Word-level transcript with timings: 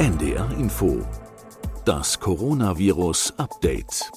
NDR 0.00 0.50
Info. 0.58 1.06
Das 1.84 2.18
Coronavirus 2.18 3.34
Update. 3.36 4.10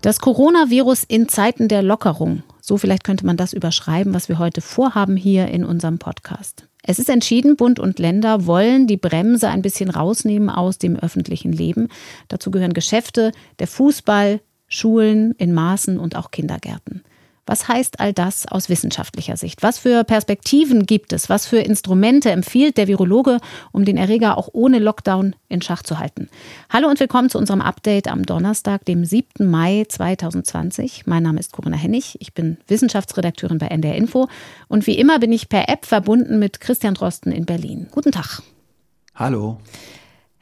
Das 0.00 0.20
Coronavirus 0.20 1.02
in 1.02 1.28
Zeiten 1.28 1.66
der 1.66 1.82
Lockerung. 1.82 2.44
So 2.60 2.76
vielleicht 2.76 3.02
könnte 3.02 3.26
man 3.26 3.36
das 3.36 3.52
überschreiben, 3.52 4.14
was 4.14 4.28
wir 4.28 4.38
heute 4.38 4.60
vorhaben 4.60 5.16
hier 5.16 5.48
in 5.48 5.64
unserem 5.64 5.98
Podcast. 5.98 6.68
Es 6.84 7.00
ist 7.00 7.10
entschieden, 7.10 7.56
Bund 7.56 7.80
und 7.80 7.98
Länder 7.98 8.46
wollen 8.46 8.86
die 8.86 8.96
Bremse 8.96 9.48
ein 9.48 9.62
bisschen 9.62 9.90
rausnehmen 9.90 10.50
aus 10.50 10.78
dem 10.78 10.94
öffentlichen 10.94 11.50
Leben. 11.52 11.88
Dazu 12.28 12.52
gehören 12.52 12.74
Geschäfte, 12.74 13.32
der 13.58 13.66
Fußball, 13.66 14.40
Schulen 14.68 15.32
in 15.32 15.52
Maßen 15.52 15.98
und 15.98 16.14
auch 16.14 16.30
Kindergärten. 16.30 17.02
Was 17.46 17.68
heißt 17.68 18.00
all 18.00 18.12
das 18.12 18.46
aus 18.46 18.68
wissenschaftlicher 18.68 19.36
Sicht? 19.36 19.62
Was 19.62 19.78
für 19.78 20.04
Perspektiven 20.04 20.86
gibt 20.86 21.12
es? 21.12 21.28
Was 21.28 21.46
für 21.46 21.58
Instrumente 21.58 22.30
empfiehlt 22.30 22.76
der 22.76 22.86
Virologe, 22.86 23.38
um 23.72 23.84
den 23.84 23.96
Erreger 23.96 24.38
auch 24.38 24.48
ohne 24.52 24.78
Lockdown 24.78 25.34
in 25.48 25.62
Schach 25.62 25.82
zu 25.82 25.98
halten? 25.98 26.28
Hallo 26.68 26.88
und 26.88 27.00
willkommen 27.00 27.28
zu 27.28 27.38
unserem 27.38 27.60
Update 27.60 28.08
am 28.08 28.24
Donnerstag, 28.24 28.84
dem 28.84 29.04
7. 29.04 29.50
Mai 29.50 29.84
2020. 29.88 31.06
Mein 31.06 31.22
Name 31.22 31.40
ist 31.40 31.52
Corinna 31.52 31.76
Hennig. 31.76 32.16
Ich 32.20 32.34
bin 32.34 32.58
Wissenschaftsredakteurin 32.68 33.58
bei 33.58 33.66
NDR 33.66 33.96
Info. 33.96 34.28
Und 34.68 34.86
wie 34.86 34.98
immer 34.98 35.18
bin 35.18 35.32
ich 35.32 35.48
per 35.48 35.68
App 35.68 35.86
verbunden 35.86 36.38
mit 36.38 36.60
Christian 36.60 36.94
Drosten 36.94 37.32
in 37.32 37.46
Berlin. 37.46 37.88
Guten 37.90 38.12
Tag. 38.12 38.42
Hallo. 39.14 39.58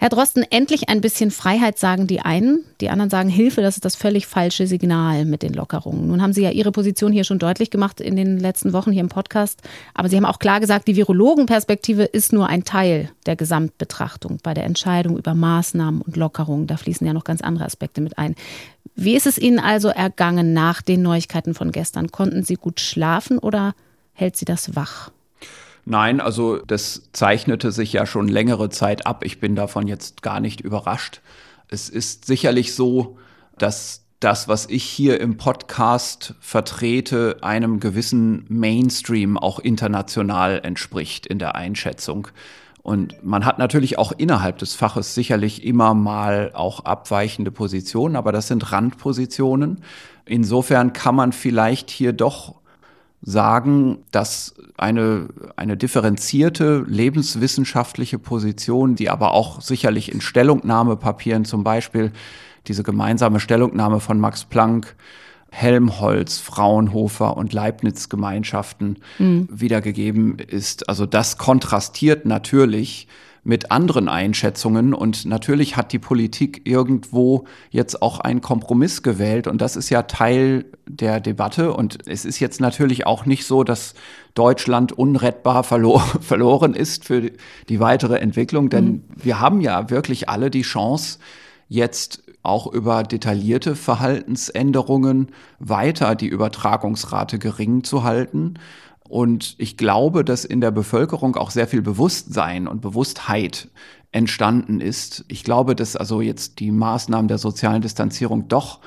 Herr 0.01 0.11
Drosten, 0.11 0.45
endlich 0.49 0.89
ein 0.89 1.01
bisschen 1.01 1.33
Freiheit 1.33 1.77
sagen 1.77 2.07
die 2.07 2.21
einen, 2.21 2.63
die 2.81 2.89
anderen 2.89 3.11
sagen 3.11 3.29
Hilfe, 3.29 3.63
das 3.63 3.75
ist 3.75 3.85
das 3.85 3.97
völlig 3.97 4.29
falsche 4.29 4.69
Signal 4.69 5.25
mit 5.25 5.43
den 5.43 5.53
Lockerungen. 5.53 6.07
Nun 6.07 6.23
haben 6.23 6.33
Sie 6.33 6.43
ja 6.43 6.51
Ihre 6.51 6.71
Position 6.71 7.11
hier 7.11 7.25
schon 7.25 7.41
deutlich 7.41 7.69
gemacht 7.69 8.01
in 8.01 8.15
den 8.15 8.39
letzten 8.39 8.73
Wochen 8.73 8.93
hier 8.93 9.01
im 9.01 9.09
Podcast, 9.09 9.61
aber 9.95 10.09
Sie 10.09 10.17
haben 10.17 10.25
auch 10.25 10.39
klar 10.39 10.61
gesagt, 10.61 10.87
die 10.87 10.95
Virologenperspektive 10.95 12.05
ist 12.05 12.33
nur 12.33 12.49
ein 12.49 12.63
Teil 12.63 13.11
der 13.27 13.35
Gesamtbetrachtung 13.35 14.39
bei 14.41 14.55
der 14.55 14.67
Entscheidung 14.67 15.19
über 15.19 15.35
Maßnahmen 15.35 16.01
und 16.01 16.17
Lockerungen. 16.17 16.69
Da 16.69 16.77
fließen 16.77 17.05
ja 17.05 17.13
noch 17.13 17.25
ganz 17.25 17.41
andere 17.41 17.65
Aspekte 17.65 18.01
mit 18.01 18.19
ein. 18.19 18.37
Wie 18.95 19.17
ist 19.17 19.27
es 19.27 19.37
Ihnen 19.37 19.59
also 19.59 19.89
ergangen 19.89 20.53
nach 20.53 20.81
den 20.81 21.03
Neuigkeiten 21.03 21.55
von 21.55 21.73
gestern? 21.73 22.13
Konnten 22.13 22.45
Sie 22.45 22.55
gut 22.55 22.79
schlafen 22.79 23.41
oder 23.41 23.75
hält 24.13 24.37
Sie 24.37 24.45
das 24.45 24.77
wach? 24.77 25.11
Nein, 25.91 26.21
also 26.21 26.59
das 26.59 27.09
zeichnete 27.15 27.73
sich 27.73 27.95
ja 27.95 28.05
schon 28.05 28.29
längere 28.29 28.69
Zeit 28.69 29.07
ab. 29.07 29.25
Ich 29.25 29.41
bin 29.41 29.57
davon 29.57 29.89
jetzt 29.89 30.21
gar 30.21 30.39
nicht 30.39 30.61
überrascht. 30.61 31.23
Es 31.67 31.89
ist 31.89 32.27
sicherlich 32.27 32.75
so, 32.75 33.17
dass 33.57 34.05
das, 34.21 34.49
was 34.49 34.67
ich 34.67 34.85
hier 34.85 35.19
im 35.19 35.39
Podcast 35.39 36.35
vertrete, 36.41 37.39
einem 37.41 37.81
gewissen 37.81 38.45
Mainstream 38.51 39.39
auch 39.39 39.61
international 39.61 40.61
entspricht 40.63 41.27
in 41.27 41.39
der 41.39 41.55
Einschätzung. 41.55 42.29
Und 42.83 43.25
man 43.25 43.47
hat 43.47 43.59
natürlich 43.59 43.97
auch 43.97 44.13
innerhalb 44.13 44.59
des 44.59 44.75
Faches 44.75 45.15
sicherlich 45.15 45.65
immer 45.65 45.95
mal 45.95 46.51
auch 46.53 46.85
abweichende 46.85 47.51
Positionen, 47.51 48.17
aber 48.17 48.31
das 48.31 48.49
sind 48.49 48.73
Randpositionen. 48.73 49.83
Insofern 50.27 50.93
kann 50.93 51.15
man 51.15 51.33
vielleicht 51.33 51.89
hier 51.89 52.13
doch 52.13 52.57
sagen, 53.21 53.99
dass 54.13 54.55
eine, 54.77 55.29
eine 55.57 55.77
differenzierte 55.77 56.85
lebenswissenschaftliche 56.87 58.19
Position, 58.19 58.95
die 58.95 59.11
aber 59.11 59.33
auch 59.33 59.61
sicherlich 59.61 60.13
in 60.13 60.21
Stellungnahmepapieren 60.21 61.45
zum 61.45 61.65
Beispiel 61.65 62.13
diese 62.67 62.83
gemeinsame 62.83 63.41
Stellungnahme 63.41 64.01
von 64.01 64.21
Max 64.21 64.45
Planck, 64.45 64.95
Helmholtz, 65.51 66.39
Fraunhofer 66.39 67.37
und 67.37 67.53
Leibniz-Gemeinschaften 67.53 68.99
mhm. 69.19 69.49
wiedergegeben 69.51 70.39
ist. 70.39 70.89
Also 70.89 71.07
das 71.07 71.39
kontrastiert 71.39 72.27
natürlich 72.27 73.09
mit 73.49 73.73
anderen 73.73 74.11
Einschätzungen. 74.11 74.93
Und 74.93 75.25
natürlich 75.25 75.79
hat 75.79 75.93
die 75.93 75.99
Politik 75.99 76.61
irgendwo 76.65 77.47
jetzt 77.71 78.03
auch 78.03 78.21
einen 78.21 78.43
Kompromiss 78.43 79.03
gewählt. 79.03 79.47
Und 79.47 79.63
das 79.63 79.75
ist 79.75 79.89
ja 79.89 80.03
Teil 80.03 80.67
der 80.87 81.19
Debatte. 81.19 81.73
Und 81.73 82.07
es 82.07 82.27
ist 82.27 82.41
jetzt 82.41 82.61
natürlich 82.61 83.07
auch 83.07 83.25
nicht 83.25 83.47
so, 83.47 83.65
dass 83.65 83.95
Deutschland 84.35 84.93
unrettbar 84.93 85.65
verlor 85.65 86.01
verloren 86.21 86.75
ist 86.75 87.07
für 87.07 87.31
die 87.71 87.81
weitere 87.81 88.19
Entwicklung. 88.19 88.69
Denn 88.69 88.85
mhm. 88.85 89.05
wir 89.17 89.41
haben 89.41 89.63
ja 89.63 89.89
wirklich 89.89 90.29
alle 90.29 90.51
die 90.51 90.61
Chance, 90.61 91.19
jetzt 91.69 92.23
auch 92.43 92.67
über 92.67 93.03
detaillierte 93.03 93.77
Verhaltensänderungen 93.77 95.29
weiter 95.59 96.15
die 96.17 96.29
Übertragungsrate 96.29 97.39
gering 97.39 97.83
zu 97.83 98.05
halten. 98.05 98.59
Und 99.09 99.55
ich 99.59 99.77
glaube, 99.77 100.25
dass 100.25 100.45
in 100.45 100.61
der 100.61 100.71
Bevölkerung 100.71 101.37
auch 101.37 101.51
sehr 101.51 101.67
viel 101.67 101.83
Bewusstsein 101.83 102.69
und 102.69 102.81
Bewusstheit 102.81 103.69
entstanden 104.13 104.81
ist. 104.81 105.25
Ich 105.29 105.45
glaube, 105.45 105.75
dass 105.75 105.97
also 105.97 106.21
jetzt 106.21 106.61
die 106.61 106.71
Maßnahmen 106.71 107.29
der 107.29 107.39
sozialen 107.39 107.83
Distanzierung 107.83 108.49
doch 108.49 108.81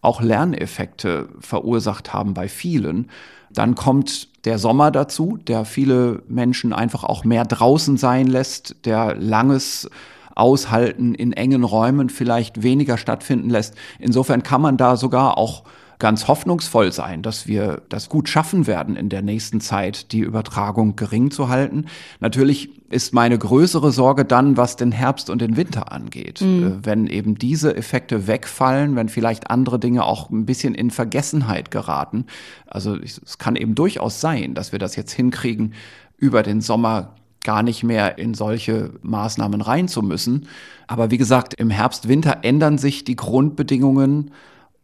auch 0.00 0.20
Lerneffekte 0.20 1.28
verursacht 1.40 2.12
haben 2.12 2.34
bei 2.34 2.48
vielen. 2.48 3.10
Dann 3.50 3.74
kommt 3.74 4.44
der 4.44 4.58
Sommer 4.58 4.90
dazu, 4.90 5.36
der 5.36 5.64
viele 5.64 6.22
Menschen 6.28 6.72
einfach 6.72 7.02
auch 7.04 7.24
mehr 7.24 7.44
draußen 7.44 7.96
sein 7.96 8.26
lässt, 8.26 8.84
der 8.84 9.16
langes 9.16 9.90
Aushalten 10.34 11.14
in 11.14 11.32
engen 11.32 11.64
Räumen 11.64 12.10
vielleicht 12.10 12.62
weniger 12.62 12.96
stattfinden 12.96 13.50
lässt. 13.50 13.74
Insofern 13.98 14.44
kann 14.44 14.62
man 14.62 14.76
da 14.76 14.96
sogar 14.96 15.36
auch 15.36 15.64
ganz 15.98 16.28
hoffnungsvoll 16.28 16.92
sein, 16.92 17.22
dass 17.22 17.46
wir 17.46 17.82
das 17.88 18.08
gut 18.08 18.28
schaffen 18.28 18.66
werden 18.66 18.94
in 18.94 19.08
der 19.08 19.22
nächsten 19.22 19.60
Zeit, 19.60 20.12
die 20.12 20.20
Übertragung 20.20 20.94
gering 20.94 21.30
zu 21.30 21.48
halten. 21.48 21.86
Natürlich 22.20 22.70
ist 22.88 23.12
meine 23.12 23.36
größere 23.36 23.90
Sorge 23.90 24.24
dann, 24.24 24.56
was 24.56 24.76
den 24.76 24.92
Herbst 24.92 25.28
und 25.28 25.42
den 25.42 25.56
Winter 25.56 25.90
angeht. 25.92 26.40
Mhm. 26.40 26.66
Äh, 26.66 26.86
wenn 26.86 27.06
eben 27.08 27.36
diese 27.36 27.76
Effekte 27.76 28.26
wegfallen, 28.26 28.94
wenn 28.96 29.08
vielleicht 29.08 29.50
andere 29.50 29.78
Dinge 29.78 30.04
auch 30.04 30.30
ein 30.30 30.46
bisschen 30.46 30.74
in 30.74 30.90
Vergessenheit 30.90 31.70
geraten. 31.70 32.26
Also 32.66 32.96
es 32.96 33.38
kann 33.38 33.56
eben 33.56 33.74
durchaus 33.74 34.20
sein, 34.20 34.54
dass 34.54 34.72
wir 34.72 34.78
das 34.78 34.94
jetzt 34.94 35.12
hinkriegen, 35.12 35.74
über 36.16 36.42
den 36.42 36.60
Sommer 36.60 37.14
gar 37.44 37.62
nicht 37.62 37.82
mehr 37.82 38.18
in 38.18 38.34
solche 38.34 38.90
Maßnahmen 39.02 39.60
rein 39.60 39.88
zu 39.88 40.02
müssen. 40.02 40.48
Aber 40.86 41.10
wie 41.10 41.18
gesagt, 41.18 41.54
im 41.54 41.70
Herbst, 41.70 42.08
Winter 42.08 42.38
ändern 42.42 42.78
sich 42.78 43.04
die 43.04 43.16
Grundbedingungen 43.16 44.32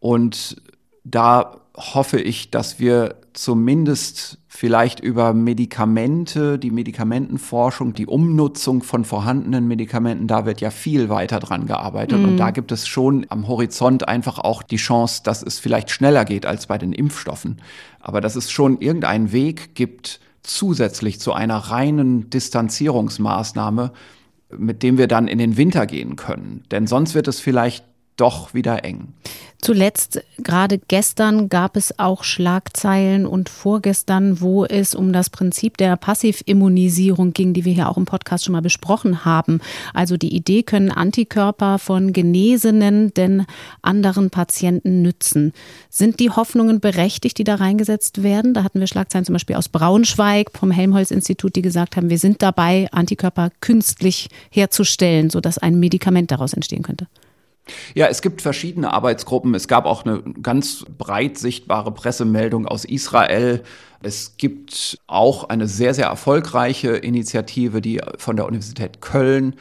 und 0.00 0.56
da 1.04 1.60
hoffe 1.76 2.20
ich, 2.20 2.50
dass 2.50 2.78
wir 2.78 3.16
zumindest 3.34 4.38
vielleicht 4.48 5.00
über 5.00 5.34
Medikamente, 5.34 6.58
die 6.58 6.70
Medikamentenforschung, 6.70 7.92
die 7.92 8.06
Umnutzung 8.06 8.82
von 8.82 9.04
vorhandenen 9.04 9.66
Medikamenten, 9.66 10.28
da 10.28 10.46
wird 10.46 10.60
ja 10.60 10.70
viel 10.70 11.08
weiter 11.08 11.40
dran 11.40 11.66
gearbeitet. 11.66 12.20
Mhm. 12.20 12.24
Und 12.24 12.36
da 12.36 12.52
gibt 12.52 12.70
es 12.70 12.86
schon 12.86 13.26
am 13.28 13.48
Horizont 13.48 14.06
einfach 14.06 14.38
auch 14.38 14.62
die 14.62 14.76
Chance, 14.76 15.22
dass 15.24 15.42
es 15.42 15.58
vielleicht 15.58 15.90
schneller 15.90 16.24
geht 16.24 16.46
als 16.46 16.68
bei 16.68 16.78
den 16.78 16.92
Impfstoffen. 16.92 17.60
Aber 18.00 18.20
dass 18.20 18.36
es 18.36 18.50
schon 18.50 18.80
irgendeinen 18.80 19.32
Weg 19.32 19.74
gibt, 19.74 20.20
zusätzlich 20.44 21.18
zu 21.18 21.32
einer 21.32 21.56
reinen 21.56 22.30
Distanzierungsmaßnahme, 22.30 23.92
mit 24.56 24.82
dem 24.84 24.98
wir 24.98 25.08
dann 25.08 25.26
in 25.26 25.38
den 25.38 25.56
Winter 25.56 25.86
gehen 25.86 26.14
können. 26.14 26.62
Denn 26.70 26.86
sonst 26.86 27.14
wird 27.14 27.26
es 27.26 27.40
vielleicht 27.40 27.84
doch 28.16 28.54
wieder 28.54 28.84
eng. 28.84 29.14
Zuletzt, 29.64 30.22
gerade 30.36 30.76
gestern, 30.76 31.48
gab 31.48 31.78
es 31.78 31.98
auch 31.98 32.22
Schlagzeilen 32.22 33.24
und 33.24 33.48
vorgestern, 33.48 34.42
wo 34.42 34.66
es 34.66 34.94
um 34.94 35.14
das 35.14 35.30
Prinzip 35.30 35.78
der 35.78 35.96
Passivimmunisierung 35.96 37.32
ging, 37.32 37.54
die 37.54 37.64
wir 37.64 37.72
hier 37.72 37.88
auch 37.88 37.96
im 37.96 38.04
Podcast 38.04 38.44
schon 38.44 38.52
mal 38.52 38.60
besprochen 38.60 39.24
haben. 39.24 39.62
Also 39.94 40.18
die 40.18 40.36
Idee, 40.36 40.64
können 40.64 40.90
Antikörper 40.90 41.78
von 41.78 42.12
Genesenen 42.12 43.14
denn 43.14 43.46
anderen 43.80 44.28
Patienten 44.28 45.00
nützen? 45.00 45.54
Sind 45.88 46.20
die 46.20 46.28
Hoffnungen 46.28 46.80
berechtigt, 46.80 47.38
die 47.38 47.44
da 47.44 47.54
reingesetzt 47.54 48.22
werden? 48.22 48.52
Da 48.52 48.64
hatten 48.64 48.80
wir 48.80 48.86
Schlagzeilen 48.86 49.24
zum 49.24 49.32
Beispiel 49.32 49.56
aus 49.56 49.70
Braunschweig 49.70 50.50
vom 50.52 50.72
Helmholtz-Institut, 50.72 51.56
die 51.56 51.62
gesagt 51.62 51.96
haben, 51.96 52.10
wir 52.10 52.18
sind 52.18 52.42
dabei, 52.42 52.86
Antikörper 52.92 53.48
künstlich 53.62 54.28
herzustellen, 54.50 55.30
sodass 55.30 55.56
ein 55.56 55.80
Medikament 55.80 56.30
daraus 56.30 56.52
entstehen 56.52 56.82
könnte. 56.82 57.06
Ja, 57.94 58.06
es 58.06 58.22
gibt 58.22 58.42
verschiedene 58.42 58.92
Arbeitsgruppen. 58.92 59.54
Es 59.54 59.68
gab 59.68 59.86
auch 59.86 60.04
eine 60.04 60.22
ganz 60.42 60.84
breit 60.98 61.38
sichtbare 61.38 61.92
Pressemeldung 61.92 62.66
aus 62.66 62.84
Israel. 62.84 63.62
Es 64.02 64.36
gibt 64.36 64.98
auch 65.06 65.48
eine 65.48 65.66
sehr, 65.66 65.94
sehr 65.94 66.06
erfolgreiche 66.06 66.90
Initiative, 66.90 67.80
die 67.80 68.00
von 68.18 68.36
der 68.36 68.46
Universität 68.46 69.00
Köln 69.00 69.54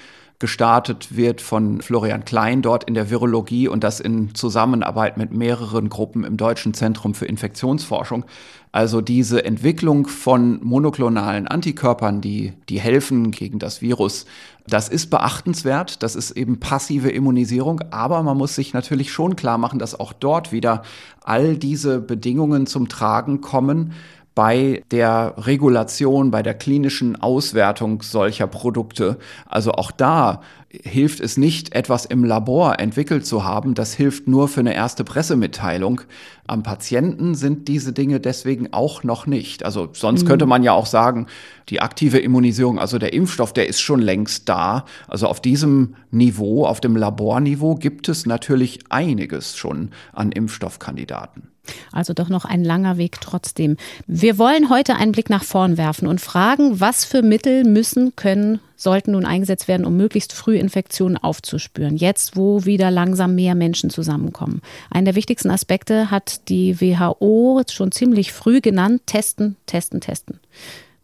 gestartet 0.43 1.15
wird 1.15 1.39
von 1.39 1.79
Florian 1.79 2.25
Klein 2.25 2.61
dort 2.61 2.83
in 2.83 2.95
der 2.95 3.09
Virologie 3.09 3.69
und 3.69 3.81
das 3.81 4.01
in 4.01 4.35
Zusammenarbeit 4.35 5.15
mit 5.15 5.31
mehreren 5.31 5.87
Gruppen 5.87 6.25
im 6.25 6.35
Deutschen 6.35 6.73
Zentrum 6.73 7.13
für 7.13 7.25
Infektionsforschung. 7.25 8.25
Also 8.73 8.99
diese 8.99 9.45
Entwicklung 9.45 10.07
von 10.07 10.59
monoklonalen 10.61 11.47
Antikörpern, 11.47 12.19
die, 12.19 12.51
die 12.67 12.81
helfen 12.81 13.31
gegen 13.31 13.57
das 13.59 13.81
Virus, 13.81 14.25
das 14.67 14.87
ist 14.87 15.09
beachtenswert. 15.09 16.03
Das 16.03 16.15
ist 16.15 16.31
eben 16.31 16.59
passive 16.59 17.09
Immunisierung. 17.09 17.81
Aber 17.91 18.23
man 18.23 18.37
muss 18.37 18.55
sich 18.55 18.73
natürlich 18.73 19.11
schon 19.11 19.35
klar 19.35 19.57
machen, 19.57 19.79
dass 19.79 19.99
auch 19.99 20.13
dort 20.13 20.51
wieder 20.51 20.83
all 21.23 21.57
diese 21.57 21.99
Bedingungen 21.99 22.65
zum 22.65 22.87
Tragen 22.87 23.41
kommen, 23.41 23.93
bei 24.35 24.83
der 24.89 25.35
Regulation, 25.37 26.31
bei 26.31 26.41
der 26.41 26.55
klinischen 26.55 27.21
Auswertung 27.21 28.01
solcher 28.01 28.47
Produkte. 28.47 29.17
Also 29.45 29.73
auch 29.73 29.91
da 29.91 30.41
hilft 30.81 31.19
es 31.19 31.37
nicht, 31.37 31.75
etwas 31.75 32.05
im 32.05 32.23
Labor 32.23 32.79
entwickelt 32.79 33.25
zu 33.25 33.43
haben. 33.43 33.75
Das 33.75 33.93
hilft 33.93 34.27
nur 34.27 34.47
für 34.47 34.61
eine 34.61 34.73
erste 34.73 35.03
Pressemitteilung. 35.03 36.01
Am 36.47 36.63
Patienten 36.63 37.35
sind 37.35 37.67
diese 37.67 37.93
Dinge 37.93 38.19
deswegen 38.19 38.73
auch 38.73 39.03
noch 39.03 39.27
nicht. 39.27 39.63
Also 39.63 39.89
sonst 39.93 40.23
mhm. 40.23 40.27
könnte 40.27 40.45
man 40.47 40.63
ja 40.63 40.73
auch 40.73 40.87
sagen, 40.87 41.27
die 41.69 41.79
aktive 41.79 42.17
Immunisierung, 42.17 42.79
also 42.79 42.97
der 42.97 43.13
Impfstoff, 43.13 43.53
der 43.53 43.67
ist 43.67 43.81
schon 43.81 44.01
längst 44.01 44.49
da. 44.49 44.85
Also 45.07 45.27
auf 45.27 45.41
diesem 45.41 45.95
Niveau, 46.09 46.65
auf 46.65 46.81
dem 46.81 46.95
Laborniveau 46.95 47.75
gibt 47.75 48.09
es 48.09 48.25
natürlich 48.25 48.79
einiges 48.89 49.55
schon 49.55 49.91
an 50.11 50.31
Impfstoffkandidaten. 50.31 51.49
Also 51.91 52.13
doch 52.13 52.29
noch 52.29 52.45
ein 52.45 52.63
langer 52.63 52.97
Weg 52.97 53.21
trotzdem. 53.21 53.77
Wir 54.05 54.37
wollen 54.37 54.69
heute 54.69 54.95
einen 54.95 55.13
Blick 55.13 55.29
nach 55.29 55.43
vorn 55.43 55.77
werfen 55.77 56.07
und 56.07 56.19
fragen, 56.19 56.79
was 56.81 57.05
für 57.05 57.21
Mittel 57.21 57.63
müssen, 57.63 58.15
können, 58.15 58.59
sollten 58.83 59.11
nun 59.11 59.25
eingesetzt 59.25 59.67
werden, 59.67 59.85
um 59.85 59.97
möglichst 59.97 60.33
früh 60.33 60.57
Infektionen 60.57 61.17
aufzuspüren. 61.17 61.97
Jetzt, 61.97 62.35
wo 62.35 62.65
wieder 62.65 62.91
langsam 62.91 63.35
mehr 63.35 63.55
Menschen 63.55 63.89
zusammenkommen. 63.89 64.61
Einen 64.89 65.05
der 65.05 65.15
wichtigsten 65.15 65.49
Aspekte 65.49 66.11
hat 66.11 66.49
die 66.49 66.79
WHO 66.79 67.61
schon 67.71 67.91
ziemlich 67.91 68.31
früh 68.31 68.61
genannt. 68.61 69.01
Testen, 69.05 69.55
testen, 69.65 70.01
testen. 70.01 70.39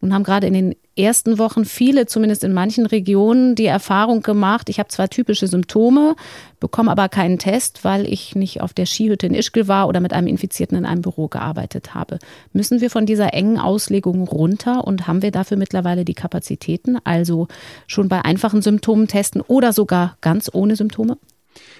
Nun 0.02 0.14
haben 0.14 0.24
gerade 0.24 0.48
in 0.48 0.54
den 0.54 0.76
ersten 0.96 1.38
Wochen 1.40 1.66
viele, 1.66 2.06
zumindest 2.06 2.44
in 2.44 2.54
manchen 2.54 2.86
Regionen, 2.86 3.56
die 3.56 3.66
Erfahrung 3.66 4.22
gemacht, 4.22 4.70
ich 4.70 4.80
habe 4.80 4.90
zwar 4.90 5.10
typische 5.10 5.48
Symptome, 5.48 6.16
bekomme 6.60 6.92
aber 6.92 7.10
keinen 7.10 7.40
Test, 7.40 7.84
weil 7.84 8.06
ich 8.12 8.36
nicht 8.36 8.62
auf 8.62 8.74
der 8.74 8.86
Skihütte 8.86 9.28
in 9.28 9.34
Ischgl 9.34 9.68
war 9.68 9.88
oder 9.88 10.00
mit 10.00 10.14
einem 10.14 10.28
Infizierten 10.28 10.78
in 10.78 10.86
einem 10.86 11.02
Büro 11.02 11.28
gearbeitet 11.28 11.94
habe. 11.94 12.20
Müssen 12.54 12.82
wir 12.82 12.90
von 12.90 13.06
dieser 13.06 13.34
engen 13.34 13.58
Auslegung 13.58 14.28
runter 14.28 14.86
und 14.86 15.08
haben 15.08 15.22
wir 15.22 15.32
dafür 15.32 15.58
mittlerweile 15.58 16.06
die 16.06 16.14
Kapazitäten, 16.14 16.98
also 17.04 17.48
schon 17.88 18.10
bei 18.10 18.24
einfachen 18.24 18.62
Symptomen 18.62 19.08
testen 19.08 19.42
oder 19.42 19.74
sogar 19.74 20.18
ganz 20.22 20.50
ohne 20.54 20.76
Symptome? 20.76 21.18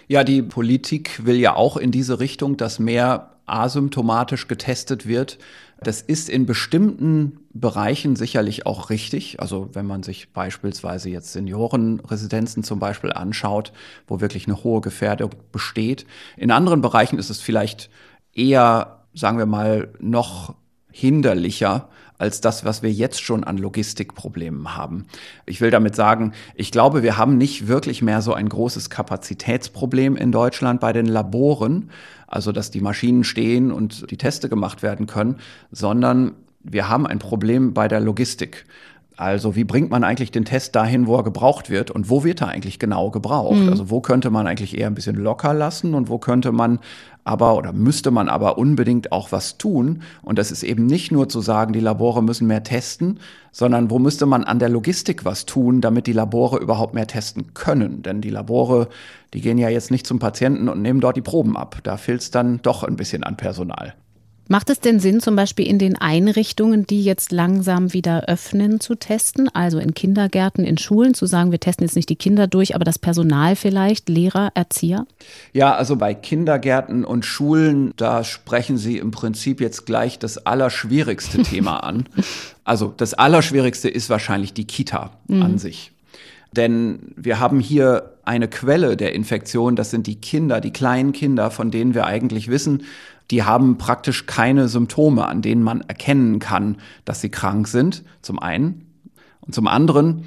Ja, 0.08 0.24
die 0.24 0.42
Politik 0.42 1.26
will 1.26 1.38
ja 1.38 1.56
auch 1.56 1.78
in 1.78 1.92
diese 1.92 2.20
Richtung, 2.20 2.58
dass 2.58 2.80
mehr 2.80 3.36
asymptomatisch 3.46 4.48
getestet 4.48 5.08
wird. 5.08 5.38
Das 5.82 6.02
ist 6.02 6.30
in 6.30 6.46
bestimmten 6.46 7.40
Bereichen 7.52 8.16
sicherlich 8.16 8.66
auch 8.66 8.90
richtig. 8.90 9.40
Also 9.40 9.70
wenn 9.74 9.86
man 9.86 10.04
sich 10.04 10.34
beispielsweise 10.34 11.10
jetzt 11.10 11.34
Seniorenresidenzen 11.34 12.64
zum 12.64 12.80
Beispiel 12.80 13.12
anschaut, 13.12 13.74
wo 14.08 14.22
wirklich 14.22 14.48
eine 14.48 14.64
hohe 14.64 14.82
Gefährdung 14.82 15.32
besteht. 15.52 16.06
In 16.38 16.52
anderen 16.52 16.82
Bereichen 16.82 17.18
ist 17.18 17.30
es 17.30 17.42
vielleicht 17.42 17.90
eher, 18.34 19.04
sagen 19.14 19.40
wir 19.40 19.48
mal, 19.48 19.90
noch 20.00 20.56
hinderlicher 20.92 21.90
als 22.20 22.42
das, 22.42 22.66
was 22.66 22.84
wir 22.84 22.92
jetzt 22.92 23.22
schon 23.22 23.44
an 23.46 23.58
Logistikproblemen 23.58 24.76
haben. 24.76 25.08
Ich 25.46 25.62
will 25.62 25.72
damit 25.72 25.96
sagen, 25.96 26.34
ich 26.54 26.72
glaube, 26.72 27.02
wir 27.02 27.18
haben 27.18 27.38
nicht 27.38 27.68
wirklich 27.68 28.02
mehr 28.02 28.22
so 28.22 28.34
ein 28.34 28.50
großes 28.50 28.90
Kapazitätsproblem 28.90 30.18
in 30.18 30.32
Deutschland 30.32 30.82
bei 30.82 30.92
den 30.92 31.06
Laboren, 31.06 31.90
also 32.28 32.52
dass 32.52 32.72
die 32.72 32.82
Maschinen 32.82 33.24
stehen 33.24 33.72
und 33.72 34.12
die 34.12 34.18
Teste 34.18 34.50
gemacht 34.50 34.84
werden 34.84 35.08
können, 35.08 35.38
sondern 35.72 36.34
wir 36.62 36.90
haben 36.90 37.08
ein 37.08 37.20
Problem 37.20 37.74
bei 37.74 37.88
der 37.88 38.00
Logistik. 38.00 38.66
Also 39.20 39.58
wie 39.58 39.66
bringt 39.66 39.90
man 39.90 40.06
eigentlich 40.06 40.32
den 40.32 40.46
Test 40.46 40.78
dahin, 40.78 41.06
wo 41.06 41.18
er 41.18 41.24
gebraucht 41.24 41.70
wird 41.70 41.92
und 41.92 42.10
wo 42.10 42.24
wird 42.24 42.40
er 42.40 42.48
eigentlich 42.48 42.80
genau 42.80 43.12
gebraucht? 43.12 43.60
Mhm. 43.60 43.70
Also 43.70 43.90
wo 43.90 44.00
könnte 44.00 44.30
man 44.30 44.48
eigentlich 44.48 44.78
eher 44.78 44.88
ein 44.88 44.96
bisschen 44.96 45.18
locker 45.18 45.54
lassen 45.54 45.94
und 45.94 46.08
wo 46.08 46.20
könnte 46.20 46.54
man 46.54 46.80
aber 47.26 47.58
oder 47.58 47.74
müsste 47.74 48.12
man 48.12 48.30
aber 48.30 48.58
unbedingt 48.58 49.12
auch 49.12 49.34
was 49.34 49.58
tun? 49.58 50.04
Und 50.22 50.40
das 50.40 50.52
ist 50.52 50.64
eben 50.64 50.86
nicht 50.86 51.12
nur 51.12 51.28
zu 51.28 51.42
sagen, 51.42 51.74
die 51.74 51.82
Labore 51.82 52.24
müssen 52.24 52.48
mehr 52.48 52.64
testen, 52.64 53.20
sondern 53.52 53.90
wo 53.90 54.00
müsste 54.00 54.26
man 54.26 54.46
an 54.46 54.58
der 54.58 54.70
Logistik 54.70 55.26
was 55.26 55.46
tun, 55.46 55.82
damit 55.82 56.08
die 56.08 56.14
Labore 56.14 56.58
überhaupt 56.58 56.94
mehr 56.94 57.08
testen 57.08 57.54
können? 57.54 58.02
Denn 58.02 58.22
die 58.22 58.30
Labore, 58.30 58.88
die 59.34 59.42
gehen 59.42 59.58
ja 59.58 59.68
jetzt 59.68 59.92
nicht 59.92 60.08
zum 60.08 60.20
Patienten 60.20 60.70
und 60.70 60.82
nehmen 60.82 61.02
dort 61.02 61.18
die 61.18 61.22
Proben 61.22 61.58
ab. 61.58 61.80
Da 61.84 61.98
fehlt 61.98 62.22
es 62.22 62.32
dann 62.32 62.62
doch 62.62 62.84
ein 62.84 62.96
bisschen 62.96 63.26
an 63.26 63.36
Personal. 63.36 63.96
Macht 64.52 64.72
es 64.72 64.80
denn 64.80 65.00
Sinn, 65.00 65.20
zum 65.20 65.36
Beispiel 65.36 65.68
in 65.68 65.78
den 65.78 65.96
Einrichtungen, 65.96 66.88
die 66.88 67.04
jetzt 67.04 67.32
langsam 67.32 67.94
wieder 67.94 68.24
öffnen, 68.24 68.80
zu 68.80 68.96
testen? 68.96 69.48
Also 69.54 69.78
in 69.78 69.94
Kindergärten, 69.94 70.66
in 70.66 70.80
Schulen 70.80 71.14
zu 71.14 71.28
sagen, 71.28 71.52
wir 71.52 71.60
testen 71.60 71.86
jetzt 71.86 71.96
nicht 71.96 72.10
die 72.10 72.16
Kinder 72.16 72.48
durch, 72.48 72.74
aber 72.74 72.84
das 72.84 72.98
Personal 72.98 73.56
vielleicht, 73.56 74.10
Lehrer, 74.10 74.50
Erzieher? 74.56 75.06
Ja, 75.54 75.76
also 75.76 75.98
bei 75.98 76.16
Kindergärten 76.16 77.06
und 77.06 77.26
Schulen, 77.26 77.94
da 77.96 78.24
sprechen 78.24 78.80
Sie 78.80 78.98
im 78.98 79.12
Prinzip 79.12 79.62
jetzt 79.62 79.86
gleich 79.86 80.18
das 80.18 80.48
allerschwierigste 80.48 81.38
Thema 81.44 81.84
an. 81.84 82.10
Also 82.64 82.92
das 82.98 83.14
Allerschwierigste 83.14 83.88
ist 83.88 84.10
wahrscheinlich 84.10 84.54
die 84.54 84.66
Kita 84.66 85.12
mhm. 85.28 85.44
an 85.44 85.58
sich. 85.60 85.92
Denn 86.54 87.14
wir 87.16 87.40
haben 87.40 87.60
hier 87.60 88.14
eine 88.26 88.48
Quelle 88.48 88.98
der 88.98 89.14
Infektion, 89.14 89.76
das 89.76 89.92
sind 89.92 90.08
die 90.08 90.16
Kinder, 90.16 90.60
die 90.60 90.72
kleinen 90.72 91.12
Kinder, 91.12 91.52
von 91.52 91.70
denen 91.70 91.94
wir 91.94 92.08
eigentlich 92.08 92.48
wissen, 92.48 92.82
die 93.32 93.44
haben 93.44 93.78
praktisch 93.78 94.26
keine 94.26 94.68
Symptome, 94.68 95.28
an 95.28 95.42
denen 95.42 95.64
man 95.64 95.82
erkennen 95.82 96.40
kann, 96.40 96.78
dass 97.06 97.22
sie 97.22 97.30
krank 97.30 97.68
sind, 97.68 98.04
zum 98.22 98.40
einen. 98.40 98.86
Und 99.42 99.54
zum 99.54 99.68
anderen 99.68 100.26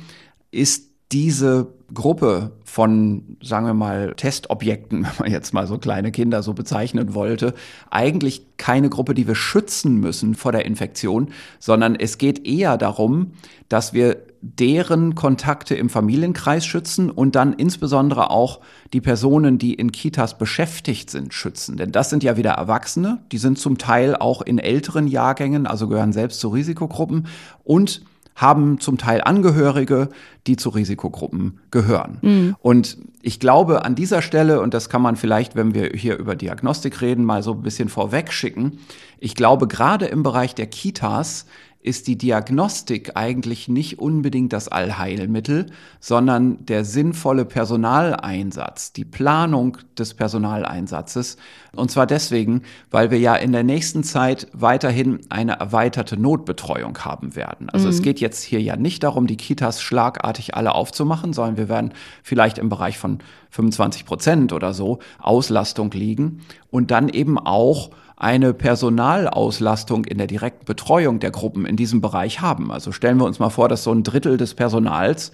ist 0.50 0.90
diese 1.10 1.74
Gruppe 1.94 2.52
von, 2.64 3.36
sagen 3.42 3.66
wir 3.66 3.74
mal, 3.74 4.14
Testobjekten, 4.16 5.02
wenn 5.04 5.12
man 5.18 5.30
jetzt 5.30 5.52
mal 5.52 5.66
so 5.66 5.78
kleine 5.78 6.12
Kinder 6.12 6.42
so 6.42 6.54
bezeichnen 6.54 7.14
wollte, 7.14 7.54
eigentlich 7.90 8.46
keine 8.56 8.88
Gruppe, 8.88 9.14
die 9.14 9.26
wir 9.26 9.34
schützen 9.34 10.00
müssen 10.00 10.34
vor 10.34 10.52
der 10.52 10.64
Infektion, 10.64 11.30
sondern 11.58 11.94
es 11.94 12.18
geht 12.18 12.46
eher 12.46 12.78
darum, 12.78 13.32
dass 13.68 13.92
wir 13.92 14.18
deren 14.40 15.14
Kontakte 15.14 15.74
im 15.74 15.88
Familienkreis 15.88 16.66
schützen 16.66 17.10
und 17.10 17.36
dann 17.36 17.52
insbesondere 17.52 18.30
auch 18.30 18.60
die 18.92 19.00
Personen, 19.00 19.58
die 19.58 19.74
in 19.74 19.92
Kitas 19.92 20.36
beschäftigt 20.36 21.10
sind, 21.10 21.32
schützen. 21.32 21.76
Denn 21.76 21.92
das 21.92 22.10
sind 22.10 22.24
ja 22.24 22.36
wieder 22.36 22.52
Erwachsene, 22.52 23.22
die 23.30 23.38
sind 23.38 23.58
zum 23.58 23.78
Teil 23.78 24.16
auch 24.16 24.42
in 24.42 24.58
älteren 24.58 25.06
Jahrgängen, 25.06 25.66
also 25.66 25.88
gehören 25.88 26.12
selbst 26.12 26.40
zu 26.40 26.48
Risikogruppen 26.48 27.28
und 27.62 28.02
haben 28.34 28.80
zum 28.80 28.98
Teil 28.98 29.20
Angehörige, 29.20 30.08
die 30.46 30.56
zu 30.56 30.70
Risikogruppen 30.70 31.60
gehören. 31.70 32.18
Mhm. 32.22 32.56
Und 32.60 32.98
ich 33.22 33.38
glaube 33.38 33.84
an 33.84 33.94
dieser 33.94 34.22
Stelle, 34.22 34.60
und 34.60 34.74
das 34.74 34.88
kann 34.88 35.02
man 35.02 35.16
vielleicht, 35.16 35.54
wenn 35.54 35.74
wir 35.74 35.90
hier 35.94 36.18
über 36.18 36.34
Diagnostik 36.34 37.00
reden, 37.00 37.24
mal 37.24 37.42
so 37.42 37.52
ein 37.52 37.62
bisschen 37.62 37.88
vorweg 37.88 38.32
schicken, 38.32 38.78
ich 39.18 39.34
glaube 39.34 39.68
gerade 39.68 40.06
im 40.06 40.22
Bereich 40.22 40.54
der 40.54 40.66
Kitas 40.66 41.46
ist 41.82 42.06
die 42.06 42.16
Diagnostik 42.16 43.16
eigentlich 43.16 43.68
nicht 43.68 43.98
unbedingt 43.98 44.52
das 44.52 44.68
Allheilmittel, 44.68 45.66
sondern 45.98 46.64
der 46.64 46.84
sinnvolle 46.84 47.44
Personaleinsatz, 47.44 48.92
die 48.92 49.04
Planung 49.04 49.78
des 49.98 50.14
Personaleinsatzes. 50.14 51.38
Und 51.74 51.90
zwar 51.90 52.06
deswegen, 52.06 52.62
weil 52.92 53.10
wir 53.10 53.18
ja 53.18 53.34
in 53.34 53.50
der 53.50 53.64
nächsten 53.64 54.04
Zeit 54.04 54.46
weiterhin 54.52 55.20
eine 55.28 55.54
erweiterte 55.54 56.16
Notbetreuung 56.16 56.96
haben 56.98 57.34
werden. 57.34 57.68
Also 57.68 57.86
mhm. 57.86 57.94
es 57.94 58.02
geht 58.02 58.20
jetzt 58.20 58.44
hier 58.44 58.62
ja 58.62 58.76
nicht 58.76 59.02
darum, 59.02 59.26
die 59.26 59.36
Kitas 59.36 59.82
schlagartig 59.82 60.54
alle 60.54 60.76
aufzumachen, 60.76 61.32
sondern 61.32 61.56
wir 61.56 61.68
werden 61.68 61.94
vielleicht 62.22 62.58
im 62.58 62.68
Bereich 62.68 62.96
von 62.96 63.18
25 63.50 64.06
Prozent 64.06 64.52
oder 64.52 64.72
so 64.72 65.00
Auslastung 65.18 65.90
liegen 65.90 66.42
und 66.70 66.92
dann 66.92 67.08
eben 67.08 67.38
auch 67.38 67.90
eine 68.22 68.54
Personalauslastung 68.54 70.04
in 70.04 70.16
der 70.16 70.28
direkten 70.28 70.64
Betreuung 70.64 71.18
der 71.18 71.32
Gruppen 71.32 71.66
in 71.66 71.76
diesem 71.76 72.00
Bereich 72.00 72.40
haben. 72.40 72.70
Also 72.70 72.92
stellen 72.92 73.18
wir 73.18 73.24
uns 73.24 73.40
mal 73.40 73.50
vor, 73.50 73.68
dass 73.68 73.82
so 73.82 73.92
ein 73.92 74.04
Drittel 74.04 74.36
des 74.36 74.54
Personals 74.54 75.32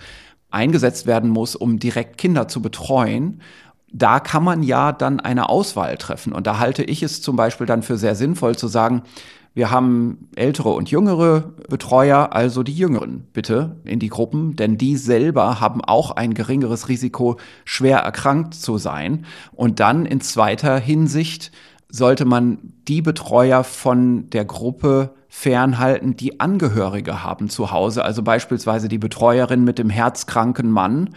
eingesetzt 0.50 1.06
werden 1.06 1.28
muss, 1.28 1.54
um 1.54 1.78
direkt 1.78 2.16
Kinder 2.16 2.48
zu 2.48 2.62
betreuen. 2.62 3.42
Da 3.92 4.20
kann 4.20 4.42
man 4.42 4.62
ja 4.62 4.92
dann 4.92 5.20
eine 5.20 5.50
Auswahl 5.50 5.98
treffen. 5.98 6.32
Und 6.32 6.46
da 6.46 6.58
halte 6.58 6.82
ich 6.82 7.02
es 7.02 7.20
zum 7.20 7.36
Beispiel 7.36 7.66
dann 7.66 7.82
für 7.82 7.98
sehr 7.98 8.14
sinnvoll 8.14 8.56
zu 8.56 8.68
sagen, 8.68 9.02
wir 9.52 9.70
haben 9.70 10.30
ältere 10.36 10.70
und 10.70 10.90
jüngere 10.90 11.52
Betreuer, 11.68 12.32
also 12.32 12.62
die 12.62 12.74
Jüngeren 12.74 13.26
bitte 13.34 13.76
in 13.84 13.98
die 13.98 14.08
Gruppen, 14.08 14.56
denn 14.56 14.78
die 14.78 14.96
selber 14.96 15.60
haben 15.60 15.84
auch 15.84 16.12
ein 16.12 16.32
geringeres 16.32 16.88
Risiko, 16.88 17.38
schwer 17.66 17.98
erkrankt 17.98 18.54
zu 18.54 18.78
sein. 18.78 19.26
Und 19.52 19.80
dann 19.80 20.06
in 20.06 20.22
zweiter 20.22 20.78
Hinsicht 20.78 21.50
sollte 21.90 22.24
man 22.24 22.58
die 22.86 23.02
Betreuer 23.02 23.64
von 23.64 24.28
der 24.30 24.44
Gruppe 24.44 25.14
fernhalten, 25.28 26.16
die 26.16 26.40
Angehörige 26.40 27.22
haben 27.22 27.48
zu 27.48 27.70
Hause. 27.70 28.04
Also 28.04 28.22
beispielsweise 28.22 28.88
die 28.88 28.98
Betreuerin 28.98 29.64
mit 29.64 29.78
dem 29.78 29.90
herzkranken 29.90 30.70
Mann, 30.70 31.10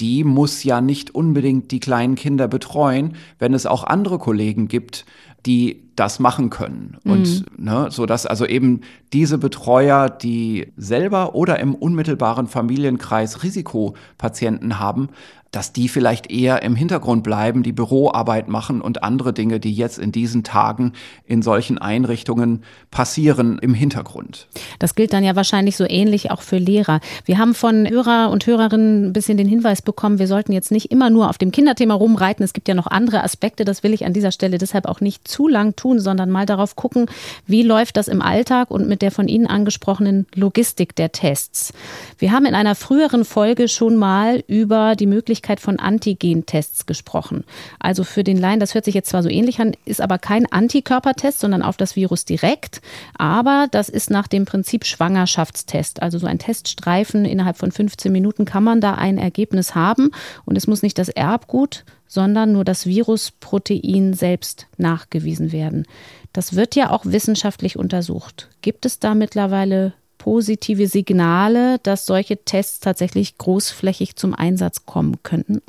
die 0.00 0.24
muss 0.24 0.64
ja 0.64 0.80
nicht 0.80 1.14
unbedingt 1.14 1.70
die 1.70 1.80
kleinen 1.80 2.14
Kinder 2.14 2.48
betreuen, 2.48 3.16
wenn 3.38 3.54
es 3.54 3.66
auch 3.66 3.84
andere 3.84 4.18
Kollegen 4.18 4.68
gibt, 4.68 5.04
die 5.46 5.82
das 5.96 6.18
machen 6.18 6.50
können. 6.50 6.96
Und 7.04 7.44
mhm. 7.56 7.64
ne, 7.64 7.86
so 7.90 8.06
dass 8.06 8.26
also 8.26 8.46
eben 8.46 8.80
diese 9.12 9.38
Betreuer, 9.38 10.10
die 10.10 10.72
selber 10.76 11.34
oder 11.34 11.60
im 11.60 11.74
unmittelbaren 11.74 12.48
Familienkreis 12.48 13.42
Risikopatienten 13.42 14.78
haben, 14.78 15.08
dass 15.54 15.72
die 15.72 15.88
vielleicht 15.88 16.30
eher 16.30 16.62
im 16.62 16.74
Hintergrund 16.74 17.22
bleiben, 17.22 17.62
die 17.62 17.72
Büroarbeit 17.72 18.48
machen 18.48 18.80
und 18.80 19.04
andere 19.04 19.32
Dinge, 19.32 19.60
die 19.60 19.72
jetzt 19.72 19.98
in 19.98 20.10
diesen 20.10 20.42
Tagen 20.42 20.92
in 21.26 21.42
solchen 21.42 21.78
Einrichtungen 21.78 22.64
passieren, 22.90 23.58
im 23.60 23.72
Hintergrund. 23.72 24.48
Das 24.80 24.96
gilt 24.96 25.12
dann 25.12 25.22
ja 25.22 25.36
wahrscheinlich 25.36 25.76
so 25.76 25.84
ähnlich 25.88 26.32
auch 26.32 26.42
für 26.42 26.58
Lehrer. 26.58 27.00
Wir 27.24 27.38
haben 27.38 27.54
von 27.54 27.88
Hörer 27.88 28.30
und 28.30 28.46
Hörerinnen 28.46 29.06
ein 29.06 29.12
bisschen 29.12 29.36
den 29.36 29.46
Hinweis 29.46 29.80
bekommen, 29.80 30.18
wir 30.18 30.26
sollten 30.26 30.52
jetzt 30.52 30.72
nicht 30.72 30.90
immer 30.90 31.08
nur 31.08 31.30
auf 31.30 31.38
dem 31.38 31.52
Kinderthema 31.52 31.94
rumreiten. 31.94 32.44
Es 32.44 32.52
gibt 32.52 32.66
ja 32.66 32.74
noch 32.74 32.88
andere 32.88 33.22
Aspekte. 33.22 33.64
Das 33.64 33.84
will 33.84 33.94
ich 33.94 34.04
an 34.04 34.12
dieser 34.12 34.32
Stelle 34.32 34.58
deshalb 34.58 34.86
auch 34.86 35.00
nicht 35.00 35.28
zu 35.34 35.48
lang 35.48 35.74
tun, 35.74 35.98
sondern 35.98 36.30
mal 36.30 36.46
darauf 36.46 36.76
gucken, 36.76 37.06
wie 37.44 37.64
läuft 37.64 37.96
das 37.96 38.06
im 38.06 38.22
Alltag 38.22 38.70
und 38.70 38.86
mit 38.86 39.02
der 39.02 39.10
von 39.10 39.26
Ihnen 39.26 39.48
angesprochenen 39.48 40.26
Logistik 40.34 40.94
der 40.94 41.10
Tests. 41.10 41.72
Wir 42.18 42.30
haben 42.30 42.46
in 42.46 42.54
einer 42.54 42.76
früheren 42.76 43.24
Folge 43.24 43.66
schon 43.66 43.96
mal 43.96 44.44
über 44.46 44.94
die 44.94 45.06
Möglichkeit 45.06 45.58
von 45.58 45.80
Antigen-Tests 45.80 46.86
gesprochen. 46.86 47.42
Also 47.80 48.04
für 48.04 48.22
den 48.22 48.38
Laien, 48.38 48.60
das 48.60 48.74
hört 48.74 48.84
sich 48.84 48.94
jetzt 48.94 49.10
zwar 49.10 49.24
so 49.24 49.28
ähnlich 49.28 49.60
an, 49.60 49.72
ist 49.84 50.00
aber 50.00 50.18
kein 50.18 50.50
Antikörpertest, 50.50 51.40
sondern 51.40 51.62
auf 51.62 51.76
das 51.76 51.96
Virus 51.96 52.24
direkt. 52.24 52.80
Aber 53.18 53.66
das 53.72 53.88
ist 53.88 54.10
nach 54.10 54.28
dem 54.28 54.44
Prinzip 54.44 54.84
Schwangerschaftstest. 54.84 56.00
Also 56.00 56.18
so 56.18 56.28
ein 56.28 56.38
Teststreifen 56.38 57.24
innerhalb 57.24 57.56
von 57.56 57.72
15 57.72 58.12
Minuten 58.12 58.44
kann 58.44 58.62
man 58.62 58.80
da 58.80 58.94
ein 58.94 59.18
Ergebnis 59.18 59.74
haben. 59.74 60.12
Und 60.44 60.56
es 60.56 60.68
muss 60.68 60.82
nicht 60.82 60.98
das 60.98 61.08
Erbgut, 61.08 61.84
sondern 62.06 62.52
nur 62.52 62.64
das 62.64 62.86
Virusprotein 62.86 64.14
selbst 64.14 64.66
nachgewiesen 64.76 65.52
werden. 65.52 65.86
Das 66.32 66.54
wird 66.56 66.74
ja 66.74 66.90
auch 66.90 67.04
wissenschaftlich 67.06 67.78
untersucht. 67.78 68.48
Gibt 68.60 68.86
es 68.86 68.98
da 68.98 69.14
mittlerweile 69.14 69.94
positive 70.18 70.86
Signale, 70.86 71.78
dass 71.82 72.06
solche 72.06 72.44
Tests 72.44 72.80
tatsächlich 72.80 73.38
großflächig 73.38 74.16
zum 74.16 74.34
Einsatz 74.34 74.86
kommen 74.86 75.22
könnten? 75.22 75.60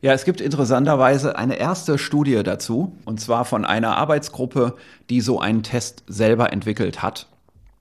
Ja, 0.00 0.12
es 0.12 0.24
gibt 0.24 0.40
interessanterweise 0.40 1.36
eine 1.36 1.56
erste 1.56 1.98
Studie 1.98 2.40
dazu, 2.44 2.92
und 3.04 3.20
zwar 3.20 3.44
von 3.44 3.64
einer 3.64 3.96
Arbeitsgruppe, 3.96 4.76
die 5.10 5.20
so 5.20 5.40
einen 5.40 5.64
Test 5.64 6.04
selber 6.06 6.52
entwickelt 6.52 7.02
hat. 7.02 7.26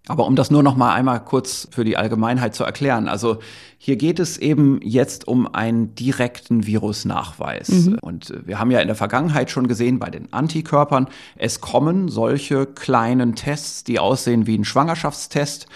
Aber 0.08 0.26
um 0.26 0.36
das 0.36 0.52
nur 0.52 0.64
noch 0.64 0.76
mal 0.76 0.94
einmal 0.94 1.24
kurz 1.24 1.68
für 1.72 1.84
die 1.84 1.98
Allgemeinheit 1.98 2.56
zu 2.56 2.64
erklären. 2.64 3.08
Also 3.08 3.40
hier 3.78 3.98
geht 3.98 4.20
es 4.20 4.38
eben 4.38 4.80
jetzt 4.82 5.28
um 5.28 5.54
einen 5.54 5.96
direkten 5.96 6.66
Virusnachweis. 6.66 7.70
Mhm. 7.70 7.98
Und 8.02 8.34
wir 8.46 8.60
haben 8.60 8.72
ja 8.72 8.80
in 8.80 8.88
der 8.88 8.96
Vergangenheit 8.96 9.52
schon 9.52 9.68
gesehen 9.68 10.00
bei 10.00 10.10
den 10.10 10.32
Antikörpern, 10.32 11.08
es 11.36 11.62
kommen 11.62 12.08
solche 12.10 12.66
kleinen 12.66 13.36
Tests, 13.36 13.84
die 13.84 14.00
aussehen 14.00 14.48
wie 14.48 14.58
ein 14.58 14.66
Schwangerschaftstest 14.66 15.68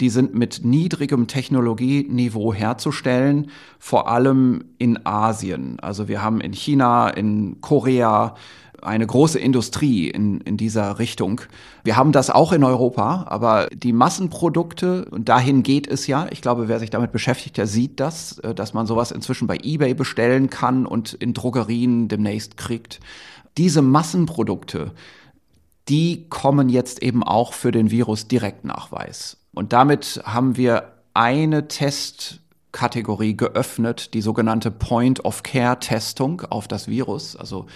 die 0.00 0.08
sind 0.08 0.34
mit 0.34 0.64
niedrigem 0.64 1.26
Technologieniveau 1.26 2.54
herzustellen, 2.54 3.50
vor 3.78 4.08
allem 4.08 4.64
in 4.78 5.04
Asien. 5.04 5.78
Also 5.80 6.08
wir 6.08 6.22
haben 6.22 6.40
in 6.40 6.52
China, 6.52 7.10
in 7.10 7.60
Korea 7.60 8.34
eine 8.82 9.06
große 9.06 9.38
Industrie 9.38 10.08
in, 10.08 10.40
in 10.40 10.56
dieser 10.56 10.98
Richtung. 10.98 11.40
Wir 11.84 11.96
haben 11.96 12.12
das 12.12 12.30
auch 12.30 12.52
in 12.52 12.64
Europa, 12.64 13.26
aber 13.28 13.68
die 13.72 13.92
Massenprodukte, 13.92 15.06
und 15.06 15.28
dahin 15.28 15.62
geht 15.62 15.86
es 15.86 16.06
ja, 16.06 16.26
ich 16.30 16.42
glaube, 16.42 16.68
wer 16.68 16.78
sich 16.78 16.90
damit 16.90 17.12
beschäftigt, 17.12 17.56
der 17.56 17.66
sieht 17.66 18.00
das, 18.00 18.38
äh, 18.40 18.54
dass 18.54 18.74
man 18.74 18.86
sowas 18.86 19.10
inzwischen 19.10 19.46
bei 19.46 19.58
eBay 19.62 19.94
bestellen 19.94 20.50
kann 20.50 20.86
und 20.86 21.14
in 21.14 21.34
Drogerien 21.34 22.08
demnächst 22.08 22.56
kriegt. 22.56 23.00
Diese 23.56 23.82
Massenprodukte, 23.82 24.92
die 25.88 26.28
kommen 26.28 26.68
jetzt 26.68 27.02
eben 27.02 27.22
auch 27.22 27.52
für 27.52 27.72
den 27.72 27.90
Virus-Direktnachweis. 27.90 29.38
Und 29.52 29.72
damit 29.72 30.22
haben 30.24 30.56
wir 30.56 30.92
eine 31.14 31.66
Testkategorie 31.66 33.36
geöffnet, 33.36 34.14
die 34.14 34.20
sogenannte 34.20 34.70
Point-of-Care-Testung 34.70 36.42
auf 36.42 36.68
das 36.68 36.86
Virus, 36.86 37.34
also 37.34 37.66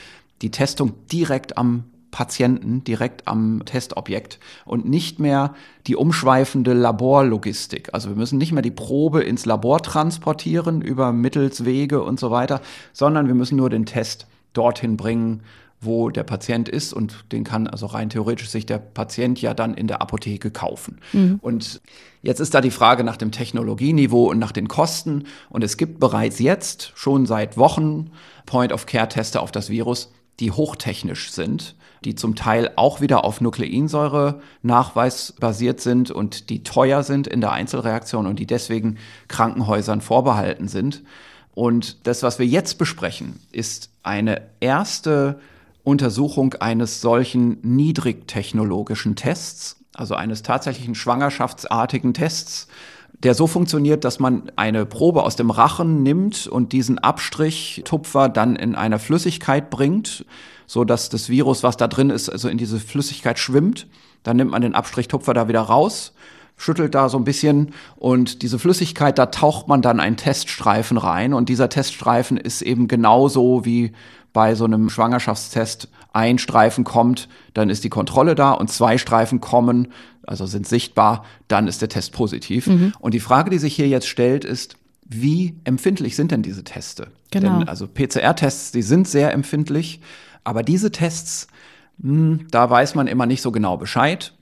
die 0.45 0.51
Testung 0.51 0.93
direkt 1.11 1.57
am 1.57 1.85
Patienten, 2.11 2.85
direkt 2.85 3.27
am 3.27 3.63
Testobjekt 3.65 4.39
und 4.65 4.89
nicht 4.89 5.19
mehr 5.19 5.55
die 5.89 5.97
umschweifende 5.97 6.73
Laborlogistik. 6.73 7.89
Also 7.93 8.11
wir 8.11 8.17
müssen 8.17 8.39
nicht 8.39 8.53
mehr 8.53 8.63
die 8.63 8.71
Probe 8.71 9.23
ins 9.23 9.47
Labor 9.47 9.83
transportieren 9.83 10.81
über 10.81 11.13
Mittelswege 11.13 12.03
und 12.03 12.21
so 12.21 12.31
weiter, 12.31 12.61
sondern 12.93 13.27
wir 13.27 13.35
müssen 13.35 13.57
nur 13.57 13.69
den 13.69 13.85
Test 13.85 14.29
dorthin 14.53 14.97
bringen, 14.97 15.43
wo 15.81 16.11
der 16.11 16.23
Patient 16.23 16.69
ist 16.69 16.93
und 16.93 17.33
den 17.33 17.43
kann 17.43 17.67
also 17.67 17.87
rein 17.87 18.11
theoretisch 18.11 18.49
sich 18.49 18.65
der 18.65 18.79
Patient 18.79 19.41
ja 19.43 19.53
dann 19.55 19.75
in 19.75 19.89
der 19.89 20.01
Apotheke 20.01 20.53
kaufen. 20.53 21.01
Mhm. 21.13 21.41
Und 21.43 21.81
jetzt 22.23 22.39
ist 22.39 22.55
da 22.55 22.61
die 22.61 22.71
Frage 22.71 23.03
nach 23.03 23.17
dem 23.17 23.33
Technologieniveau 23.33 24.31
und 24.31 24.39
nach 24.39 24.53
den 24.53 24.69
Kosten 24.69 25.25
und 25.51 25.65
es 25.65 25.77
gibt 25.77 25.99
bereits 25.99 26.39
jetzt 26.39 26.93
schon 26.95 27.27
seit 27.27 27.57
Wochen 27.57 28.13
Point-of-Care-Teste 28.47 29.41
auf 29.41 29.51
das 29.51 29.69
Virus, 29.69 30.13
die 30.41 30.51
hochtechnisch 30.51 31.31
sind, 31.33 31.75
die 32.05 32.15
zum 32.15 32.35
Teil 32.35 32.73
auch 32.77 33.01
wieder 33.01 33.25
auf 33.25 33.41
Nukleinsäure 33.41 34.41
Nachweis 34.63 35.33
basiert 35.33 35.81
sind 35.81 36.11
und 36.11 36.51
die 36.51 36.63
teuer 36.63 37.03
sind 37.03 37.27
in 37.27 37.41
der 37.41 37.53
Einzelreaktion 37.53 38.27
und 38.27 38.39
die 38.39 38.47
deswegen 38.47 38.99
Krankenhäusern 39.29 40.01
vorbehalten 40.01 40.69
sind. 40.69 41.03
Und 41.55 42.07
das, 42.07 42.23
was 42.23 42.39
wir 42.39 42.47
jetzt 42.47 42.79
besprechen, 42.79 43.41
ist 43.53 43.91
eine 44.03 44.43
erste 44.61 45.41
Untersuchung 45.85 46.55
eines 46.55 47.01
solchen 47.01 47.59
niedrigtechnologischen 47.63 49.17
Tests, 49.17 49.77
also 49.95 50.15
eines 50.15 50.43
tatsächlichen 50.43 50.95
schwangerschaftsartigen 50.95 52.13
Tests, 52.13 52.69
der 53.25 53.35
so 53.35 53.47
funktioniert, 53.47 54.05
dass 54.05 54.21
man 54.21 54.53
eine 54.57 54.85
Probe 54.85 55.23
aus 55.23 55.35
dem 55.35 55.51
Rachen 55.51 56.03
nimmt 56.03 56.47
und 56.47 56.73
diesen 56.73 56.99
Abstrichtupfer 56.99 58.29
dann 58.29 58.55
in 58.55 58.75
einer 58.75 58.99
Flüssigkeit 58.99 59.71
bringt, 59.71 60.27
so 60.67 60.85
dass 60.85 61.09
das 61.09 61.31
Virus, 61.31 61.63
was 61.63 61.79
da 61.79 61.89
drin 61.89 62.11
ist, 62.11 62.29
also 62.29 62.49
in 62.49 62.59
diese 62.59 62.79
Flüssigkeit 62.79 63.39
schwimmt. 63.39 63.87
Dann 64.23 64.37
nimmt 64.37 64.51
man 64.51 64.63
den 64.63 64.75
Abstrichtupfer 64.75 65.33
da 65.33 65.49
wieder 65.49 65.63
raus, 65.63 66.13
schüttelt 66.57 66.95
da 66.95 67.09
so 67.09 67.17
ein 67.17 67.25
bisschen 67.25 67.73
und 67.97 68.43
diese 68.43 68.59
Flüssigkeit, 68.59 69.19
da 69.19 69.27
taucht 69.27 69.69
man 69.69 69.81
dann 69.81 70.01
einen 70.01 70.17
Teststreifen 70.17 70.99
rein 70.99 71.33
und 71.33 71.49
dieser 71.49 71.71
Teststreifen 71.71 72.37
ist 72.37 72.63
eben 72.63 72.89
genauso 72.89 73.65
wie 73.65 73.93
bei 74.35 74.55
so 74.57 74.65
einem 74.65 74.91
Schwangerschaftstest 74.91 75.89
ein 76.13 76.39
Streifen 76.39 76.85
kommt, 76.85 77.29
dann 77.55 77.71
ist 77.71 77.85
die 77.85 77.89
Kontrolle 77.89 78.35
da 78.35 78.53
und 78.53 78.69
zwei 78.69 78.99
Streifen 78.99 79.41
kommen, 79.41 79.89
also 80.27 80.45
sind 80.45 80.67
sichtbar, 80.67 81.25
dann 81.49 81.69
ist 81.69 81.81
der 81.81 81.89
Test 81.89 82.13
positiv. 82.13 82.67
Mhm. 82.67 82.93
Und 82.99 83.15
die 83.15 83.21
Frage, 83.21 83.49
die 83.49 83.59
sich 83.59 83.75
hier 83.75 83.89
jetzt 83.89 84.09
stellt, 84.09 84.45
ist, 84.45 84.77
wie 85.07 85.61
empfindlich 85.65 86.17
sind 86.17 86.33
denn 86.33 86.43
diese 86.43 86.65
Teste? 86.65 87.09
Genau. 87.31 87.61
Denn 87.61 87.69
also 87.69 87.87
PCR-Tests, 87.87 88.73
die 88.73 88.83
sind 88.83 89.07
sehr 89.07 89.33
empfindlich, 89.33 90.01
aber 90.43 90.63
diese 90.63 90.91
Tests, 90.91 91.47
mh, 91.99 92.11
hm, 92.11 92.47
da 92.51 92.69
weiß 92.69 92.97
man 92.97 93.07
immer 93.07 93.27
nicht 93.27 93.41
so 93.41 93.53
genau 93.53 93.77
Bescheid. 93.77 94.35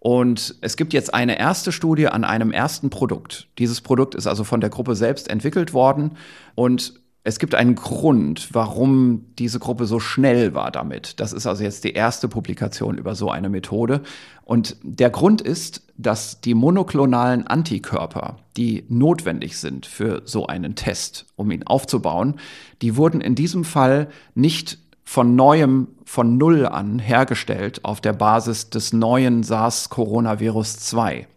Und 0.00 0.56
es 0.60 0.76
gibt 0.76 0.92
jetzt 0.92 1.12
eine 1.12 1.38
erste 1.38 1.72
Studie 1.72 2.08
an 2.08 2.24
einem 2.24 2.52
ersten 2.52 2.90
Produkt. 2.90 3.48
Dieses 3.58 3.80
Produkt 3.80 4.14
ist 4.14 4.26
also 4.26 4.44
von 4.44 4.60
der 4.60 4.70
Gruppe 4.70 4.96
selbst 4.96 5.28
entwickelt 5.28 5.74
worden 5.74 6.16
und 6.54 6.94
es 7.30 7.38
gibt 7.38 7.54
einen 7.54 7.76
Grund, 7.76 8.48
warum 8.54 9.24
diese 9.38 9.60
Gruppe 9.60 9.86
so 9.86 10.00
schnell 10.00 10.52
war 10.52 10.72
damit. 10.72 11.20
Das 11.20 11.32
ist 11.32 11.46
also 11.46 11.62
jetzt 11.62 11.84
die 11.84 11.92
erste 11.92 12.26
Publikation 12.26 12.98
über 12.98 13.14
so 13.14 13.30
eine 13.30 13.48
Methode. 13.48 14.02
Und 14.42 14.76
der 14.82 15.10
Grund 15.10 15.40
ist, 15.40 15.82
dass 15.96 16.40
die 16.40 16.54
monoklonalen 16.54 17.46
Antikörper, 17.46 18.38
die 18.56 18.84
notwendig 18.88 19.58
sind 19.58 19.86
für 19.86 20.22
so 20.24 20.48
einen 20.48 20.74
Test, 20.74 21.26
um 21.36 21.52
ihn 21.52 21.64
aufzubauen, 21.64 22.34
die 22.82 22.96
wurden 22.96 23.20
in 23.20 23.36
diesem 23.36 23.62
Fall 23.62 24.08
nicht 24.34 24.78
von 25.04 25.36
neuem, 25.36 25.86
von 26.04 26.36
Null 26.36 26.66
an 26.66 26.98
hergestellt 26.98 27.84
auf 27.84 28.00
der 28.00 28.12
Basis 28.12 28.70
des 28.70 28.92
neuen 28.92 29.44
SARS-Coronavirus 29.44 30.78
2, 30.78 31.28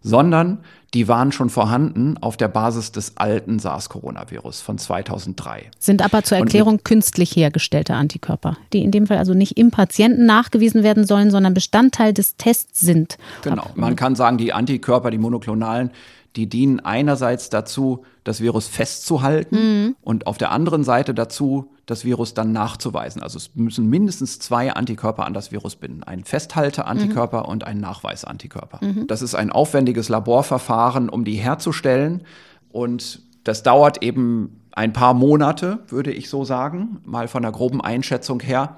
sondern 0.00 0.64
die 0.94 1.08
waren 1.08 1.32
schon 1.32 1.48
vorhanden 1.48 2.18
auf 2.20 2.36
der 2.36 2.48
Basis 2.48 2.92
des 2.92 3.16
alten 3.16 3.58
SARS-Coronavirus 3.58 4.60
von 4.60 4.76
2003. 4.76 5.70
Sind 5.78 6.02
aber 6.02 6.22
zur 6.22 6.38
Erklärung 6.38 6.74
mit, 6.74 6.84
künstlich 6.84 7.34
hergestellte 7.34 7.94
Antikörper, 7.94 8.58
die 8.72 8.82
in 8.82 8.90
dem 8.90 9.06
Fall 9.06 9.16
also 9.16 9.32
nicht 9.32 9.56
im 9.56 9.70
Patienten 9.70 10.26
nachgewiesen 10.26 10.82
werden 10.82 11.06
sollen, 11.06 11.30
sondern 11.30 11.54
Bestandteil 11.54 12.12
des 12.12 12.36
Tests 12.36 12.80
sind. 12.80 13.16
Genau, 13.42 13.66
man 13.74 13.96
kann 13.96 14.14
sagen, 14.14 14.36
die 14.36 14.52
Antikörper, 14.52 15.10
die 15.10 15.18
monoklonalen, 15.18 15.90
die 16.36 16.48
dienen 16.48 16.80
einerseits 16.80 17.50
dazu, 17.50 18.04
das 18.24 18.40
Virus 18.40 18.66
festzuhalten 18.66 19.56
mhm. 19.56 19.96
und 20.00 20.26
auf 20.26 20.38
der 20.38 20.50
anderen 20.50 20.82
Seite 20.84 21.12
dazu, 21.14 21.70
das 21.86 22.04
Virus 22.04 22.32
dann 22.32 22.52
nachzuweisen. 22.52 23.22
Also 23.22 23.36
es 23.36 23.54
müssen 23.54 23.90
mindestens 23.90 24.38
zwei 24.38 24.72
Antikörper 24.72 25.26
an 25.26 25.34
das 25.34 25.52
Virus 25.52 25.76
binden. 25.76 26.02
Ein 26.04 26.24
Festhalte-Antikörper 26.24 27.40
mhm. 27.40 27.48
und 27.48 27.64
ein 27.64 27.80
Nachweis-Antikörper. 27.80 28.84
Mhm. 28.84 29.06
Das 29.08 29.20
ist 29.20 29.34
ein 29.34 29.50
aufwendiges 29.50 30.08
Laborverfahren, 30.08 31.08
um 31.08 31.24
die 31.24 31.34
herzustellen. 31.34 32.22
Und 32.70 33.20
das 33.44 33.62
dauert 33.62 34.02
eben 34.02 34.62
ein 34.70 34.92
paar 34.94 35.12
Monate, 35.12 35.80
würde 35.88 36.12
ich 36.12 36.30
so 36.30 36.44
sagen, 36.44 37.02
mal 37.04 37.28
von 37.28 37.42
der 37.42 37.52
groben 37.52 37.82
Einschätzung 37.82 38.40
her. 38.40 38.76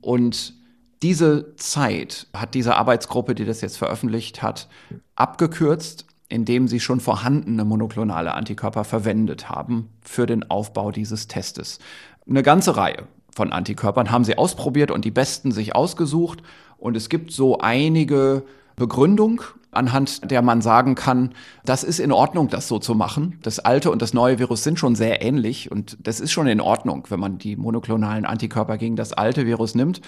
Und 0.00 0.54
Diese 1.02 1.54
Zeit 1.56 2.26
hat 2.34 2.54
diese 2.54 2.74
Arbeitsgruppe, 2.74 3.34
die 3.34 3.44
das 3.44 3.60
jetzt 3.60 3.78
veröffentlicht 3.78 4.42
hat, 4.42 4.68
abgekürzt, 5.14 6.06
indem 6.28 6.68
sie 6.68 6.80
schon 6.80 7.00
vorhandene 7.00 7.64
monoklonale 7.64 8.34
Antikörper 8.34 8.84
verwendet 8.84 9.48
haben 9.48 9.88
für 10.02 10.26
den 10.26 10.50
Aufbau 10.50 10.90
dieses 10.90 11.26
Testes. 11.26 11.78
Eine 12.28 12.42
ganze 12.42 12.76
Reihe 12.76 13.04
von 13.34 13.52
Antikörpern 13.52 14.10
haben 14.10 14.24
sie 14.24 14.36
ausprobiert 14.36 14.90
und 14.90 15.04
die 15.04 15.10
besten 15.10 15.52
sich 15.52 15.74
ausgesucht. 15.74 16.42
Und 16.76 16.96
es 16.96 17.08
gibt 17.08 17.32
so 17.32 17.58
einige 17.58 18.42
Begründung, 18.76 19.42
anhand 19.70 20.30
der 20.30 20.42
man 20.42 20.60
sagen 20.60 20.94
kann, 20.94 21.30
das 21.64 21.84
ist 21.84 21.98
in 21.98 22.12
Ordnung, 22.12 22.48
das 22.48 22.68
so 22.68 22.78
zu 22.78 22.94
machen. 22.94 23.38
Das 23.42 23.58
alte 23.58 23.90
und 23.90 24.02
das 24.02 24.12
neue 24.12 24.38
Virus 24.38 24.64
sind 24.64 24.78
schon 24.78 24.94
sehr 24.94 25.22
ähnlich 25.22 25.70
und 25.70 25.96
das 26.02 26.20
ist 26.20 26.32
schon 26.32 26.46
in 26.46 26.60
Ordnung, 26.60 27.06
wenn 27.08 27.20
man 27.20 27.38
die 27.38 27.56
monoklonalen 27.56 28.24
Antikörper 28.24 28.76
gegen 28.76 28.96
das 28.96 29.12
alte 29.12 29.46
Virus 29.46 29.74
nimmt. 29.74 30.00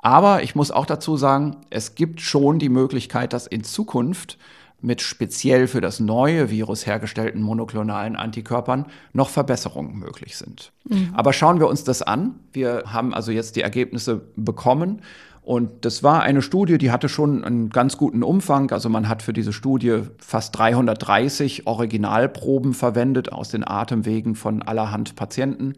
Aber 0.00 0.42
ich 0.42 0.54
muss 0.54 0.70
auch 0.70 0.86
dazu 0.86 1.16
sagen, 1.16 1.56
es 1.70 1.94
gibt 1.94 2.20
schon 2.20 2.58
die 2.58 2.68
Möglichkeit, 2.68 3.32
dass 3.32 3.46
in 3.46 3.64
Zukunft 3.64 4.38
mit 4.80 5.00
speziell 5.00 5.66
für 5.66 5.80
das 5.80 5.98
neue 5.98 6.50
Virus 6.50 6.86
hergestellten 6.86 7.42
monoklonalen 7.42 8.14
Antikörpern 8.14 8.86
noch 9.12 9.28
Verbesserungen 9.28 9.98
möglich 9.98 10.36
sind. 10.36 10.72
Mhm. 10.88 11.10
Aber 11.14 11.32
schauen 11.32 11.58
wir 11.58 11.66
uns 11.66 11.82
das 11.84 12.02
an. 12.02 12.38
Wir 12.52 12.84
haben 12.86 13.12
also 13.12 13.32
jetzt 13.32 13.56
die 13.56 13.62
Ergebnisse 13.62 14.22
bekommen. 14.36 15.02
Und 15.42 15.86
das 15.86 16.02
war 16.02 16.22
eine 16.22 16.42
Studie, 16.42 16.76
die 16.76 16.90
hatte 16.90 17.08
schon 17.08 17.42
einen 17.42 17.70
ganz 17.70 17.96
guten 17.96 18.22
Umfang. 18.22 18.70
Also 18.70 18.88
man 18.88 19.08
hat 19.08 19.22
für 19.22 19.32
diese 19.32 19.52
Studie 19.52 20.02
fast 20.18 20.56
330 20.58 21.66
Originalproben 21.66 22.74
verwendet 22.74 23.32
aus 23.32 23.48
den 23.48 23.66
Atemwegen 23.66 24.34
von 24.34 24.62
allerhand 24.62 25.16
Patienten 25.16 25.72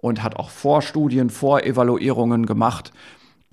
und 0.00 0.22
hat 0.22 0.36
auch 0.36 0.50
Vorstudien, 0.50 1.30
Vorevaluierungen 1.30 2.46
gemacht. 2.46 2.92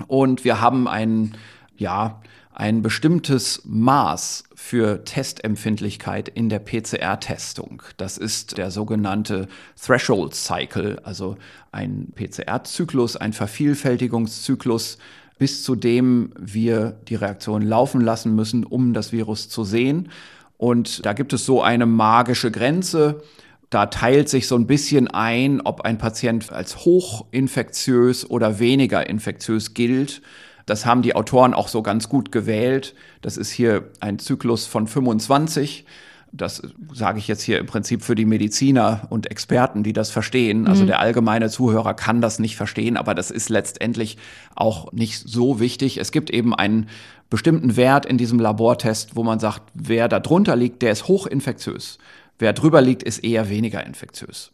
Und 0.08 0.44
wir 0.44 0.60
haben 0.60 0.88
ein, 0.88 1.36
ja, 1.78 2.22
ein 2.54 2.82
bestimmtes 2.82 3.62
Maß 3.66 4.44
für 4.56 5.04
Testempfindlichkeit 5.04 6.30
in 6.30 6.50
der 6.50 6.60
PCR-Testung. 6.60 7.82
Das 7.98 8.18
ist 8.18 8.58
der 8.58 8.70
sogenannte 8.70 9.48
Threshold 9.82 10.36
Cycle, 10.36 11.00
also 11.04 11.38
ein 11.72 12.14
PCR-Zyklus, 12.16 13.16
ein 13.16 13.34
Vervielfältigungszyklus, 13.34 15.00
bis 15.40 15.64
zu 15.64 15.76
dem 15.76 16.32
wir 16.38 16.96
die 17.08 17.16
Reaktion 17.16 17.64
laufen 17.64 18.02
lassen 18.02 18.36
müssen, 18.36 18.64
um 18.64 18.94
das 18.94 19.12
Virus 19.12 19.50
zu 19.50 19.64
sehen. 19.64 20.10
Und 20.58 21.06
da 21.06 21.14
gibt 21.14 21.34
es 21.34 21.46
so 21.46 21.62
eine 21.62 21.86
magische 21.86 22.52
Grenze. 22.52 23.24
Da 23.72 23.88
teilt 23.88 24.30
sich 24.30 24.48
so 24.48 24.56
ein 24.56 24.68
bisschen 24.68 25.08
ein, 25.08 25.60
ob 25.62 25.82
ein 25.82 25.98
Patient 25.98 26.52
als 26.52 26.86
hochinfektiös 26.86 28.30
oder 28.30 28.60
weniger 28.60 29.10
infektiös 29.10 29.74
gilt. 29.74 30.22
Das 30.66 30.86
haben 30.86 31.02
die 31.02 31.16
Autoren 31.16 31.54
auch 31.54 31.68
so 31.68 31.82
ganz 31.82 32.10
gut 32.10 32.32
gewählt. 32.32 32.96
Das 33.22 33.38
ist 33.38 33.52
hier 33.52 33.90
ein 34.00 34.20
Zyklus 34.20 34.66
von 34.66 34.88
25. 34.88 35.86
Das 36.32 36.64
sage 36.92 37.20
ich 37.20 37.28
jetzt 37.28 37.44
hier 37.44 37.60
im 37.60 37.68
Prinzip 37.68 38.02
für 38.02 38.16
die 38.16 38.26
Mediziner 38.26 39.06
und 39.12 39.30
Experten, 39.30 39.84
die 39.84 39.94
das 39.94 40.10
verstehen. 40.10 40.68
Also 40.68 40.84
mhm. 40.84 40.88
der 40.88 41.00
allgemeine 41.00 41.50
Zuhörer 41.50 41.94
kann 41.94 42.22
das 42.22 42.40
nicht 42.40 42.56
verstehen, 42.56 42.98
aber 42.98 43.14
das 43.14 43.30
ist 43.30 43.50
letztendlich 43.50 44.18
auch 44.56 44.92
nicht 44.94 45.20
so 45.20 45.60
wichtig. 45.60 45.98
Es 45.98 46.12
gibt 46.12 46.32
eben 46.32 46.56
einen 46.56 46.88
bestimmten 47.30 47.76
Wert 47.76 48.08
in 48.08 48.18
diesem 48.18 48.40
Labortest, 48.40 49.16
wo 49.16 49.24
man 49.24 49.40
sagt, 49.40 49.62
wer 49.76 50.08
da 50.08 50.20
drunter 50.20 50.56
liegt, 50.56 50.82
der 50.82 50.92
ist 50.92 51.08
hochinfektiös. 51.08 52.00
Wer 52.40 52.54
drüber 52.54 52.82
liegt, 52.82 53.04
ist 53.04 53.24
eher 53.24 53.50
weniger 53.50 53.86
infektiös. 53.86 54.52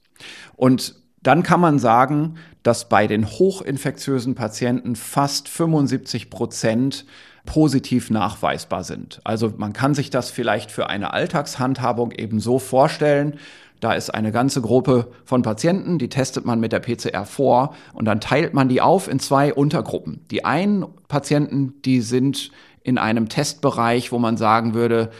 Und 0.58 0.96
dann 1.24 1.44
kann 1.44 1.60
man 1.60 1.80
sagen, 1.80 2.36
dass 2.64 2.90
bei 2.90 3.08
den 3.08 3.26
hochinfektiösen 3.26 4.36
Patienten 4.36 4.96
fast 4.96 5.50
75 5.50 6.30
Prozent 6.30 7.06
positiv 7.46 8.10
nachweisbar 8.10 8.84
sind. 8.84 9.22
Also 9.24 9.54
man 9.58 9.74
kann 9.74 9.96
sich 9.96 10.10
das 10.10 10.30
vielleicht 10.30 10.72
für 10.72 10.90
eine 10.90 11.14
Alltagshandhabung 11.14 12.12
eben 12.12 12.40
so 12.40 12.60
vorstellen. 12.60 13.40
Da 13.80 13.94
ist 13.94 14.14
eine 14.14 14.32
ganze 14.32 14.62
Gruppe 14.62 15.08
von 15.24 15.42
Patienten, 15.42 16.00
die 16.00 16.10
testet 16.10 16.46
man 16.46 16.60
mit 16.60 16.74
der 16.74 16.80
PCR 16.80 17.26
vor 17.26 17.76
und 17.94 18.06
dann 18.06 18.20
teilt 18.20 18.54
man 18.54 18.68
die 18.68 18.82
auf 18.82 19.08
in 19.08 19.20
zwei 19.20 19.54
Untergruppen. 19.54 20.26
Die 20.32 20.44
einen 20.44 20.86
Patienten, 21.08 21.82
die 21.84 22.02
sind 22.02 22.52
in 22.84 22.98
einem 22.98 23.30
Testbereich, 23.30 24.12
wo 24.12 24.20
man 24.20 24.36
sagen 24.38 24.74
würde, 24.74 25.12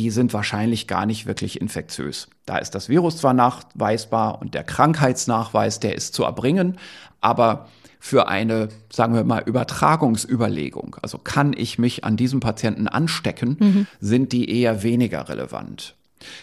die 0.00 0.08
sind 0.08 0.32
wahrscheinlich 0.32 0.86
gar 0.86 1.04
nicht 1.04 1.26
wirklich 1.26 1.60
infektiös. 1.60 2.28
Da 2.46 2.56
ist 2.56 2.74
das 2.74 2.88
Virus 2.88 3.18
zwar 3.18 3.34
nachweisbar 3.34 4.40
und 4.40 4.54
der 4.54 4.64
Krankheitsnachweis, 4.64 5.78
der 5.78 5.94
ist 5.94 6.14
zu 6.14 6.24
erbringen, 6.24 6.78
aber 7.20 7.68
für 7.98 8.26
eine, 8.26 8.70
sagen 8.90 9.14
wir 9.14 9.24
mal, 9.24 9.42
Übertragungsüberlegung, 9.44 10.96
also 11.02 11.18
kann 11.18 11.52
ich 11.54 11.78
mich 11.78 12.02
an 12.02 12.16
diesem 12.16 12.40
Patienten 12.40 12.88
anstecken, 12.88 13.56
mhm. 13.60 13.86
sind 14.00 14.32
die 14.32 14.50
eher 14.50 14.82
weniger 14.82 15.28
relevant. 15.28 15.96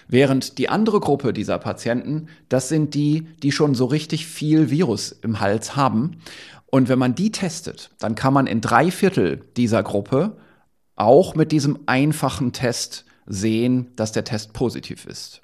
Während 0.07 0.59
die 0.59 0.69
andere 0.69 0.99
Gruppe 0.99 1.33
dieser 1.33 1.57
Patienten, 1.57 2.27
das 2.49 2.69
sind 2.69 2.93
die, 2.93 3.27
die 3.41 3.51
schon 3.51 3.73
so 3.73 3.85
richtig 3.85 4.27
viel 4.27 4.69
Virus 4.69 5.11
im 5.11 5.39
Hals 5.39 5.75
haben. 5.75 6.17
Und 6.67 6.89
wenn 6.89 6.99
man 6.99 7.15
die 7.15 7.31
testet, 7.31 7.89
dann 7.97 8.13
kann 8.13 8.35
man 8.35 8.45
in 8.45 8.61
drei 8.61 8.91
Viertel 8.91 9.41
dieser 9.57 9.81
Gruppe 9.81 10.37
auch 10.95 11.33
mit 11.33 11.51
diesem 11.51 11.79
einfachen 11.87 12.53
Test 12.53 13.06
sehen, 13.27 13.87
dass 13.95 14.11
der 14.11 14.23
Test 14.23 14.53
positiv 14.53 15.05
ist. 15.05 15.41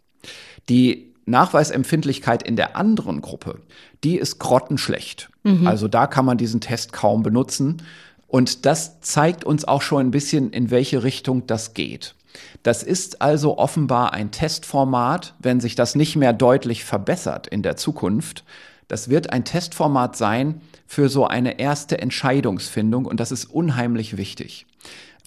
Die 0.70 1.14
Nachweisempfindlichkeit 1.26 2.44
in 2.44 2.56
der 2.56 2.76
anderen 2.76 3.22
Gruppe, 3.22 3.60
die 4.04 4.18
ist 4.18 4.40
grottenschlecht. 4.40 5.30
Mhm. 5.44 5.68
Also 5.68 5.88
da 5.88 6.08
kann 6.08 6.26
man 6.26 6.38
diesen 6.38 6.62
Test 6.62 6.94
kaum 6.94 7.24
benutzen. 7.24 7.82
Und 8.28 8.66
das 8.66 9.00
zeigt 9.02 9.44
uns 9.44 9.66
auch 9.66 9.82
schon 9.82 10.08
ein 10.08 10.12
bisschen, 10.12 10.52
in 10.52 10.72
welche 10.72 11.04
Richtung 11.04 11.46
das 11.48 11.74
geht. 11.74 12.16
Das 12.64 12.82
ist 12.82 13.22
also 13.22 13.58
offenbar 13.58 14.14
ein 14.14 14.32
Testformat, 14.32 15.36
wenn 15.40 15.60
sich 15.60 15.76
das 15.76 15.96
nicht 15.96 16.16
mehr 16.16 16.34
deutlich 16.34 16.84
verbessert 16.84 17.48
in 17.48 17.62
der 17.62 17.78
Zukunft. 17.78 18.44
Das 18.88 19.10
wird 19.10 19.32
ein 19.32 19.46
Testformat 19.46 20.18
sein 20.18 20.62
für 20.88 21.10
so 21.10 21.28
eine 21.28 21.60
erste 21.60 22.00
Entscheidungsfindung 22.00 23.06
und 23.06 23.20
das 23.20 23.32
ist 23.32 23.46
unheimlich 23.46 24.18
wichtig 24.18 24.66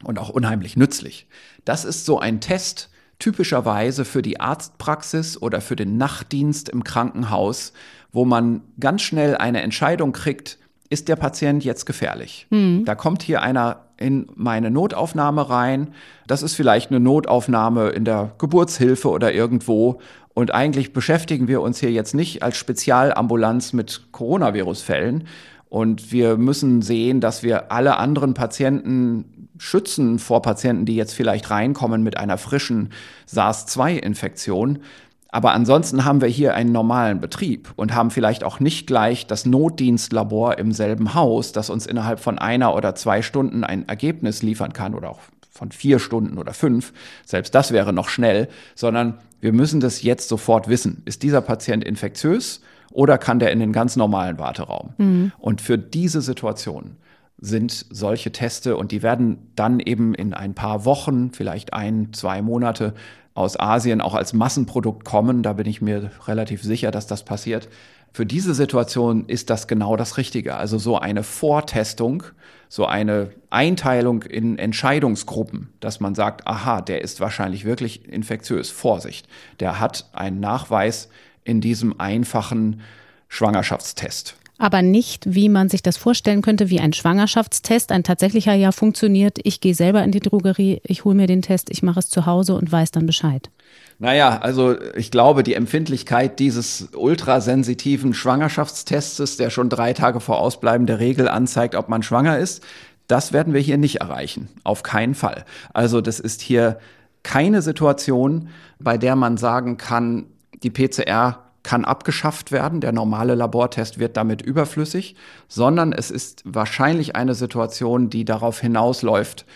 und 0.05 0.19
auch 0.19 0.29
unheimlich 0.29 0.77
nützlich. 0.77 1.27
Das 1.65 1.85
ist 1.85 2.05
so 2.05 2.19
ein 2.19 2.41
Test 2.41 2.91
typischerweise 3.19 4.05
für 4.05 4.23
die 4.23 4.41
Arztpraxis 4.41 5.41
oder 5.41 5.61
für 5.61 5.77
den 5.77 5.97
Nachtdienst 5.97 6.69
im 6.69 6.85
Krankenhaus, 6.85 7.73
wo 8.13 8.25
man 8.25 8.63
ganz 8.79 9.03
schnell 9.03 9.37
eine 9.37 9.63
Entscheidung 9.63 10.13
kriegt, 10.13 10.59
ist 10.89 11.09
der 11.09 11.17
Patient 11.17 11.65
jetzt 11.65 11.87
gefährlich? 11.87 12.47
Mhm. 12.51 12.85
Da 12.85 12.95
kommt 12.95 13.23
hier 13.23 13.43
einer 13.43 13.87
in 13.97 14.27
meine 14.35 14.71
Notaufnahme 14.71 15.49
rein. 15.49 15.95
Das 16.27 16.43
ist 16.43 16.55
vielleicht 16.55 16.91
eine 16.91 17.01
Notaufnahme 17.01 17.89
in 17.89 18.05
der 18.05 18.33
Geburtshilfe 18.39 19.09
oder 19.09 19.33
irgendwo. 19.33 20.01
Und 20.35 20.53
eigentlich 20.53 20.93
beschäftigen 20.93 21.49
wir 21.49 21.63
uns 21.63 21.81
hier 21.81 21.91
jetzt 21.91 22.15
nicht 22.15 22.43
als 22.43 22.59
Spezialambulanz 22.59 23.73
mit 23.73 24.13
Coronavirus-Fällen. 24.13 25.27
Und 25.69 26.13
wir 26.13 26.37
müssen 26.37 26.81
sehen, 26.83 27.21
dass 27.21 27.43
wir 27.43 27.73
alle 27.73 27.97
anderen 27.97 28.35
Patienten 28.35 29.49
schützen 29.59 30.19
vor 30.19 30.43
Patienten, 30.43 30.85
die 30.85 30.97
jetzt 30.97 31.15
vielleicht 31.15 31.51
reinkommen 31.51 32.03
mit 32.03 32.17
einer 32.17 32.39
frischen 32.39 32.91
SARS-2-Infektion. 33.27 34.81
Aber 35.29 35.53
ansonsten 35.53 36.05
haben 36.05 36.21
wir 36.21 36.29
hier 36.29 36.55
einen 36.55 36.73
normalen 36.73 37.21
Betrieb 37.21 37.73
und 37.77 37.95
haben 37.95 38.11
vielleicht 38.11 38.45
auch 38.45 38.61
nicht 38.61 38.87
gleich 38.87 39.27
das 39.27 39.45
Notdienstlabor 39.45 40.59
im 40.59 40.73
selben 40.73 41.15
Haus, 41.15 41.53
das 41.53 41.69
uns 41.69 41.87
innerhalb 41.87 42.21
von 42.21 42.39
einer 42.39 42.75
oder 42.75 42.95
zwei 42.95 43.23
Stunden 43.23 43.65
ein 43.65 43.89
Ergebnis 43.89 44.43
liefern 44.43 44.73
kann 44.73 44.95
oder 44.95 45.11
auch 45.11 45.21
von 45.51 45.73
vier 45.73 45.99
Stunden 45.99 46.39
oder 46.39 46.55
fünf. 46.55 46.93
Selbst 47.25 47.55
das 47.55 47.73
wäre 47.73 47.93
noch 47.93 48.09
schnell, 48.09 48.49
sondern 48.75 49.19
wir 49.41 49.53
müssen 49.53 49.81
das 49.81 50.03
jetzt 50.03 50.29
sofort 50.29 50.69
wissen. 50.69 51.03
Ist 51.07 51.23
dieser 51.23 51.41
Patient 51.41 51.83
infektiös 51.83 52.61
oder 52.97 53.19
kann 53.19 53.39
der 53.39 53.53
in 53.53 53.61
den 53.61 53.73
ganz 53.73 53.97
normalen 53.97 54.39
Warteraum? 54.39 54.95
Mhm. 54.97 55.33
Und 55.39 55.61
für 55.61 55.77
diese 55.77 56.23
Situation 56.23 56.97
sind 57.39 57.85
solche 57.91 58.33
Teste 58.33 58.79
und 58.79 58.91
die 58.91 59.03
werden 59.03 59.53
dann 59.55 59.81
eben 59.81 60.15
in 60.15 60.33
ein 60.33 60.55
paar 60.55 60.87
Wochen, 60.87 61.31
vielleicht 61.33 61.75
ein, 61.75 62.15
zwei 62.15 62.41
Monate 62.41 62.95
aus 63.35 63.61
Asien 63.61 64.01
auch 64.01 64.15
als 64.15 64.33
Massenprodukt 64.33 65.05
kommen. 65.05 65.43
Da 65.43 65.53
bin 65.53 65.67
ich 65.67 65.83
mir 65.83 66.11
relativ 66.27 66.63
sicher, 66.63 66.91
dass 66.91 67.07
das 67.07 67.23
passiert. 67.23 67.69
Für 68.15 68.25
diese 68.25 68.55
Situation 68.55 69.27
ist 69.27 69.51
das 69.51 69.69
genau 69.69 69.97
das 69.97 70.17
Richtige. 70.17 70.57
Also 70.57 70.79
so 70.79 70.99
eine 70.99 71.23
Vortestung, 71.23 72.23
so 72.71 72.87
eine 72.87 73.29
Einteilung 73.51 74.23
in 74.23 74.59
Entscheidungsgruppen, 74.59 75.69
dass 75.81 76.01
man 76.01 76.15
sagt, 76.15 76.47
aha, 76.47 76.81
der 76.81 77.03
ist 77.03 77.21
wahrscheinlich 77.21 77.67
wirklich 77.67 78.09
infektiös. 78.09 78.71
Vorsicht, 78.71 79.29
der 79.61 79.81
hat 79.81 80.09
einen 80.15 80.41
Nachweis 80.41 81.11
in 81.47 81.61
diesem 81.61 81.99
einfachen 82.01 82.81
Schwangerschaftstest 83.29 84.37
aber 84.59 84.83
nicht, 84.83 85.35
wie 85.35 85.49
man 85.49 85.69
sich 85.69 85.83
das 85.83 85.97
vorstellen 85.97 86.41
könnte, 86.41 86.71
wie 86.71 86.81
ein 86.81 86.93
Schwangerschaftstest, 86.93 87.93
ein 87.93 88.05
tatsächlicher 88.05 88.55
ja 88.55 88.73
funktioniert. 88.73 89.39
Ich 89.43 89.61
gehe 89.61 89.75
selber 89.75 90.03
in 90.03 90.13
die 90.13 90.21
Drogerie, 90.21 90.81
ich 90.83 91.05
hole 91.05 91.15
mir 91.15 91.27
den 91.27 91.43
Test, 91.43 91.69
ich 91.71 91.83
mache 91.83 91.99
es 91.99 92.09
zu 92.09 92.25
Hause 92.25 92.55
und 92.55 92.73
weiß 92.73 92.91
dann 92.91 93.07
Bescheid. 93.07 93.51
Naja, 93.99 94.39
also 94.39 94.77
ich 94.95 95.11
glaube, 95.11 95.43
die 95.43 95.55
Empfindlichkeit 95.55 96.39
dieses 96.39 96.89
ultrasensitiven 96.95 98.15
Schwangerschaftstestes, 98.15 99.37
der 99.37 99.51
schon 99.51 99.69
drei 99.69 99.93
Tage 99.93 100.21
vor 100.21 100.39
Ausbleiben 100.39 100.87
der 100.87 101.01
Regel 101.01 101.29
anzeigt, 101.29 101.75
ob 101.75 101.89
man 101.89 102.03
schwanger 102.03 102.39
ist, 102.39 102.63
Das 103.09 103.33
werden 103.33 103.55
wir 103.55 103.61
hier 103.61 103.79
nicht 103.79 104.01
erreichen. 104.01 104.49
Auf 104.65 104.83
keinen 104.83 105.15
Fall. 105.15 105.45
Also 105.73 106.01
das 106.01 106.19
ist 106.19 106.41
hier 106.41 106.81
keine 107.23 107.63
Situation, 107.63 108.49
bei 108.81 108.99
der 108.99 109.15
man 109.15 109.37
sagen 109.37 109.77
kann, 109.77 110.27
die 110.63 110.71
PCR 110.71 111.43
kann 111.63 111.85
abgeschafft 111.85 112.53
werden, 112.53 112.81
der 112.81 112.93
normale 112.93 113.35
Labortest 113.35 113.99
wird 113.99 114.17
damit 114.17 114.41
überflüssig, 114.41 115.17
sondern 115.49 115.93
es 115.93 116.13
ist 116.13 116.43
wahrscheinlich 116.45 117.17
eine 117.17 117.35
Situation, 117.35 118.09
die 118.09 118.25
darauf 118.25 118.61
hinausläuft, 118.61 119.47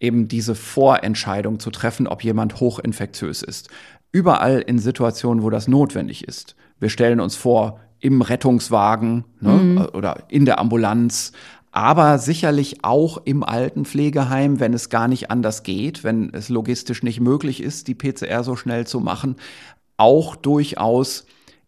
eben 0.00 0.28
diese 0.28 0.54
Vorentscheidung 0.54 1.60
zu 1.60 1.70
treffen, 1.70 2.06
ob 2.06 2.24
jemand 2.24 2.60
hochinfektiös 2.60 3.42
ist. 3.42 3.68
Überall 4.12 4.60
in 4.60 4.78
Situationen, 4.78 5.42
wo 5.42 5.50
das 5.50 5.68
notwendig 5.68 6.26
ist. 6.26 6.56
Wir 6.80 6.88
stellen 6.88 7.20
uns 7.20 7.36
vor, 7.36 7.80
im 8.00 8.22
Rettungswagen 8.22 9.24
ne, 9.40 9.50
mhm. 9.50 9.88
oder 9.92 10.24
in 10.28 10.44
der 10.44 10.60
Ambulanz, 10.60 11.32
aber 11.70 12.18
sicherlich 12.18 12.82
auch 12.82 13.18
im 13.24 13.42
Altenpflegeheim, 13.42 14.58
wenn 14.60 14.72
es 14.72 14.88
gar 14.88 15.06
nicht 15.06 15.30
anders 15.30 15.64
geht, 15.64 16.02
wenn 16.02 16.32
es 16.32 16.48
logistisch 16.48 17.02
nicht 17.02 17.20
möglich 17.20 17.62
ist, 17.62 17.88
die 17.88 17.94
PCR 17.94 18.42
so 18.42 18.56
schnell 18.56 18.86
zu 18.86 19.00
machen, 19.00 19.36
auch 19.98 20.34
durchaus 20.36 21.26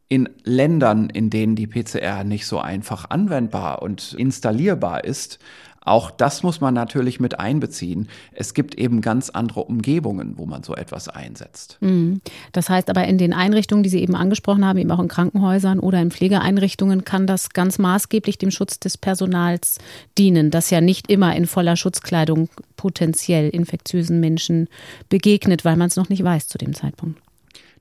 in 0.09 0.29
Ländern, 0.43 1.09
in 1.09 1.31
denen 1.31 1.55
die 1.55 1.69
PCR 1.69 2.25
nicht 2.25 2.47
so 2.47 2.59
einfach 2.59 3.11
anwendbar 3.11 3.83
und 3.83 4.15
installierbar 4.15 5.05
ist, 5.05 5.39
auch 5.83 6.11
das 6.11 6.43
muss 6.43 6.61
man 6.61 6.75
natürlich 6.75 7.21
mit 7.21 7.41
einbeziehen. 7.41 8.09
Es 8.33 8.53
gibt 8.53 8.75
eben 8.75 9.01
ganz 9.01 9.31
andere 9.31 9.65
Umgebungen, 9.65 10.37
wo 10.37 10.45
man 10.45 10.63
so 10.63 10.75
etwas 10.75 11.09
einsetzt. 11.09 11.79
Mhm. 11.81 12.21
Das 12.53 12.69
heißt 12.69 12.91
aber 12.91 13.05
in 13.07 13.17
den 13.17 13.33
Einrichtungen, 13.33 13.83
die 13.83 13.89
Sie 13.89 14.01
eben 14.01 14.15
angesprochen 14.15 14.65
haben, 14.65 14.79
eben 14.79 14.91
auch 14.91 15.01
in 15.01 15.09
Krankenhäusern 15.09 15.81
oder 15.81 16.01
in 16.01 16.11
Pflegeeinrichtungen, 16.11 17.05
kann 17.05 17.27
das 17.27 17.51
ganz 17.51 17.79
maßgeblich 17.79 18.37
dem 18.37 18.51
Schutz 18.51 18.79
des 18.79 18.99
Personals 18.99 19.79
dienen, 20.19 20.51
das 20.51 20.69
ja 20.71 20.83
nicht 20.83 21.11
immer 21.11 21.35
in 21.35 21.47
voller 21.47 21.77
Schutzkleidung 21.77 22.51
potenziell 22.77 23.49
infektiösen 23.49 24.21
Menschen 24.21 24.69
begegnet, 25.09 25.65
weil 25.65 25.77
man 25.77 25.89
es 25.89 25.97
noch 25.97 26.11
nicht 26.11 26.23
weiß 26.23 26.47
zu 26.47 26.59
dem 26.59 26.75
Zeitpunkt. 26.75 27.21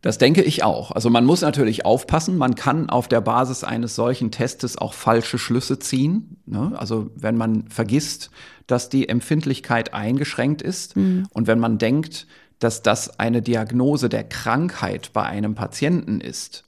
Das 0.02 0.18
denke 0.18 0.42
ich 0.42 0.64
auch. 0.64 0.92
Also 0.92 1.10
man 1.10 1.26
muss 1.26 1.42
natürlich 1.42 1.86
aufpassen. 1.86 2.38
Man 2.38 2.56
kann 2.56 2.90
auf 2.90 3.10
der 3.10 3.20
Basis 3.20 3.66
eines 3.66 3.96
solchen 3.96 4.32
Testes 4.32 4.78
auch 4.78 4.94
falsche 4.94 5.38
Schlüsse 5.38 5.80
ziehen. 5.80 6.38
Ne? 6.46 6.72
Also 6.78 7.10
wenn 7.16 7.36
man 7.36 7.68
vergisst, 7.68 8.32
dass 8.68 8.88
die 8.88 9.10
Empfindlichkeit 9.10 9.94
eingeschränkt 9.94 10.62
ist 10.62 10.96
mhm. 10.96 11.28
und 11.32 11.48
wenn 11.48 11.60
man 11.60 11.78
denkt, 11.78 12.28
dass 12.60 12.82
das 12.82 13.20
eine 13.20 13.42
Diagnose 13.42 14.10
der 14.10 14.24
Krankheit 14.24 15.12
bei 15.12 15.24
einem 15.24 15.56
Patienten 15.56 16.22
ist, 16.22 16.64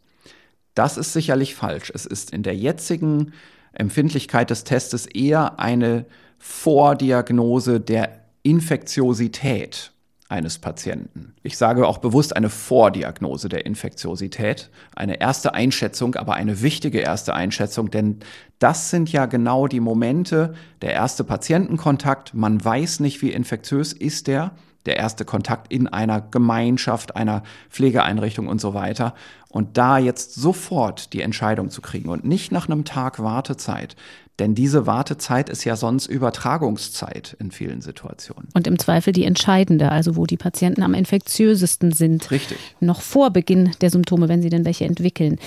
das 0.76 0.98
ist 0.98 1.14
sicherlich 1.14 1.56
falsch. 1.56 1.92
Es 1.94 2.06
ist 2.06 2.32
in 2.32 2.44
der 2.44 2.56
jetzigen 2.56 3.34
Empfindlichkeit 3.74 4.50
des 4.50 4.64
Testes 4.64 5.06
eher 5.06 5.60
eine 5.60 6.06
Vordiagnose 6.38 7.80
der 7.80 8.22
Infektiosität 8.44 9.91
eines 10.32 10.58
Patienten. 10.58 11.34
Ich 11.44 11.58
sage 11.58 11.88
auch 11.88 11.98
bewusst 11.98 12.36
eine 12.36 12.50
Vordiagnose 12.50 13.50
der 13.50 13.66
Infektiosität, 13.66 14.70
eine 14.96 15.20
erste 15.20 15.54
Einschätzung, 15.54 16.16
aber 16.16 16.36
eine 16.36 16.62
wichtige 16.62 17.00
erste 17.00 17.34
Einschätzung, 17.34 17.92
denn 17.92 18.20
das 18.60 18.90
sind 18.90 19.12
ja 19.12 19.26
genau 19.26 19.68
die 19.68 19.80
Momente, 19.80 20.54
der 20.82 20.94
erste 20.94 21.24
Patientenkontakt, 21.24 22.34
man 22.34 22.64
weiß 22.64 23.02
nicht, 23.02 23.22
wie 23.22 23.32
infektiös 23.32 23.94
ist 23.94 24.28
der, 24.28 24.52
der 24.86 24.98
erste 24.98 25.26
Kontakt 25.26 25.72
in 25.72 25.88
einer 25.88 26.22
Gemeinschaft, 26.22 27.16
einer 27.16 27.44
Pflegeeinrichtung 27.70 28.48
und 28.48 28.60
so 28.60 28.74
weiter. 28.74 29.14
Und 29.50 29.78
da 29.78 29.98
jetzt 29.98 30.34
sofort 30.34 31.14
die 31.14 31.22
Entscheidung 31.22 31.70
zu 31.70 31.82
kriegen 31.82 32.10
und 32.10 32.24
nicht 32.24 32.52
nach 32.52 32.68
einem 32.68 32.86
Tag 32.86 33.22
Wartezeit, 33.22 33.96
denn 34.42 34.56
diese 34.56 34.88
Wartezeit 34.88 35.50
ist 35.50 35.66
ja 35.66 35.76
sonst 35.76 36.08
Übertragungszeit 36.08 37.38
in 37.40 37.52
vielen 37.52 37.82
Situationen. 37.82 38.50
Und 38.56 38.66
im 38.66 38.80
Zweifel 38.80 39.14
die 39.14 39.24
entscheidende, 39.24 39.92
also 39.92 40.16
wo 40.16 40.26
die 40.26 40.36
Patienten 40.36 40.82
am 40.82 40.96
infektiösesten 40.96 41.92
sind. 41.92 42.32
Richtig. 42.32 42.58
Noch 42.80 43.02
vor 43.02 43.30
Beginn 43.30 43.70
der 43.82 43.92
Symptome, 43.92 44.30
wenn 44.30 44.42
sie 44.42 44.50
denn 44.50 44.66
welche 44.66 44.86
entwickeln. 44.86 45.38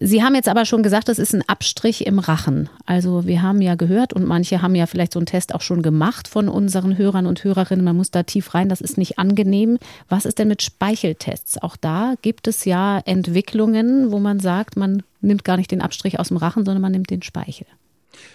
Sie 0.00 0.24
haben 0.24 0.34
jetzt 0.34 0.48
aber 0.48 0.64
schon 0.64 0.82
gesagt, 0.82 1.08
das 1.08 1.20
ist 1.20 1.36
ein 1.36 1.48
Abstrich 1.48 2.04
im 2.04 2.18
Rachen. 2.18 2.68
Also 2.84 3.28
wir 3.28 3.42
haben 3.42 3.62
ja 3.62 3.76
gehört 3.76 4.12
und 4.12 4.26
manche 4.26 4.60
haben 4.60 4.74
ja 4.74 4.86
vielleicht 4.86 5.12
so 5.12 5.20
einen 5.20 5.26
Test 5.26 5.54
auch 5.54 5.60
schon 5.60 5.80
gemacht 5.80 6.26
von 6.26 6.48
unseren 6.48 6.98
Hörern 6.98 7.26
und 7.26 7.44
Hörerinnen. 7.44 7.84
Man 7.84 7.96
muss 7.96 8.10
da 8.10 8.24
tief 8.24 8.54
rein, 8.54 8.68
das 8.68 8.80
ist 8.80 8.98
nicht 8.98 9.20
angenehm. 9.20 9.78
Was 10.08 10.24
ist 10.24 10.40
denn 10.40 10.48
mit 10.48 10.62
Speicheltests? 10.62 11.62
Auch 11.62 11.76
da 11.76 12.14
gibt 12.22 12.48
es 12.48 12.64
ja 12.64 12.98
Entwicklungen, 13.04 14.10
wo 14.10 14.18
man 14.18 14.40
sagt, 14.40 14.76
man 14.76 15.04
nimmt 15.20 15.44
gar 15.44 15.56
nicht 15.56 15.70
den 15.70 15.80
Abstrich 15.80 16.18
aus 16.18 16.28
dem 16.28 16.38
Rachen, 16.38 16.64
sondern 16.64 16.82
man 16.82 16.90
nimmt 16.90 17.10
den 17.10 17.22
Speichel. 17.22 17.68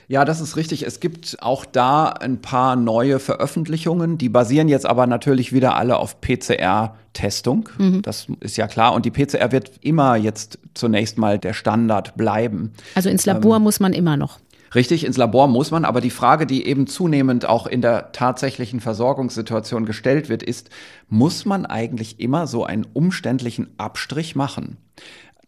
Ja, 0.08 0.24
das 0.24 0.40
ist 0.40 0.56
richtig. 0.56 0.84
Es 0.84 1.00
gibt 1.00 1.38
auch 1.42 1.66
da 1.66 2.08
ein 2.08 2.42
paar 2.42 2.76
neue 2.76 3.20
Veröffentlichungen. 3.20 4.18
Die 4.18 4.30
basieren 4.30 4.70
jetzt 4.70 4.86
aber 4.86 5.06
natürlich 5.06 5.52
wieder 5.52 5.76
alle 5.76 5.98
auf 5.98 6.22
PCR-Testung. 6.22 7.70
Mhm. 7.78 8.02
Das 8.04 8.28
ist 8.40 8.58
ja 8.58 8.68
klar. 8.68 8.94
Und 8.94 9.06
die 9.06 9.12
PCR 9.12 9.52
wird 9.52 9.72
immer 9.82 10.16
jetzt 10.16 10.60
zunächst 10.74 11.18
mal 11.18 11.40
der 11.40 11.54
Standard 11.54 12.16
bleiben. 12.16 12.72
Also 12.96 13.10
ins 13.10 13.26
Labor 13.26 13.58
ähm, 13.58 13.64
muss 13.64 13.80
man 13.80 13.94
immer 13.94 14.16
noch. 14.16 14.40
Richtig, 14.76 15.06
ins 15.06 15.18
Labor 15.18 15.48
muss 15.48 15.72
man, 15.72 15.86
aber 15.86 16.02
die 16.02 16.10
Frage, 16.10 16.46
die 16.46 16.68
eben 16.68 16.88
zunehmend 16.88 17.46
auch 17.46 17.68
in 17.68 17.82
der 17.82 18.12
tatsächlichen 18.12 18.80
Versorgungssituation 18.80 19.86
gestellt 19.86 20.30
wird, 20.30 20.44
ist, 20.44 20.70
muss 21.08 21.46
man 21.46 21.66
eigentlich 21.66 22.20
immer 22.20 22.48
so 22.48 22.66
einen 22.66 22.86
umständlichen 22.94 23.70
Abstrich 23.78 24.36
machen? 24.36 24.78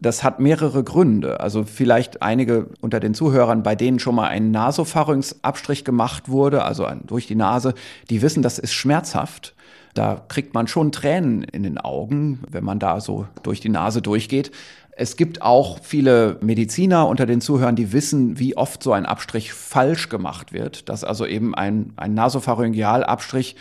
Das 0.01 0.23
hat 0.23 0.39
mehrere 0.39 0.83
Gründe. 0.83 1.41
Also 1.41 1.65
vielleicht 1.65 2.21
einige 2.21 2.67
unter 2.79 2.99
den 2.99 3.13
Zuhörern, 3.13 3.63
bei 3.63 3.75
denen 3.75 3.99
schon 3.99 4.15
mal 4.15 4.29
ein 4.29 4.51
Nasopharynxabstrich 4.51 5.83
gemacht 5.83 6.29
wurde, 6.29 6.63
also 6.63 6.87
durch 7.05 7.27
die 7.27 7.35
Nase, 7.35 7.73
die 8.09 8.21
wissen, 8.21 8.41
das 8.41 8.59
ist 8.59 8.73
schmerzhaft. 8.73 9.53
Da 9.93 10.21
kriegt 10.27 10.53
man 10.53 10.67
schon 10.67 10.91
Tränen 10.91 11.43
in 11.43 11.63
den 11.63 11.77
Augen, 11.77 12.39
wenn 12.49 12.63
man 12.63 12.79
da 12.79 13.01
so 13.01 13.27
durch 13.43 13.59
die 13.59 13.69
Nase 13.69 14.01
durchgeht. 14.01 14.51
Es 14.91 15.17
gibt 15.17 15.41
auch 15.41 15.79
viele 15.81 16.37
Mediziner 16.41 17.07
unter 17.07 17.25
den 17.25 17.41
Zuhörern, 17.41 17.75
die 17.75 17.91
wissen, 17.91 18.37
wie 18.37 18.55
oft 18.55 18.83
so 18.83 18.93
ein 18.93 19.05
Abstrich 19.05 19.53
falsch 19.53 20.09
gemacht 20.09 20.53
wird, 20.53 20.89
dass 20.89 21.03
also 21.03 21.25
eben 21.25 21.55
ein, 21.55 21.93
ein 21.95 22.13
Nasopharyngealabstrich 22.13 23.55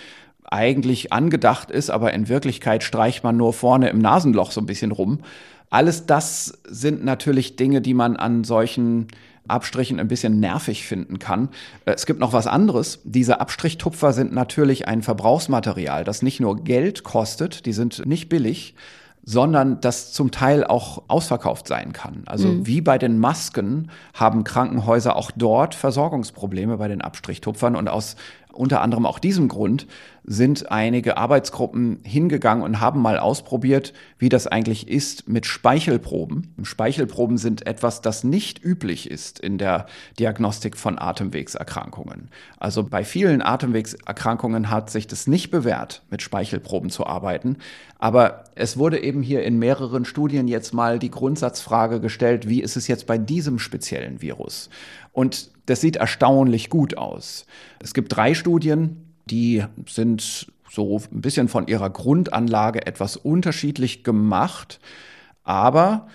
eigentlich 0.44 1.12
angedacht 1.12 1.70
ist, 1.70 1.90
aber 1.90 2.12
in 2.12 2.28
Wirklichkeit 2.28 2.82
streicht 2.82 3.22
man 3.22 3.36
nur 3.36 3.52
vorne 3.52 3.88
im 3.90 3.98
Nasenloch 3.98 4.50
so 4.50 4.60
ein 4.60 4.66
bisschen 4.66 4.92
rum. 4.92 5.20
Alles 5.70 6.06
das 6.06 6.58
sind 6.68 7.04
natürlich 7.04 7.56
Dinge, 7.56 7.80
die 7.80 7.94
man 7.94 8.16
an 8.16 8.44
solchen 8.44 9.08
Abstrichen 9.48 9.98
ein 9.98 10.08
bisschen 10.08 10.40
nervig 10.40 10.86
finden 10.86 11.18
kann. 11.18 11.48
Äh, 11.84 11.92
es 11.92 12.06
gibt 12.06 12.20
noch 12.20 12.32
was 12.32 12.46
anderes. 12.46 13.00
Diese 13.04 13.40
Abstrichtupfer 13.40 14.12
sind 14.12 14.32
natürlich 14.32 14.86
ein 14.86 15.02
Verbrauchsmaterial, 15.02 16.04
das 16.04 16.22
nicht 16.22 16.40
nur 16.40 16.62
Geld 16.64 17.02
kostet, 17.02 17.66
die 17.66 17.72
sind 17.72 18.06
nicht 18.06 18.28
billig, 18.28 18.74
sondern 19.24 19.80
das 19.80 20.12
zum 20.12 20.30
Teil 20.30 20.64
auch 20.64 21.02
ausverkauft 21.08 21.68
sein 21.68 21.92
kann. 21.92 22.22
Also 22.26 22.48
mhm. 22.48 22.66
wie 22.66 22.80
bei 22.80 22.96
den 22.96 23.18
Masken 23.18 23.90
haben 24.14 24.44
Krankenhäuser 24.44 25.16
auch 25.16 25.30
dort 25.30 25.74
Versorgungsprobleme 25.74 26.78
bei 26.78 26.88
den 26.88 27.02
Abstrichtupfern 27.02 27.76
und 27.76 27.88
aus 27.88 28.16
unter 28.52 28.80
anderem 28.80 29.06
auch 29.06 29.18
diesem 29.18 29.48
Grund 29.48 29.86
sind 30.30 30.70
einige 30.70 31.16
Arbeitsgruppen 31.16 32.00
hingegangen 32.02 32.62
und 32.62 32.80
haben 32.80 33.00
mal 33.00 33.18
ausprobiert, 33.18 33.94
wie 34.18 34.28
das 34.28 34.46
eigentlich 34.46 34.86
ist 34.86 35.26
mit 35.26 35.46
Speichelproben. 35.46 36.54
Speichelproben 36.64 37.38
sind 37.38 37.66
etwas, 37.66 38.02
das 38.02 38.24
nicht 38.24 38.62
üblich 38.62 39.10
ist 39.10 39.38
in 39.38 39.56
der 39.56 39.86
Diagnostik 40.18 40.76
von 40.76 40.98
Atemwegserkrankungen. 40.98 42.28
Also 42.58 42.84
bei 42.84 43.04
vielen 43.04 43.40
Atemwegserkrankungen 43.40 44.70
hat 44.70 44.90
sich 44.90 45.06
das 45.06 45.28
nicht 45.28 45.50
bewährt, 45.50 46.02
mit 46.10 46.20
Speichelproben 46.20 46.90
zu 46.90 47.06
arbeiten. 47.06 47.56
Aber 47.98 48.44
es 48.54 48.76
wurde 48.76 49.02
eben 49.02 49.22
hier 49.22 49.42
in 49.44 49.58
mehreren 49.58 50.04
Studien 50.04 50.46
jetzt 50.46 50.74
mal 50.74 50.98
die 50.98 51.10
Grundsatzfrage 51.10 52.00
gestellt, 52.00 52.48
wie 52.48 52.60
ist 52.60 52.76
es 52.76 52.86
jetzt 52.86 53.06
bei 53.06 53.16
diesem 53.16 53.58
speziellen 53.58 54.20
Virus? 54.20 54.68
Und 55.18 55.50
das 55.66 55.80
sieht 55.80 55.96
erstaunlich 55.96 56.70
gut 56.70 56.96
aus. 56.96 57.44
Es 57.82 57.92
gibt 57.92 58.14
drei 58.14 58.34
Studien, 58.34 59.04
die 59.28 59.64
sind 59.88 60.46
so 60.70 61.00
ein 61.10 61.20
bisschen 61.20 61.48
von 61.48 61.66
ihrer 61.66 61.90
Grundanlage 61.90 62.86
etwas 62.86 63.16
unterschiedlich 63.16 64.04
gemacht, 64.04 64.78
aber 65.42 66.06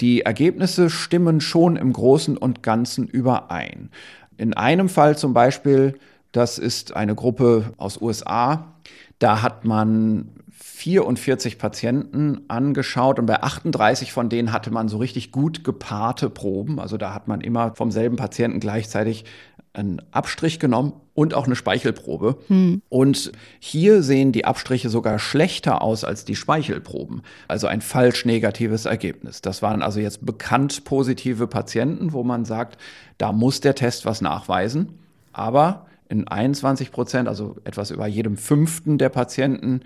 die 0.00 0.22
Ergebnisse 0.22 0.90
stimmen 0.90 1.40
schon 1.40 1.76
im 1.76 1.92
Großen 1.92 2.36
und 2.36 2.64
Ganzen 2.64 3.06
überein. 3.06 3.90
In 4.38 4.54
einem 4.54 4.88
Fall 4.88 5.16
zum 5.16 5.32
Beispiel, 5.34 5.96
das 6.32 6.58
ist 6.58 6.96
eine 6.96 7.14
Gruppe 7.14 7.74
aus 7.76 8.00
USA, 8.00 8.74
da 9.20 9.40
hat 9.40 9.66
man 9.66 10.32
44 10.60 11.58
Patienten 11.58 12.40
angeschaut 12.48 13.18
und 13.18 13.26
bei 13.26 13.42
38 13.42 14.12
von 14.12 14.28
denen 14.28 14.52
hatte 14.52 14.70
man 14.70 14.88
so 14.88 14.98
richtig 14.98 15.30
gut 15.30 15.62
gepaarte 15.62 16.30
Proben. 16.30 16.80
Also 16.80 16.96
da 16.96 17.14
hat 17.14 17.28
man 17.28 17.40
immer 17.40 17.74
vom 17.76 17.92
selben 17.92 18.16
Patienten 18.16 18.58
gleichzeitig 18.58 19.24
einen 19.72 20.02
Abstrich 20.10 20.58
genommen 20.58 20.94
und 21.14 21.34
auch 21.34 21.46
eine 21.46 21.54
Speichelprobe. 21.54 22.38
Hm. 22.48 22.82
Und 22.88 23.32
hier 23.60 24.02
sehen 24.02 24.32
die 24.32 24.44
Abstriche 24.44 24.88
sogar 24.88 25.20
schlechter 25.20 25.82
aus 25.82 26.02
als 26.02 26.24
die 26.24 26.34
Speichelproben. 26.34 27.22
Also 27.46 27.68
ein 27.68 27.80
falsch 27.80 28.24
negatives 28.24 28.86
Ergebnis. 28.86 29.40
Das 29.40 29.62
waren 29.62 29.82
also 29.82 30.00
jetzt 30.00 30.26
bekannt 30.26 30.84
positive 30.84 31.46
Patienten, 31.46 32.12
wo 32.12 32.24
man 32.24 32.44
sagt, 32.44 32.78
da 33.18 33.32
muss 33.32 33.60
der 33.60 33.76
Test 33.76 34.04
was 34.06 34.20
nachweisen. 34.20 34.98
Aber 35.32 35.86
In 36.10 36.26
21 36.26 36.90
Prozent, 36.90 37.28
also 37.28 37.56
etwas 37.64 37.90
über 37.90 38.06
jedem 38.06 38.38
fünften 38.38 38.96
der 38.96 39.10
Patienten, 39.10 39.82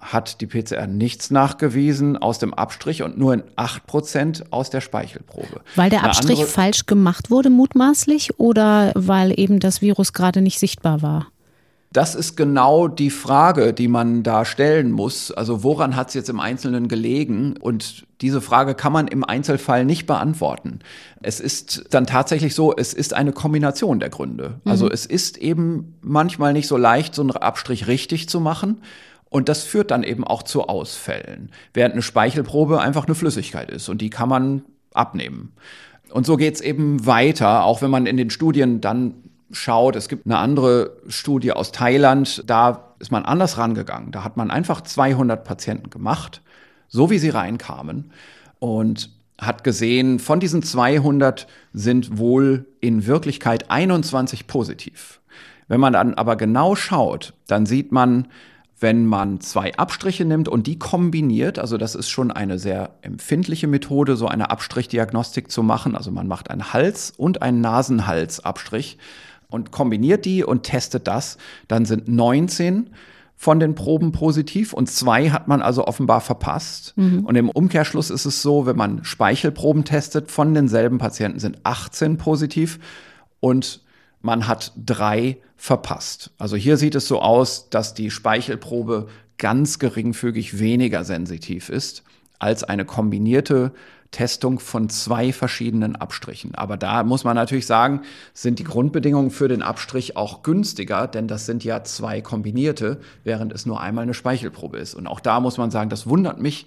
hat 0.00 0.40
die 0.40 0.46
PCR 0.46 0.86
nichts 0.86 1.30
nachgewiesen 1.30 2.16
aus 2.16 2.38
dem 2.38 2.54
Abstrich 2.54 3.02
und 3.02 3.18
nur 3.18 3.34
in 3.34 3.42
8 3.56 3.86
Prozent 3.86 4.44
aus 4.50 4.70
der 4.70 4.80
Speichelprobe. 4.80 5.60
Weil 5.76 5.90
der 5.90 6.04
Abstrich 6.04 6.44
falsch 6.44 6.86
gemacht 6.86 7.30
wurde, 7.30 7.50
mutmaßlich, 7.50 8.38
oder 8.38 8.92
weil 8.94 9.38
eben 9.38 9.60
das 9.60 9.82
Virus 9.82 10.12
gerade 10.12 10.40
nicht 10.40 10.58
sichtbar 10.58 11.02
war? 11.02 11.26
Das 11.92 12.14
ist 12.14 12.36
genau 12.36 12.86
die 12.86 13.10
Frage, 13.10 13.72
die 13.72 13.88
man 13.88 14.22
da 14.22 14.44
stellen 14.44 14.92
muss. 14.92 15.32
Also 15.32 15.64
woran 15.64 15.96
hat 15.96 16.08
es 16.08 16.14
jetzt 16.14 16.28
im 16.28 16.38
Einzelnen 16.38 16.86
gelegen? 16.86 17.56
Und 17.56 18.06
diese 18.20 18.40
Frage 18.40 18.76
kann 18.76 18.92
man 18.92 19.08
im 19.08 19.24
Einzelfall 19.24 19.84
nicht 19.84 20.06
beantworten. 20.06 20.78
Es 21.20 21.40
ist 21.40 21.86
dann 21.90 22.06
tatsächlich 22.06 22.54
so, 22.54 22.72
es 22.76 22.94
ist 22.94 23.12
eine 23.12 23.32
Kombination 23.32 23.98
der 23.98 24.08
Gründe. 24.08 24.60
Also 24.64 24.84
mhm. 24.84 24.92
es 24.92 25.04
ist 25.04 25.36
eben 25.38 25.96
manchmal 26.00 26.52
nicht 26.52 26.68
so 26.68 26.76
leicht, 26.76 27.12
so 27.12 27.22
einen 27.22 27.32
Abstrich 27.32 27.88
richtig 27.88 28.28
zu 28.28 28.38
machen. 28.38 28.82
Und 29.30 29.48
das 29.48 29.62
führt 29.62 29.92
dann 29.92 30.02
eben 30.02 30.24
auch 30.24 30.42
zu 30.42 30.64
Ausfällen, 30.64 31.50
während 31.72 31.94
eine 31.94 32.02
Speichelprobe 32.02 32.80
einfach 32.80 33.06
eine 33.06 33.14
Flüssigkeit 33.14 33.70
ist 33.70 33.88
und 33.88 34.02
die 34.02 34.10
kann 34.10 34.28
man 34.28 34.62
abnehmen. 34.92 35.52
Und 36.10 36.26
so 36.26 36.36
geht's 36.36 36.60
eben 36.60 37.06
weiter, 37.06 37.64
auch 37.64 37.80
wenn 37.80 37.90
man 37.90 38.06
in 38.06 38.16
den 38.16 38.30
Studien 38.30 38.80
dann 38.80 39.14
schaut, 39.52 39.96
es 39.96 40.08
gibt 40.08 40.26
eine 40.26 40.38
andere 40.38 40.96
Studie 41.08 41.52
aus 41.52 41.72
Thailand, 41.72 42.42
da 42.46 42.94
ist 42.98 43.12
man 43.12 43.24
anders 43.24 43.56
rangegangen. 43.56 44.12
Da 44.12 44.24
hat 44.24 44.36
man 44.36 44.50
einfach 44.50 44.80
200 44.80 45.44
Patienten 45.44 45.90
gemacht, 45.90 46.42
so 46.88 47.10
wie 47.10 47.18
sie 47.18 47.30
reinkamen 47.30 48.10
und 48.58 49.10
hat 49.38 49.64
gesehen, 49.64 50.18
von 50.18 50.38
diesen 50.40 50.62
200 50.62 51.46
sind 51.72 52.18
wohl 52.18 52.66
in 52.80 53.06
Wirklichkeit 53.06 53.70
21 53.70 54.46
positiv. 54.46 55.20
Wenn 55.66 55.80
man 55.80 55.94
dann 55.94 56.14
aber 56.14 56.36
genau 56.36 56.74
schaut, 56.74 57.32
dann 57.46 57.64
sieht 57.64 57.90
man, 57.92 58.28
wenn 58.80 59.04
man 59.04 59.40
zwei 59.40 59.74
Abstriche 59.76 60.24
nimmt 60.24 60.48
und 60.48 60.66
die 60.66 60.78
kombiniert, 60.78 61.58
also 61.58 61.76
das 61.76 61.94
ist 61.94 62.08
schon 62.08 62.30
eine 62.30 62.58
sehr 62.58 62.90
empfindliche 63.02 63.66
Methode, 63.66 64.16
so 64.16 64.26
eine 64.26 64.50
Abstrichdiagnostik 64.50 65.50
zu 65.50 65.62
machen. 65.62 65.94
Also 65.94 66.10
man 66.10 66.26
macht 66.26 66.50
einen 66.50 66.72
Hals- 66.72 67.12
und 67.14 67.42
einen 67.42 67.60
Nasenhalsabstrich 67.60 68.96
und 69.48 69.70
kombiniert 69.70 70.24
die 70.24 70.44
und 70.44 70.62
testet 70.62 71.06
das, 71.06 71.36
dann 71.68 71.84
sind 71.84 72.08
19 72.08 72.90
von 73.36 73.60
den 73.60 73.74
Proben 73.74 74.12
positiv 74.12 74.72
und 74.72 74.90
zwei 74.90 75.30
hat 75.30 75.48
man 75.48 75.62
also 75.62 75.86
offenbar 75.86 76.20
verpasst. 76.20 76.94
Mhm. 76.96 77.24
Und 77.24 77.36
im 77.36 77.50
Umkehrschluss 77.50 78.10
ist 78.10 78.24
es 78.24 78.42
so, 78.42 78.66
wenn 78.66 78.76
man 78.76 79.04
Speichelproben 79.04 79.84
testet, 79.84 80.30
von 80.30 80.54
denselben 80.54 80.98
Patienten 80.98 81.38
sind 81.38 81.58
18 81.64 82.16
positiv 82.16 82.78
und 83.40 83.80
man 84.20 84.46
hat 84.46 84.72
drei 84.76 85.38
verpasst. 85.56 86.30
Also 86.38 86.56
hier 86.56 86.76
sieht 86.76 86.94
es 86.94 87.08
so 87.08 87.20
aus, 87.20 87.70
dass 87.70 87.94
die 87.94 88.10
Speichelprobe 88.10 89.08
ganz 89.38 89.78
geringfügig 89.78 90.58
weniger 90.58 91.04
sensitiv 91.04 91.68
ist 91.68 92.02
als 92.38 92.64
eine 92.64 92.84
kombinierte 92.84 93.72
Testung 94.10 94.58
von 94.58 94.88
zwei 94.88 95.32
verschiedenen 95.32 95.94
Abstrichen. 95.94 96.54
Aber 96.54 96.76
da 96.76 97.04
muss 97.04 97.24
man 97.24 97.36
natürlich 97.36 97.66
sagen, 97.66 98.02
sind 98.34 98.58
die 98.58 98.64
Grundbedingungen 98.64 99.30
für 99.30 99.46
den 99.46 99.62
Abstrich 99.62 100.16
auch 100.16 100.42
günstiger, 100.42 101.06
denn 101.06 101.28
das 101.28 101.46
sind 101.46 101.62
ja 101.62 101.84
zwei 101.84 102.20
kombinierte, 102.20 103.00
während 103.22 103.52
es 103.52 103.66
nur 103.66 103.80
einmal 103.80 104.02
eine 104.02 104.14
Speichelprobe 104.14 104.78
ist. 104.78 104.94
Und 104.94 105.06
auch 105.06 105.20
da 105.20 105.38
muss 105.38 105.58
man 105.58 105.70
sagen, 105.70 105.90
das 105.90 106.08
wundert 106.08 106.40
mich 106.40 106.66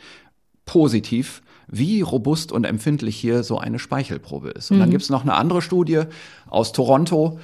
positiv, 0.66 1.42
wie 1.68 2.02
robust 2.02 2.52
und 2.52 2.66
empfindlich 2.66 3.16
hier 3.16 3.44
so 3.44 3.58
eine 3.58 3.80
Speichelprobe 3.80 4.50
ist. 4.50 4.72
Und 4.72 4.80
dann 4.80 4.90
mhm. 4.90 4.92
gibt 4.92 5.04
es 5.04 5.10
noch 5.10 5.24
eine 5.24 5.34
andere 5.34 5.62
Studie 5.62 6.04
aus 6.48 6.72
Toronto, 6.72 7.40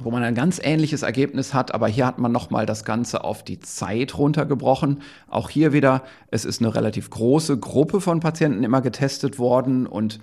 wo 0.00 0.10
man 0.10 0.22
ein 0.22 0.34
ganz 0.34 0.60
ähnliches 0.62 1.02
Ergebnis 1.02 1.52
hat, 1.52 1.74
aber 1.74 1.86
hier 1.86 2.06
hat 2.06 2.18
man 2.18 2.32
nochmal 2.32 2.64
das 2.64 2.84
Ganze 2.84 3.24
auf 3.24 3.44
die 3.44 3.60
Zeit 3.60 4.16
runtergebrochen. 4.16 5.02
Auch 5.28 5.50
hier 5.50 5.72
wieder, 5.72 6.02
es 6.30 6.44
ist 6.44 6.60
eine 6.60 6.74
relativ 6.74 7.10
große 7.10 7.58
Gruppe 7.58 8.00
von 8.00 8.20
Patienten 8.20 8.64
immer 8.64 8.80
getestet 8.80 9.38
worden 9.38 9.86
und 9.86 10.20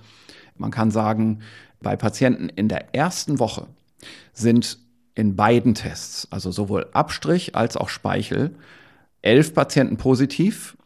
man 0.56 0.70
kann 0.70 0.90
sagen, 0.90 1.40
bei 1.80 1.96
Patienten 1.96 2.48
in 2.48 2.68
der 2.68 2.94
ersten 2.94 3.38
Woche 3.38 3.66
sind 4.32 4.78
in 5.14 5.36
beiden 5.36 5.74
Tests, 5.74 6.28
also 6.30 6.50
sowohl 6.50 6.88
Abstrich 6.92 7.54
als 7.54 7.76
auch 7.76 7.88
Speichel, 7.88 8.54
elf 9.22 9.54
Patienten 9.54 9.96
positiv 9.96 10.76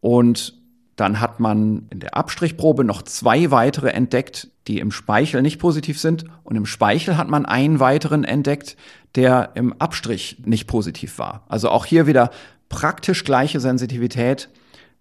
und 0.00 0.54
dann 0.96 1.20
hat 1.20 1.40
man 1.40 1.86
in 1.90 2.00
der 2.00 2.16
Abstrichprobe 2.16 2.84
noch 2.84 3.02
zwei 3.02 3.50
weitere 3.50 3.90
entdeckt, 3.90 4.48
die 4.68 4.78
im 4.78 4.90
Speichel 4.90 5.42
nicht 5.42 5.58
positiv 5.58 6.00
sind. 6.00 6.24
Und 6.44 6.56
im 6.56 6.66
Speichel 6.66 7.16
hat 7.16 7.28
man 7.28 7.46
einen 7.46 7.80
weiteren 7.80 8.24
entdeckt, 8.24 8.76
der 9.14 9.50
im 9.54 9.72
Abstrich 9.80 10.38
nicht 10.44 10.66
positiv 10.66 11.18
war. 11.18 11.44
Also 11.48 11.68
auch 11.70 11.84
hier 11.84 12.06
wieder 12.06 12.30
praktisch 12.68 13.24
gleiche 13.24 13.60
Sensitivität 13.60 14.48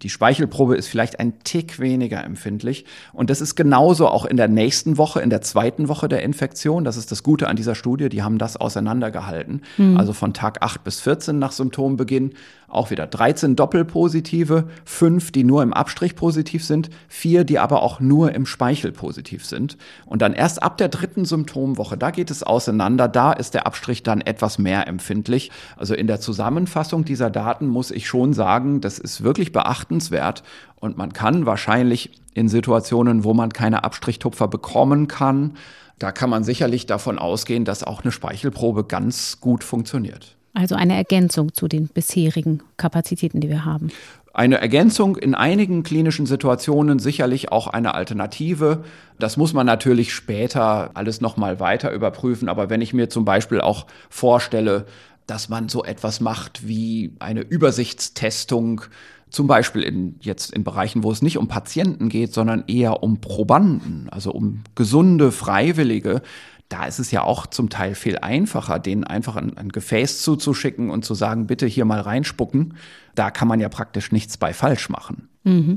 die 0.03 0.10
Speichelprobe 0.10 0.75
ist 0.75 0.88
vielleicht 0.88 1.19
ein 1.19 1.39
Tick 1.43 1.79
weniger 1.79 2.23
empfindlich. 2.23 2.86
Und 3.13 3.29
das 3.29 3.39
ist 3.39 3.56
genauso 3.56 4.08
auch 4.08 4.25
in 4.25 4.36
der 4.36 4.49
nächsten 4.49 4.97
Woche, 4.97 5.21
in 5.21 5.29
der 5.29 5.41
zweiten 5.41 5.88
Woche 5.88 6.10
der 6.10 6.23
Infektion. 6.23 6.84
Das 6.84 6.97
ist 6.97 7.12
das 7.12 7.23
Gute 7.23 7.47
an 7.47 7.56
dieser 7.56 7.75
Studie. 7.75 8.10
Die 8.10 8.21
haben 8.21 8.38
das 8.38 8.58
auseinandergehalten. 8.58 9.62
Mhm. 9.77 9.97
Also 9.97 10.12
von 10.12 10.34
Tag 10.34 10.62
8 10.62 10.84
bis 10.84 10.99
14 10.99 11.39
nach 11.39 11.53
Symptombeginn 11.53 12.34
auch 12.74 12.92
wieder 12.92 13.08
13 13.08 13.56
Doppelpositive, 13.56 14.66
5, 14.86 15.32
die 15.32 15.44
nur 15.44 15.64
im 15.64 15.74
Abstrich 15.74 16.16
positiv 16.16 16.66
sind, 16.66 16.90
4, 17.08 17.44
die 17.44 17.60
aber 17.60 17.82
auch 17.82 18.00
nur 18.00 18.34
im 18.34 18.46
Speichel 18.46 18.92
positiv 18.92 19.46
sind. 19.46 19.78
Und 20.06 20.22
dann 20.22 20.34
erst 20.34 20.62
ab 20.62 20.78
der 20.78 20.90
dritten 20.90 21.26
Symptomwoche, 21.26 21.98
da 21.98 22.12
geht 22.12 22.32
es 22.32 22.44
auseinander, 22.44 23.08
da 23.08 23.34
ist 23.34 23.54
der 23.54 23.68
Abstrich 23.68 24.04
dann 24.04 24.22
etwas 24.22 24.58
mehr 24.58 24.88
empfindlich. 24.88 25.52
Also 25.78 25.94
in 25.94 26.08
der 26.08 26.20
Zusammenfassung 26.20 27.06
dieser 27.06 27.30
Daten 27.30 27.68
muss 27.68 27.92
ich 27.92 28.08
schon 28.08 28.34
sagen, 28.34 28.82
das 28.82 29.00
ist 29.00 29.24
wirklich 29.24 29.52
beachtenswert. 29.52 30.44
Und 30.76 30.98
man 30.98 31.14
kann 31.14 31.46
wahrscheinlich 31.46 32.12
in 32.34 32.50
Situationen, 32.50 33.24
wo 33.24 33.34
man 33.34 33.54
keine 33.54 33.84
Abstrichtupfer 33.84 34.48
bekommen 34.48 35.08
kann, 35.08 35.54
da 36.00 36.12
kann 36.12 36.30
man 36.30 36.44
sicherlich 36.44 36.86
davon 36.86 37.20
ausgehen, 37.20 37.66
dass 37.66 37.84
auch 37.84 38.04
eine 38.04 38.12
Speichelprobe 38.12 38.84
ganz 38.84 39.40
gut 39.40 39.64
funktioniert. 39.64 40.36
Also 40.54 40.76
eine 40.76 40.96
Ergänzung 40.96 41.54
zu 41.54 41.68
den 41.68 41.88
bisherigen 41.88 42.62
Kapazitäten, 42.78 43.42
die 43.42 43.50
wir 43.50 43.66
haben. 43.66 43.89
Eine 44.34 44.60
Ergänzung 44.60 45.16
in 45.16 45.36
einigen 45.36 45.84
klinischen 45.84 46.26
Situationen 46.26 47.00
sicherlich 47.00 47.52
auch 47.52 47.68
eine 47.68 47.94
Alternative. 47.94 48.84
Das 49.20 49.38
muss 49.38 49.54
man 49.54 49.66
natürlich 49.66 50.13
später 50.13 50.92
alles 50.96 51.22
nochmal 51.22 51.60
weiter 51.60 51.92
überprüfen. 51.92 52.50
Aber 52.50 52.70
wenn 52.70 52.82
ich 52.82 52.94
mir 52.94 53.10
zum 53.10 53.26
Beispiel 53.26 53.62
auch 53.62 53.86
vorstelle, 54.10 54.86
dass 55.28 55.50
man 55.50 55.70
so 55.70 55.84
etwas 55.84 56.20
macht 56.20 56.68
wie 56.68 57.13
eine 57.20 57.42
Übersichtstestung 57.42 58.82
zum 59.30 59.48
Beispiel 59.48 59.82
in, 59.82 60.16
jetzt 60.22 60.54
in 60.54 60.63
Bereichen, 60.63 61.04
wo 61.04 61.12
es 61.12 61.24
nicht 61.24 61.38
um 61.39 61.48
Patienten 61.48 62.08
geht, 62.10 62.34
sondern 62.34 62.66
eher 62.68 63.02
um 63.02 63.20
Probanden, 63.20 64.08
also 64.12 64.32
um 64.32 64.63
gesunde 64.76 65.32
Freiwillige, 65.32 66.22
da 66.69 66.86
ist 66.86 66.99
es 66.99 67.12
ja 67.12 67.23
auch 67.23 67.45
zum 67.47 67.69
Teil 67.69 67.95
viel 67.95 68.17
einfacher, 68.17 68.80
denen 68.80 69.04
einfach 69.04 69.36
ein, 69.36 69.58
ein, 69.58 69.69
Gefäß 69.69 70.21
zuzuschicken 70.23 70.89
und 70.89 71.06
zu 71.06 71.13
sagen, 71.13 71.47
bitte 71.47 71.67
hier 71.67 71.86
mal 71.86 71.99
reinspucken. 71.99 72.76
Da 73.15 73.32
kann 73.32 73.47
man 73.47 73.60
ja 73.60 73.69
praktisch 73.69 74.12
nichts 74.12 74.38
bei 74.38 74.54
falsch 74.54 74.89
machen. 74.89 75.30
Mhm. 75.43 75.76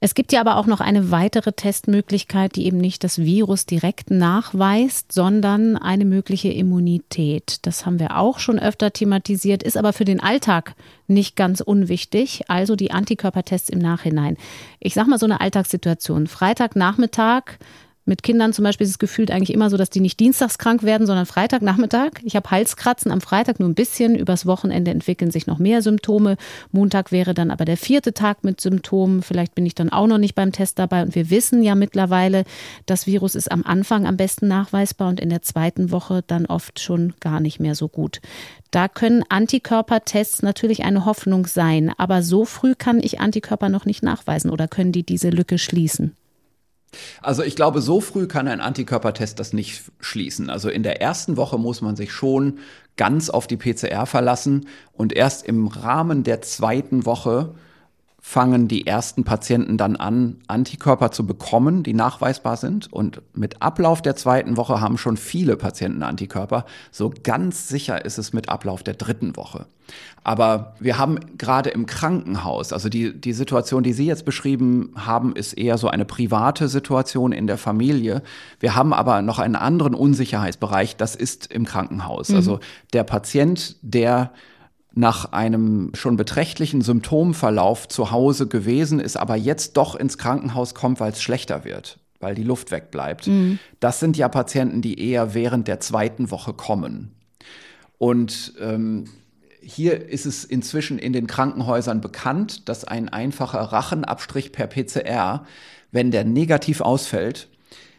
Es 0.00 0.14
gibt 0.14 0.32
ja 0.32 0.40
aber 0.40 0.56
auch 0.56 0.66
noch 0.66 0.80
eine 0.80 1.10
weitere 1.10 1.52
Testmöglichkeit, 1.52 2.54
die 2.54 2.66
eben 2.66 2.78
nicht 2.78 3.02
das 3.02 3.18
Virus 3.18 3.66
direkt 3.66 4.12
nachweist, 4.12 5.10
sondern 5.10 5.76
eine 5.76 6.04
mögliche 6.04 6.50
Immunität. 6.52 7.66
Das 7.66 7.84
haben 7.84 7.98
wir 7.98 8.16
auch 8.16 8.38
schon 8.38 8.60
öfter 8.60 8.92
thematisiert, 8.92 9.64
ist 9.64 9.76
aber 9.76 9.92
für 9.92 10.04
den 10.04 10.20
Alltag 10.20 10.76
nicht 11.08 11.34
ganz 11.34 11.60
unwichtig, 11.60 12.44
also 12.46 12.76
die 12.76 12.92
Antikörpertests 12.92 13.70
im 13.70 13.80
Nachhinein. 13.80 14.36
Ich 14.78 14.94
sage 14.94 15.10
mal 15.10 15.18
so 15.18 15.26
eine 15.26 15.40
Alltagssituation. 15.40 16.28
Freitagnachmittag 16.28 17.58
mit 18.08 18.22
Kindern 18.22 18.54
zum 18.54 18.64
Beispiel 18.64 18.86
ist 18.86 18.92
es 18.92 18.98
gefühlt 18.98 19.30
eigentlich 19.30 19.52
immer 19.52 19.68
so, 19.68 19.76
dass 19.76 19.90
die 19.90 20.00
nicht 20.00 20.18
dienstags 20.18 20.56
krank 20.56 20.82
werden, 20.82 21.06
sondern 21.06 21.26
Freitagnachmittag. 21.26 22.12
Ich 22.22 22.36
habe 22.36 22.50
Halskratzen 22.50 23.12
am 23.12 23.20
Freitag 23.20 23.60
nur 23.60 23.68
ein 23.68 23.74
bisschen. 23.74 24.16
Übers 24.16 24.46
Wochenende 24.46 24.90
entwickeln 24.90 25.30
sich 25.30 25.46
noch 25.46 25.58
mehr 25.58 25.82
Symptome. 25.82 26.38
Montag 26.72 27.12
wäre 27.12 27.34
dann 27.34 27.50
aber 27.50 27.66
der 27.66 27.76
vierte 27.76 28.14
Tag 28.14 28.44
mit 28.44 28.62
Symptomen. 28.62 29.22
Vielleicht 29.22 29.54
bin 29.54 29.66
ich 29.66 29.74
dann 29.74 29.90
auch 29.90 30.06
noch 30.06 30.16
nicht 30.16 30.34
beim 30.34 30.52
Test 30.52 30.78
dabei. 30.78 31.02
Und 31.02 31.14
wir 31.14 31.28
wissen 31.28 31.62
ja 31.62 31.74
mittlerweile, 31.74 32.44
das 32.86 33.06
Virus 33.06 33.34
ist 33.34 33.52
am 33.52 33.62
Anfang 33.62 34.06
am 34.06 34.16
besten 34.16 34.48
nachweisbar 34.48 35.10
und 35.10 35.20
in 35.20 35.28
der 35.28 35.42
zweiten 35.42 35.90
Woche 35.90 36.24
dann 36.26 36.46
oft 36.46 36.80
schon 36.80 37.12
gar 37.20 37.40
nicht 37.40 37.60
mehr 37.60 37.74
so 37.74 37.88
gut. 37.88 38.22
Da 38.70 38.88
können 38.88 39.22
Antikörpertests 39.28 40.40
natürlich 40.40 40.82
eine 40.82 41.04
Hoffnung 41.04 41.46
sein. 41.46 41.92
Aber 41.98 42.22
so 42.22 42.46
früh 42.46 42.74
kann 42.74 43.00
ich 43.02 43.20
Antikörper 43.20 43.68
noch 43.68 43.84
nicht 43.84 44.02
nachweisen 44.02 44.50
oder 44.50 44.66
können 44.66 44.92
die 44.92 45.04
diese 45.04 45.28
Lücke 45.28 45.58
schließen? 45.58 46.16
Also 47.22 47.42
ich 47.42 47.56
glaube, 47.56 47.80
so 47.80 48.00
früh 48.00 48.26
kann 48.26 48.48
ein 48.48 48.60
Antikörpertest 48.60 49.38
das 49.38 49.52
nicht 49.52 49.82
schließen. 50.00 50.50
Also 50.50 50.68
in 50.68 50.82
der 50.82 51.00
ersten 51.02 51.36
Woche 51.36 51.58
muss 51.58 51.80
man 51.80 51.96
sich 51.96 52.12
schon 52.12 52.58
ganz 52.96 53.30
auf 53.30 53.46
die 53.46 53.56
PCR 53.56 54.06
verlassen 54.06 54.66
und 54.92 55.12
erst 55.12 55.46
im 55.46 55.68
Rahmen 55.68 56.24
der 56.24 56.42
zweiten 56.42 57.06
Woche 57.06 57.54
fangen 58.20 58.66
die 58.66 58.86
ersten 58.86 59.24
Patienten 59.24 59.78
dann 59.78 59.96
an, 59.96 60.38
Antikörper 60.48 61.12
zu 61.12 61.24
bekommen, 61.24 61.82
die 61.82 61.94
nachweisbar 61.94 62.56
sind. 62.56 62.92
Und 62.92 63.22
mit 63.32 63.62
Ablauf 63.62 64.02
der 64.02 64.16
zweiten 64.16 64.56
Woche 64.56 64.80
haben 64.80 64.98
schon 64.98 65.16
viele 65.16 65.56
Patienten 65.56 66.02
Antikörper. 66.02 66.66
So 66.90 67.12
ganz 67.22 67.68
sicher 67.68 68.04
ist 68.04 68.18
es 68.18 68.32
mit 68.32 68.48
Ablauf 68.48 68.82
der 68.82 68.94
dritten 68.94 69.36
Woche. 69.36 69.66
Aber 70.24 70.74
wir 70.80 70.98
haben 70.98 71.18
gerade 71.38 71.70
im 71.70 71.86
Krankenhaus, 71.86 72.72
also 72.72 72.88
die, 72.88 73.18
die 73.18 73.32
Situation, 73.32 73.82
die 73.82 73.94
Sie 73.94 74.04
jetzt 74.04 74.24
beschrieben 74.24 74.92
haben, 74.96 75.34
ist 75.34 75.54
eher 75.54 75.78
so 75.78 75.88
eine 75.88 76.04
private 76.04 76.68
Situation 76.68 77.32
in 77.32 77.46
der 77.46 77.56
Familie. 77.56 78.22
Wir 78.60 78.74
haben 78.74 78.92
aber 78.92 79.22
noch 79.22 79.38
einen 79.38 79.56
anderen 79.56 79.94
Unsicherheitsbereich, 79.94 80.96
das 80.96 81.14
ist 81.14 81.50
im 81.52 81.64
Krankenhaus. 81.64 82.28
Mhm. 82.28 82.36
Also 82.36 82.60
der 82.92 83.04
Patient, 83.04 83.76
der 83.80 84.32
nach 84.98 85.30
einem 85.30 85.92
schon 85.94 86.16
beträchtlichen 86.16 86.82
Symptomverlauf 86.82 87.86
zu 87.86 88.10
Hause 88.10 88.48
gewesen 88.48 88.98
ist, 88.98 89.16
aber 89.16 89.36
jetzt 89.36 89.76
doch 89.76 89.94
ins 89.94 90.18
Krankenhaus 90.18 90.74
kommt, 90.74 90.98
weil 90.98 91.12
es 91.12 91.22
schlechter 91.22 91.64
wird, 91.64 92.00
weil 92.18 92.34
die 92.34 92.42
Luft 92.42 92.72
wegbleibt. 92.72 93.28
Mhm. 93.28 93.60
Das 93.78 94.00
sind 94.00 94.16
ja 94.16 94.28
Patienten, 94.28 94.82
die 94.82 95.00
eher 95.00 95.34
während 95.34 95.68
der 95.68 95.78
zweiten 95.78 96.32
Woche 96.32 96.52
kommen. 96.52 97.12
Und 97.98 98.54
ähm, 98.60 99.04
hier 99.62 100.08
ist 100.08 100.26
es 100.26 100.44
inzwischen 100.44 100.98
in 100.98 101.12
den 101.12 101.28
Krankenhäusern 101.28 102.00
bekannt, 102.00 102.68
dass 102.68 102.84
ein 102.84 103.08
einfacher 103.08 103.60
Rachenabstrich 103.60 104.50
per 104.50 104.66
PCR, 104.66 105.46
wenn 105.92 106.10
der 106.10 106.24
negativ 106.24 106.80
ausfällt, 106.80 107.48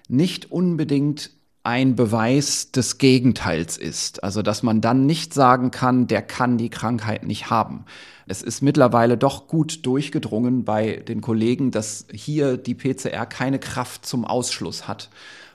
nicht 0.09 0.51
unbedingt 0.51 1.31
ein 1.69 1.95
Beweis 1.95 2.71
des 2.71 2.97
Gegenteils 2.97 3.77
ist. 3.77 4.23
Also 4.23 4.41
dass 4.41 4.63
man 4.63 4.81
dann 4.81 5.05
nicht 5.05 5.35
sagen 5.35 5.69
kann, 5.69 6.07
der 6.07 6.23
kann 6.23 6.57
die 6.57 6.71
Krankheit 6.71 7.23
nicht 7.23 7.51
haben. 7.51 7.85
Es 8.25 8.41
ist 8.41 8.63
mittlerweile 8.63 9.17
doch 9.17 9.47
gut 9.47 9.85
durchgedrungen 9.85 10.65
bei 10.65 10.95
den 11.07 11.21
Kollegen, 11.21 11.69
dass 11.69 12.07
hier 12.11 12.57
die 12.57 12.73
PCR 12.73 13.27
keine 13.27 13.59
Kraft 13.59 14.03
zum 14.03 14.25
Ausschluss 14.25 14.87
hat. 14.87 15.11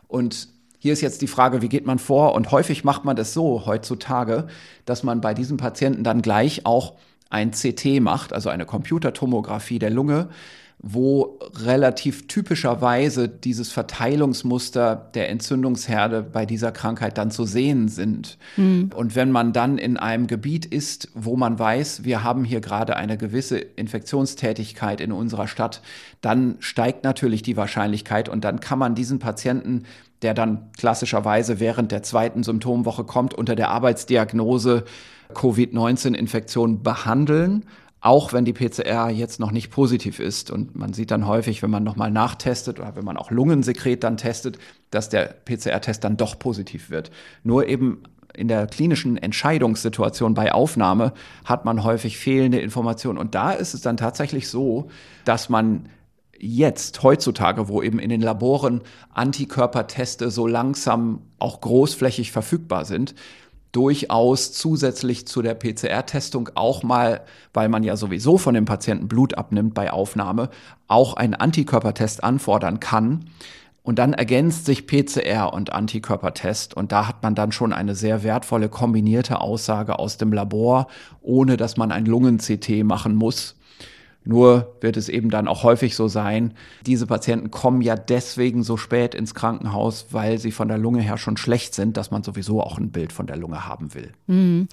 Und 0.06 0.50
hier 0.78 0.92
ist 0.92 1.00
jetzt 1.00 1.20
die 1.20 1.26
Frage, 1.26 1.62
wie 1.62 1.68
geht 1.68 1.84
man 1.84 1.98
vor? 1.98 2.34
Und 2.34 2.52
häufig 2.52 2.84
macht 2.84 3.04
man 3.04 3.16
das 3.16 3.34
so 3.34 3.66
heutzutage, 3.66 4.46
dass 4.84 5.02
man 5.02 5.20
bei 5.20 5.34
diesen 5.34 5.56
Patienten 5.56 6.04
dann 6.04 6.22
gleich 6.22 6.64
auch 6.64 6.92
ein 7.28 7.50
CT 7.50 8.00
macht, 8.00 8.32
also 8.32 8.50
eine 8.50 8.66
Computertomographie 8.66 9.80
der 9.80 9.90
Lunge, 9.90 10.28
wo 10.78 11.38
relativ 11.54 12.26
typischerweise 12.26 13.28
dieses 13.28 13.72
Verteilungsmuster 13.72 15.10
der 15.14 15.30
Entzündungsherde 15.30 16.22
bei 16.22 16.44
dieser 16.44 16.72
Krankheit 16.72 17.16
dann 17.16 17.30
zu 17.30 17.44
sehen 17.44 17.88
sind. 17.88 18.36
Mhm. 18.56 18.90
Und 18.94 19.16
wenn 19.16 19.30
man 19.30 19.52
dann 19.52 19.78
in 19.78 19.96
einem 19.96 20.26
Gebiet 20.26 20.66
ist, 20.66 21.08
wo 21.14 21.36
man 21.36 21.58
weiß, 21.58 22.04
wir 22.04 22.22
haben 22.22 22.44
hier 22.44 22.60
gerade 22.60 22.96
eine 22.96 23.16
gewisse 23.16 23.58
Infektionstätigkeit 23.58 25.00
in 25.00 25.12
unserer 25.12 25.48
Stadt, 25.48 25.80
dann 26.20 26.56
steigt 26.58 27.04
natürlich 27.04 27.42
die 27.42 27.56
Wahrscheinlichkeit 27.56 28.28
und 28.28 28.44
dann 28.44 28.60
kann 28.60 28.78
man 28.78 28.94
diesen 28.94 29.18
Patienten 29.18 29.84
der 30.22 30.32
dann 30.32 30.70
klassischerweise 30.78 31.60
während 31.60 31.92
der 31.92 32.02
zweiten 32.02 32.42
Symptomwoche 32.44 33.04
kommt, 33.04 33.34
unter 33.34 33.54
der 33.54 33.68
Arbeitsdiagnose 33.68 34.84
Covid-19-Infektion 35.34 36.82
behandeln 36.82 37.64
auch 38.04 38.34
wenn 38.34 38.44
die 38.44 38.52
PCR 38.52 39.08
jetzt 39.08 39.40
noch 39.40 39.50
nicht 39.50 39.70
positiv 39.70 40.20
ist. 40.20 40.50
Und 40.50 40.76
man 40.76 40.92
sieht 40.92 41.10
dann 41.10 41.26
häufig, 41.26 41.62
wenn 41.62 41.70
man 41.70 41.84
nochmal 41.84 42.10
nachtestet 42.10 42.78
oder 42.78 42.96
wenn 42.96 43.04
man 43.04 43.16
auch 43.16 43.30
Lungensekret 43.30 44.04
dann 44.04 44.18
testet, 44.18 44.58
dass 44.90 45.08
der 45.08 45.34
PCR-Test 45.46 46.04
dann 46.04 46.18
doch 46.18 46.38
positiv 46.38 46.90
wird. 46.90 47.10
Nur 47.44 47.66
eben 47.66 48.02
in 48.34 48.48
der 48.48 48.66
klinischen 48.66 49.16
Entscheidungssituation 49.16 50.34
bei 50.34 50.52
Aufnahme 50.52 51.14
hat 51.46 51.64
man 51.64 51.82
häufig 51.82 52.18
fehlende 52.18 52.60
Informationen. 52.60 53.16
Und 53.16 53.34
da 53.34 53.52
ist 53.52 53.72
es 53.72 53.80
dann 53.80 53.96
tatsächlich 53.96 54.48
so, 54.48 54.90
dass 55.24 55.48
man 55.48 55.88
jetzt, 56.38 57.02
heutzutage, 57.02 57.68
wo 57.68 57.80
eben 57.80 57.98
in 57.98 58.10
den 58.10 58.20
Laboren 58.20 58.82
Antikörperteste 59.14 60.30
so 60.30 60.46
langsam 60.46 61.22
auch 61.38 61.62
großflächig 61.62 62.32
verfügbar 62.32 62.84
sind, 62.84 63.14
durchaus 63.74 64.52
zusätzlich 64.52 65.26
zu 65.26 65.42
der 65.42 65.54
PCR-Testung 65.54 66.50
auch 66.54 66.82
mal, 66.82 67.22
weil 67.52 67.68
man 67.68 67.82
ja 67.82 67.96
sowieso 67.96 68.38
von 68.38 68.54
dem 68.54 68.64
Patienten 68.64 69.08
Blut 69.08 69.34
abnimmt 69.34 69.74
bei 69.74 69.92
Aufnahme, 69.92 70.48
auch 70.86 71.14
einen 71.14 71.34
Antikörpertest 71.34 72.22
anfordern 72.22 72.80
kann. 72.80 73.26
Und 73.82 73.98
dann 73.98 74.14
ergänzt 74.14 74.64
sich 74.64 74.86
PCR 74.86 75.52
und 75.52 75.72
Antikörpertest. 75.72 76.74
Und 76.74 76.90
da 76.90 77.06
hat 77.06 77.22
man 77.22 77.34
dann 77.34 77.52
schon 77.52 77.74
eine 77.74 77.94
sehr 77.94 78.22
wertvolle 78.22 78.70
kombinierte 78.70 79.40
Aussage 79.40 79.98
aus 79.98 80.16
dem 80.16 80.32
Labor, 80.32 80.86
ohne 81.20 81.58
dass 81.58 81.76
man 81.76 81.92
ein 81.92 82.06
Lungen-CT 82.06 82.82
machen 82.84 83.14
muss. 83.14 83.56
Nur 84.24 84.76
wird 84.80 84.96
es 84.96 85.10
eben 85.10 85.28
dann 85.28 85.48
auch 85.48 85.62
häufig 85.62 85.94
so 85.94 86.08
sein, 86.08 86.54
diese 86.86 87.06
Patienten 87.06 87.50
kommen 87.50 87.82
ja 87.82 87.94
deswegen 87.94 88.62
so 88.62 88.78
spät 88.78 89.14
ins 89.14 89.34
Krankenhaus, 89.34 90.06
weil 90.10 90.38
sie 90.38 90.50
von 90.50 90.68
der 90.68 90.78
Lunge 90.78 91.02
her 91.02 91.18
schon 91.18 91.36
schlecht 91.36 91.74
sind, 91.74 91.98
dass 91.98 92.10
man 92.10 92.22
sowieso 92.22 92.62
auch 92.62 92.78
ein 92.78 92.90
Bild 92.90 93.12
von 93.12 93.26
der 93.26 93.36
Lunge 93.36 93.66
haben 93.66 93.92
will. 93.92 94.12
Mhm. 94.26 94.68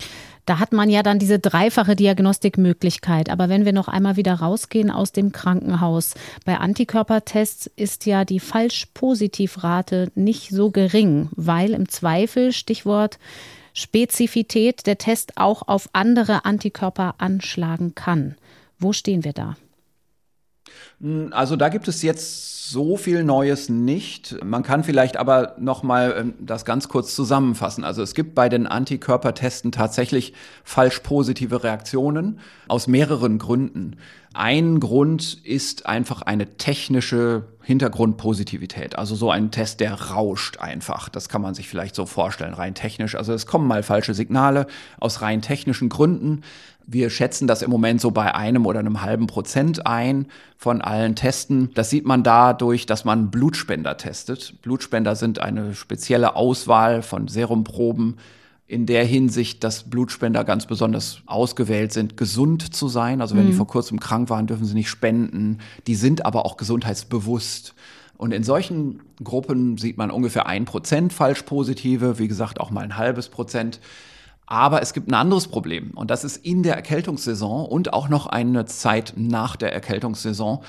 Da 0.46 0.60
hat 0.60 0.72
man 0.72 0.90
ja 0.90 1.04
dann 1.04 1.20
diese 1.20 1.38
dreifache 1.38 1.96
Diagnostikmöglichkeit. 1.96 3.30
Aber 3.30 3.50
wenn 3.50 3.66
wir 3.66 3.74
noch 3.74 3.88
einmal 3.88 4.16
wieder 4.16 4.36
rausgehen 4.36 4.90
aus 4.90 5.12
dem 5.12 5.32
Krankenhaus, 5.32 6.16
bei 6.46 6.58
Antikörpertests 6.58 7.70
ist 7.76 8.06
ja 8.06 8.26
die 8.26 8.40
Falsch-Positiv-Rate 8.40 10.12
nicht 10.16 10.50
so 10.50 10.72
gering, 10.72 11.30
weil 11.36 11.74
im 11.74 11.90
Zweifel, 11.90 12.54
Stichwort 12.54 13.20
Spezifität, 13.74 14.86
der 14.86 14.98
Test 14.98 15.38
auch 15.38 15.68
auf 15.68 15.90
andere 15.94 16.46
Antikörper 16.46 17.16
anschlagen 17.20 17.96
kann. 17.96 18.36
Wo 18.82 18.94
stehen 18.94 19.24
wir 19.24 19.34
da? 19.34 19.56
Hm, 21.00 21.30
also 21.32 21.56
da 21.56 21.70
gibt 21.70 21.88
es 21.88 22.02
jetzt 22.02 22.70
so 22.72 22.96
viel 22.96 23.24
Neues 23.24 23.70
nicht. 23.70 24.38
Man 24.44 24.64
kann 24.64 24.84
vielleicht 24.84 25.18
aber 25.18 25.56
noch 25.60 25.84
mal 25.84 26.16
ähm, 26.18 26.34
das 26.40 26.66
ganz 26.66 26.88
kurz 26.88 27.16
zusammenfassen. 27.16 27.84
Also 27.84 28.02
es 28.02 28.16
gibt 28.16 28.34
bei 28.34 28.50
den 28.50 28.66
Antikörpertesten 28.66 29.72
tatsächlich 29.72 30.34
falsch 30.64 31.00
positive 31.00 31.64
Reaktionen 31.64 32.40
aus 32.68 32.88
mehreren 32.88 33.38
Gründen. 33.40 33.98
Ein 34.34 34.80
Grund 34.80 35.34
ist 35.44 35.86
einfach 35.86 36.22
eine 36.22 36.56
technische 36.56 37.44
Hintergrundpositivität. 37.64 38.98
Also 38.98 39.16
so 39.16 39.30
ein 39.30 39.52
Test, 39.52 39.82
der 39.82 39.94
rauscht 39.94 40.58
einfach. 40.60 41.10
Das 41.10 41.28
kann 41.28 41.42
man 41.42 41.54
sich 41.54 41.68
vielleicht 41.68 41.96
so 41.96 42.06
vorstellen, 42.06 42.54
rein 42.54 42.74
technisch. 42.74 43.16
Also 43.16 43.34
es 43.34 43.46
kommen 43.46 43.68
mal 43.68 43.84
falsche 43.84 44.14
Signale 44.14 44.68
aus 45.00 45.22
rein 45.22 45.42
technischen 45.42 45.90
Gründen. 45.90 46.44
Wir 46.86 47.10
schätzen 47.10 47.48
das 47.48 47.62
im 47.62 47.70
Moment 47.70 48.02
so 48.02 48.12
bei 48.12 48.36
einem 48.36 48.66
oder 48.66 48.80
einem 48.80 49.02
halben 49.02 49.28
Prozent 49.28 49.86
ein 49.86 50.28
von 50.58 50.82
allen 50.82 51.16
Testen. 51.16 51.70
Das 51.74 51.90
sieht 51.90 52.06
man 52.06 52.24
dadurch, 52.24 52.86
dass 52.86 53.06
man 53.06 53.32
Blutspender 53.32 53.98
testet. 53.98 54.62
Blutspender 54.62 55.16
sind 55.16 55.40
eine 55.40 55.74
spezielle 55.74 56.36
Auswahl 56.36 57.02
von 57.02 57.28
Serumproben, 57.28 58.18
in 58.72 58.86
der 58.86 59.04
Hinsicht, 59.04 59.66
dass 59.66 59.84
Blutspender 59.84 60.46
ganz 60.46 60.66
besonders 60.66 61.22
ausgewählt 61.26 61.92
sind, 61.92 62.16
gesund 62.16 62.74
zu 62.74 62.88
sein. 62.88 63.20
Also 63.20 63.36
wenn 63.36 63.44
mhm. 63.44 63.50
die 63.50 63.56
vor 63.56 63.68
kurzem 63.68 64.00
krank 64.00 64.30
waren, 64.30 64.48
dürfen 64.48 64.64
sie 64.64 64.76
nicht 64.76 64.90
spenden. 64.90 65.58
Die 65.88 65.96
sind 65.96 66.26
aber 66.26 66.46
auch 66.46 66.56
gesundheitsbewusst. 66.56 67.74
Und 68.16 68.32
in 68.32 68.46
solchen 68.46 69.02
Gruppen 69.22 69.78
sieht 69.78 69.98
man 69.98 70.10
ungefähr 70.10 70.46
ein 70.46 70.64
Prozent 70.64 71.12
Falschpositive, 71.12 72.18
wie 72.18 72.30
gesagt 72.30 72.62
auch 72.62 72.72
mal 72.72 72.86
ein 72.86 72.96
halbes 72.96 73.28
Prozent. 73.28 73.82
Aber 74.52 74.82
es 74.82 74.92
gibt 74.92 75.08
ein 75.08 75.14
anderes 75.14 75.48
Problem 75.48 75.92
und 75.92 76.12
das 76.12 76.26
ist 76.26 76.36
in 76.36 76.62
der 76.62 76.76
Erkältungssaison 76.76 77.66
und 77.66 77.94
auch 77.94 78.10
noch 78.10 78.28
eine 78.28 78.66
Zeit 78.66 79.14
nach 79.16 79.56
der 79.56 79.72
Erkältungssaison 79.72 80.62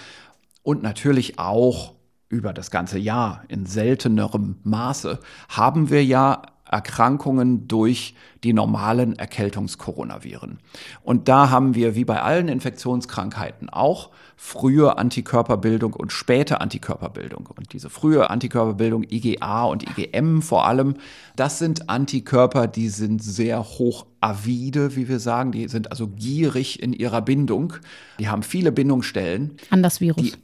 und 0.62 0.84
natürlich 0.84 1.40
auch 1.40 1.94
über 2.28 2.52
das 2.52 2.70
ganze 2.70 3.00
Jahr 3.00 3.42
in 3.48 3.66
seltenerem 3.66 4.60
Maße 4.62 5.18
haben 5.48 5.90
wir 5.90 6.04
ja 6.04 6.42
Erkrankungen 6.72 7.68
durch 7.68 8.14
die 8.42 8.52
normalen 8.52 9.18
Erkältungskoronaviren. 9.18 10.58
Und 11.02 11.28
da 11.28 11.50
haben 11.50 11.74
wir, 11.74 11.94
wie 11.94 12.04
bei 12.04 12.20
allen 12.22 12.48
Infektionskrankheiten 12.48 13.68
auch, 13.68 14.10
frühe 14.36 14.98
Antikörperbildung 14.98 15.92
und 15.92 16.10
späte 16.10 16.60
Antikörperbildung. 16.60 17.48
Und 17.56 17.72
diese 17.72 17.90
frühe 17.90 18.30
Antikörperbildung, 18.30 19.04
IgA 19.08 19.64
und 19.64 19.84
IgM 19.96 20.42
vor 20.42 20.66
allem, 20.66 20.94
das 21.36 21.58
sind 21.58 21.88
Antikörper, 21.88 22.66
die 22.66 22.88
sind 22.88 23.22
sehr 23.22 23.62
hoch 23.62 24.06
avide, 24.20 24.96
wie 24.96 25.08
wir 25.08 25.20
sagen. 25.20 25.52
Die 25.52 25.68
sind 25.68 25.90
also 25.90 26.08
gierig 26.08 26.82
in 26.82 26.92
ihrer 26.92 27.22
Bindung. 27.22 27.74
Die 28.18 28.28
haben 28.28 28.42
viele 28.42 28.72
Bindungsstellen. 28.72 29.56
An 29.70 29.82
das 29.82 30.00
Virus. 30.00 30.38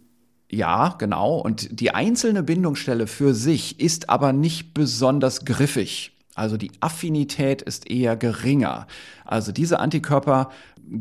Ja, 0.50 0.94
genau. 0.98 1.38
Und 1.38 1.80
die 1.80 1.90
einzelne 1.90 2.42
Bindungsstelle 2.42 3.06
für 3.06 3.34
sich 3.34 3.80
ist 3.80 4.08
aber 4.08 4.32
nicht 4.32 4.72
besonders 4.74 5.44
griffig. 5.44 6.12
Also 6.38 6.56
die 6.56 6.70
Affinität 6.80 7.62
ist 7.62 7.90
eher 7.90 8.16
geringer. 8.16 8.86
Also 9.24 9.50
diese 9.50 9.80
Antikörper 9.80 10.50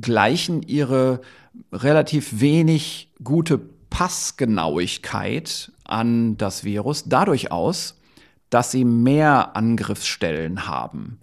gleichen 0.02 0.64
ihre 0.64 1.22
relativ 1.72 2.40
wenig 2.40 3.12
gute 3.24 3.60
Passgenauigkeit 3.90 5.72
an 5.86 6.38
das 6.38 6.64
Virus 6.64 7.06
dadurch 7.06 7.52
aus, 7.52 8.00
dass 8.50 8.72
sie 8.72 8.84
mehr 8.84 9.56
Angriffsstellen 9.56 10.68
haben. 10.68 11.20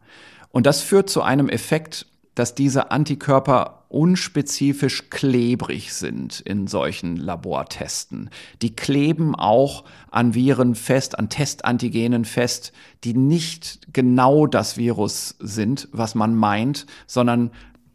Und 0.51 0.67
das 0.67 0.81
führt 0.81 1.11
zu 1.11 1.23
einem 1.23 1.49
Effekt, 1.49 2.07
dass 2.35 2.55
diese 2.55 2.91
Antikörper 2.91 3.85
unspezifisch 3.89 5.09
klebrig 5.09 5.93
sind 5.93 6.41
in 6.41 6.67
solchen 6.67 7.17
Labortesten. 7.17 8.29
Die 8.61 8.75
kleben 8.75 9.37
auch 9.37 9.85
an 10.11 10.35
Viren 10.35 10.75
fest, 10.75 11.19
an 11.19 11.29
Testantigenen 11.29 12.25
fest, 12.25 12.73
die 13.05 13.15
nicht 13.15 13.93
genau 13.93 14.47
das 14.47 14.77
Virus 14.77 15.37
sind, 15.39 15.89
was 15.93 16.17
man 16.17 16.35
meint, 16.35 16.87
sondern 17.07 17.53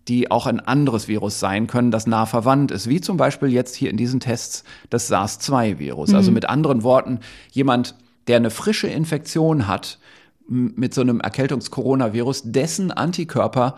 die 0.07 0.31
auch 0.31 0.47
ein 0.47 0.59
anderes 0.59 1.07
Virus 1.07 1.39
sein 1.39 1.67
können, 1.67 1.91
das 1.91 2.07
nah 2.07 2.25
verwandt 2.25 2.71
ist, 2.71 2.89
wie 2.89 3.01
zum 3.01 3.17
Beispiel 3.17 3.49
jetzt 3.49 3.75
hier 3.75 3.91
in 3.91 3.97
diesen 3.97 4.19
Tests 4.19 4.63
das 4.89 5.07
SARS-2-Virus. 5.07 6.09
Also 6.09 6.13
mhm. 6.13 6.17
Also 6.17 6.31
mit 6.31 6.49
anderen 6.49 6.83
Worten, 6.83 7.19
jemand, 7.51 7.95
der 8.27 8.37
eine 8.37 8.49
frische 8.49 8.87
Infektion 8.87 9.67
hat 9.67 9.99
mit 10.47 10.93
so 10.93 11.01
einem 11.01 11.19
Erkältungs-Coronavirus, 11.19 12.43
dessen 12.45 12.91
Antikörper 12.91 13.75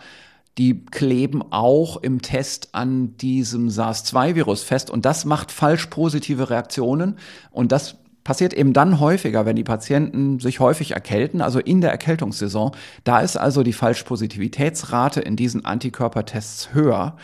die 0.57 0.85
kleben 0.85 1.41
auch 1.51 1.97
im 1.97 2.21
Test 2.21 2.69
an 2.73 3.15
diesem 3.17 3.69
SARS-2-Virus 3.69 4.63
fest 4.63 4.89
und 4.89 5.05
das 5.05 5.25
macht 5.25 5.51
falsch 5.51 5.87
positive 5.87 6.49
Reaktionen 6.49 7.17
und 7.51 7.71
das 7.71 7.97
passiert 8.23 8.53
eben 8.53 8.73
dann 8.73 8.99
häufiger, 8.99 9.45
wenn 9.45 9.55
die 9.55 9.63
Patienten 9.63 10.39
sich 10.39 10.59
häufig 10.59 10.91
erkälten, 10.91 11.41
also 11.41 11.59
in 11.59 11.81
der 11.81 11.91
Erkältungssaison. 11.91 12.71
Da 13.03 13.21
ist 13.21 13.37
also 13.37 13.63
die 13.63 13.73
Falschpositivitätsrate 13.73 15.21
in 15.21 15.35
diesen 15.35 15.65
Antikörpertests 15.65 16.73
höher. 16.73 17.17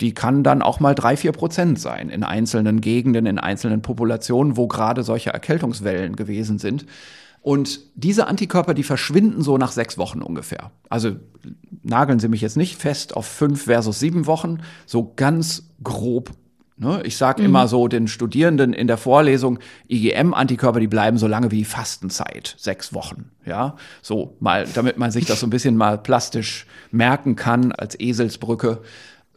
Die 0.00 0.14
kann 0.14 0.44
dann 0.44 0.62
auch 0.62 0.80
mal 0.80 0.94
drei, 0.94 1.16
vier 1.16 1.32
Prozent 1.32 1.78
sein 1.80 2.08
in 2.08 2.22
einzelnen 2.22 2.80
Gegenden, 2.80 3.26
in 3.26 3.38
einzelnen 3.38 3.82
Populationen, 3.82 4.56
wo 4.56 4.68
gerade 4.68 5.02
solche 5.02 5.30
Erkältungswellen 5.30 6.16
gewesen 6.16 6.58
sind. 6.58 6.86
Und 7.40 7.80
diese 7.94 8.26
Antikörper, 8.26 8.74
die 8.74 8.82
verschwinden 8.82 9.42
so 9.42 9.58
nach 9.58 9.72
sechs 9.72 9.96
Wochen 9.98 10.22
ungefähr. 10.22 10.70
Also 10.88 11.16
nageln 11.82 12.18
Sie 12.18 12.28
mich 12.28 12.40
jetzt 12.40 12.56
nicht 12.56 12.76
fest 12.76 13.16
auf 13.16 13.26
fünf 13.26 13.64
versus 13.64 13.98
sieben 14.00 14.26
Wochen, 14.26 14.58
so 14.86 15.12
ganz 15.14 15.70
grob 15.82 16.32
Ne? 16.80 17.02
Ich 17.04 17.16
sage 17.16 17.42
mhm. 17.42 17.48
immer 17.48 17.68
so 17.68 17.88
den 17.88 18.06
Studierenden 18.06 18.72
in 18.72 18.86
der 18.86 18.96
Vorlesung, 18.98 19.58
IgM-Antikörper, 19.88 20.78
die 20.78 20.86
bleiben 20.86 21.18
so 21.18 21.26
lange 21.26 21.50
wie 21.50 21.56
die 21.56 21.64
Fastenzeit, 21.64 22.54
sechs 22.56 22.94
Wochen. 22.94 23.30
Ja, 23.44 23.76
so 24.00 24.36
mal, 24.38 24.66
damit 24.74 24.96
man 24.96 25.10
sich 25.10 25.26
das 25.26 25.40
so 25.40 25.46
ein 25.46 25.50
bisschen 25.50 25.76
mal 25.76 25.98
plastisch 25.98 26.66
merken 26.92 27.34
kann 27.34 27.72
als 27.72 27.98
Eselsbrücke. 27.98 28.80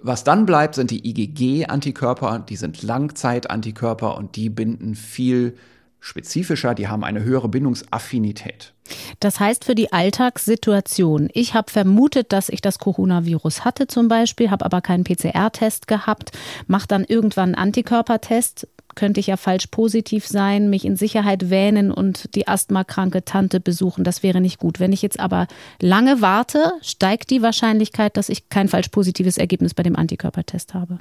Was 0.03 0.23
dann 0.23 0.45
bleibt, 0.45 0.75
sind 0.75 0.91
die 0.91 1.07
IgG-Antikörper, 1.07 2.45
die 2.47 2.55
sind 2.55 2.83
Langzeitantikörper 2.83 4.17
und 4.17 4.35
die 4.35 4.49
binden 4.49 4.93
viel 4.93 5.57
spezifischer, 6.01 6.75
die 6.75 6.89
haben 6.89 7.05
eine 7.05 7.23
höhere 7.23 7.47
Bindungsaffinität. 7.47 8.73
Das 9.21 9.39
heißt 9.39 9.63
für 9.63 9.75
die 9.75 9.93
Alltagssituation, 9.93 11.29
ich 11.33 11.53
habe 11.53 11.71
vermutet, 11.71 12.33
dass 12.33 12.49
ich 12.49 12.59
das 12.59 12.79
Coronavirus 12.79 13.63
hatte 13.63 13.87
zum 13.87 14.09
Beispiel, 14.09 14.51
habe 14.51 14.65
aber 14.65 14.81
keinen 14.81 15.05
PCR-Test 15.05 15.87
gehabt, 15.87 16.31
mache 16.67 16.87
dann 16.87 17.05
irgendwann 17.05 17.55
einen 17.55 17.55
Antikörpertest, 17.55 18.67
könnte 18.95 19.19
ich 19.19 19.27
ja 19.27 19.37
falsch 19.37 19.67
positiv 19.67 20.27
sein, 20.27 20.69
mich 20.69 20.83
in 20.83 20.97
Sicherheit 20.97 21.49
wähnen 21.49 21.91
und 21.91 22.35
die 22.35 22.47
asthmakranke 22.47 23.23
Tante 23.23 23.59
besuchen. 23.59 24.03
Das 24.03 24.23
wäre 24.23 24.41
nicht 24.41 24.59
gut. 24.59 24.81
Wenn 24.81 24.91
ich 24.91 25.01
jetzt 25.01 25.19
aber 25.19 25.47
lange 25.79 26.19
warte, 26.19 26.73
steigt 26.81 27.29
die 27.29 27.41
Wahrscheinlichkeit, 27.41 28.17
dass 28.17 28.27
ich 28.27 28.49
kein 28.49 28.67
falsch 28.67 28.89
positives 28.89 29.37
Ergebnis 29.37 29.73
bei 29.73 29.83
dem 29.83 29.95
Antikörpertest 29.95 30.73
habe. 30.73 30.99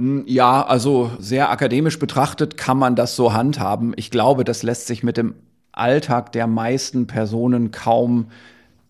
Hm, 0.00 0.24
ja, 0.26 0.62
also 0.62 1.10
sehr 1.18 1.50
akademisch 1.50 1.98
betrachtet 1.98 2.56
kann 2.56 2.78
man 2.78 2.96
das 2.96 3.16
so 3.16 3.34
handhaben. 3.34 3.92
Ich 3.96 4.10
glaube, 4.10 4.44
das 4.44 4.62
lässt 4.62 4.86
sich 4.86 5.02
mit 5.02 5.18
dem 5.18 5.34
Alltag 5.72 6.32
der 6.32 6.46
meisten 6.46 7.06
Personen 7.06 7.70
kaum 7.70 8.28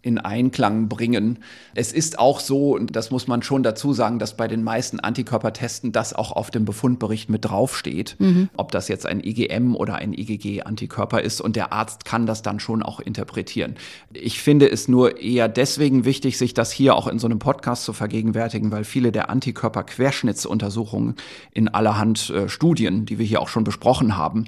in 0.03 0.19
Einklang 0.19 0.89
bringen. 0.89 1.39
Es 1.75 1.93
ist 1.93 2.19
auch 2.19 2.41
so, 2.41 2.75
und 2.75 2.97
das 2.97 3.11
muss 3.11 3.27
man 3.27 3.43
schon 3.43 3.63
dazu 3.63 3.93
sagen, 3.93 4.19
dass 4.19 4.37
bei 4.37 4.49
den 4.49 4.63
meisten 4.63 5.01
Antikörpertesten 5.01 5.93
das 5.93 6.15
auch 6.15 6.33
auf 6.33 6.51
dem 6.51 6.65
Befundbericht 6.65 7.29
mit 7.29 7.45
draufsteht, 7.45 8.17
mhm. 8.19 8.49
ob 8.57 8.73
das 8.73 8.89
jetzt 8.89 9.07
ein 9.07 9.21
IgM 9.23 9.77
oder 9.77 9.97
ein 9.97 10.13
IgG-Antikörper 10.13 11.21
ist 11.21 11.41
und 11.41 11.57
der 11.57 11.73
Arzt 11.73 12.05
kann 12.05 12.27
das 12.27 12.43
dann 12.43 12.61
schon 12.61 12.83
auch 12.83 13.01
interpretieren. 13.01 13.77
Ich 14.13 14.41
finde 14.41 14.71
es 14.71 14.89
nur 14.89 15.21
eher 15.21 15.49
deswegen 15.49 16.05
wichtig, 16.05 16.39
sich 16.39 16.55
das 16.55 16.73
hier 16.73 16.97
auch 16.97 17.07
in 17.07 17.19
so 17.19 17.27
einem 17.27 17.39
Podcast 17.39 17.85
zu 17.85 17.93
vergegenwärtigen, 17.93 18.71
weil 18.71 18.85
viele 18.85 19.13
der 19.13 19.29
Antikörper-Querschnittsuntersuchungen 19.31 21.17
in 21.53 21.69
allerhand 21.69 22.31
äh, 22.31 22.49
Studien, 22.49 23.05
die 23.05 23.19
wir 23.19 23.27
hier 23.27 23.43
auch 23.43 23.49
schon 23.49 23.65
besprochen 23.65 24.17
haben, 24.17 24.47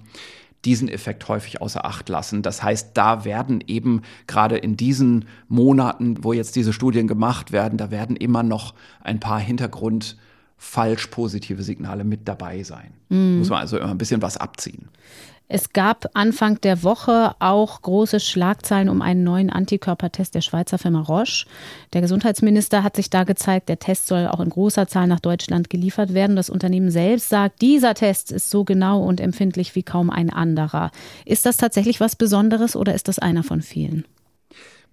diesen 0.64 0.88
Effekt 0.88 1.26
häufig 1.28 1.60
außer 1.60 1.84
Acht 1.84 2.08
lassen. 2.08 2.42
Das 2.42 2.62
heißt, 2.62 2.90
da 2.94 3.24
werden 3.24 3.62
eben 3.66 4.02
gerade 4.26 4.56
in 4.56 4.76
diesen 4.76 5.24
Monaten, 5.48 6.22
wo 6.22 6.32
jetzt 6.32 6.56
diese 6.56 6.72
Studien 6.72 7.08
gemacht 7.08 7.52
werden, 7.52 7.78
da 7.78 7.90
werden 7.90 8.16
immer 8.16 8.42
noch 8.42 8.74
ein 9.02 9.20
paar 9.20 9.40
Hintergrund 9.40 10.16
falsch 10.56 11.08
positive 11.08 11.64
Signale 11.64 12.04
mit 12.04 12.28
dabei 12.28 12.62
sein. 12.62 12.92
Mhm. 13.08 13.38
Muss 13.38 13.50
man 13.50 13.60
also 13.60 13.78
immer 13.78 13.90
ein 13.90 13.98
bisschen 13.98 14.22
was 14.22 14.36
abziehen. 14.36 14.88
Es 15.54 15.74
gab 15.74 16.08
Anfang 16.14 16.62
der 16.62 16.82
Woche 16.82 17.34
auch 17.38 17.82
große 17.82 18.20
Schlagzeilen 18.20 18.88
um 18.88 19.02
einen 19.02 19.22
neuen 19.22 19.50
Antikörpertest 19.50 20.34
der 20.34 20.40
Schweizer 20.40 20.78
Firma 20.78 21.02
Roche. 21.02 21.44
Der 21.92 22.00
Gesundheitsminister 22.00 22.82
hat 22.82 22.96
sich 22.96 23.10
da 23.10 23.24
gezeigt, 23.24 23.68
der 23.68 23.78
Test 23.78 24.06
soll 24.06 24.26
auch 24.28 24.40
in 24.40 24.48
großer 24.48 24.88
Zahl 24.88 25.06
nach 25.08 25.20
Deutschland 25.20 25.68
geliefert 25.68 26.14
werden. 26.14 26.36
Das 26.36 26.48
Unternehmen 26.48 26.90
selbst 26.90 27.28
sagt, 27.28 27.60
dieser 27.60 27.92
Test 27.92 28.32
ist 28.32 28.48
so 28.48 28.64
genau 28.64 29.02
und 29.04 29.20
empfindlich 29.20 29.74
wie 29.74 29.82
kaum 29.82 30.08
ein 30.08 30.30
anderer. 30.30 30.90
Ist 31.26 31.44
das 31.44 31.58
tatsächlich 31.58 32.00
was 32.00 32.16
Besonderes 32.16 32.74
oder 32.74 32.94
ist 32.94 33.08
das 33.08 33.18
einer 33.18 33.42
von 33.42 33.60
vielen? 33.60 34.06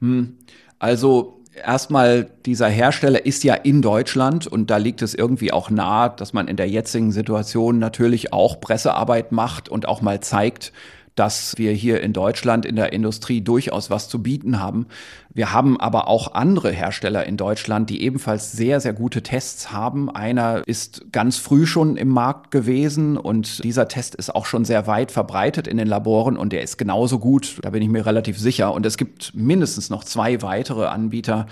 Hm. 0.01 0.35
Also 0.77 1.38
erstmal, 1.65 2.29
dieser 2.45 2.67
Hersteller 2.67 3.25
ist 3.25 3.43
ja 3.43 3.53
in 3.53 3.81
Deutschland 3.81 4.47
und 4.47 4.69
da 4.69 4.77
liegt 4.77 5.01
es 5.01 5.13
irgendwie 5.13 5.51
auch 5.51 5.69
nahe, 5.69 6.13
dass 6.15 6.33
man 6.33 6.47
in 6.47 6.57
der 6.57 6.69
jetzigen 6.69 7.11
Situation 7.11 7.79
natürlich 7.79 8.33
auch 8.33 8.59
Pressearbeit 8.59 9.31
macht 9.31 9.69
und 9.69 9.87
auch 9.87 10.01
mal 10.01 10.19
zeigt, 10.19 10.71
dass 11.19 11.57
wir 11.57 11.73
hier 11.73 11.99
in 12.01 12.13
Deutschland 12.13 12.65
in 12.65 12.77
der 12.77 12.93
Industrie 12.93 13.41
durchaus 13.41 13.89
was 13.89 14.07
zu 14.07 14.23
bieten 14.23 14.61
haben. 14.61 14.87
Wir 15.33 15.51
haben 15.51 15.77
aber 15.77 16.07
auch 16.07 16.33
andere 16.33 16.71
Hersteller 16.71 17.25
in 17.25 17.35
Deutschland, 17.35 17.89
die 17.89 18.03
ebenfalls 18.03 18.53
sehr, 18.53 18.79
sehr 18.79 18.93
gute 18.93 19.21
Tests 19.21 19.73
haben. 19.73 20.09
Einer 20.09 20.63
ist 20.65 21.11
ganz 21.11 21.37
früh 21.37 21.65
schon 21.65 21.97
im 21.97 22.07
Markt 22.07 22.51
gewesen 22.51 23.17
und 23.17 23.61
dieser 23.65 23.89
Test 23.89 24.15
ist 24.15 24.33
auch 24.33 24.45
schon 24.45 24.63
sehr 24.63 24.87
weit 24.87 25.11
verbreitet 25.11 25.67
in 25.67 25.75
den 25.75 25.89
Laboren 25.89 26.37
und 26.37 26.53
der 26.53 26.63
ist 26.63 26.77
genauso 26.77 27.19
gut, 27.19 27.59
da 27.63 27.71
bin 27.71 27.83
ich 27.83 27.89
mir 27.89 28.05
relativ 28.05 28.39
sicher. 28.39 28.73
Und 28.73 28.85
es 28.85 28.97
gibt 28.97 29.33
mindestens 29.35 29.89
noch 29.89 30.05
zwei 30.05 30.41
weitere 30.41 30.85
Anbieter, 30.85 31.47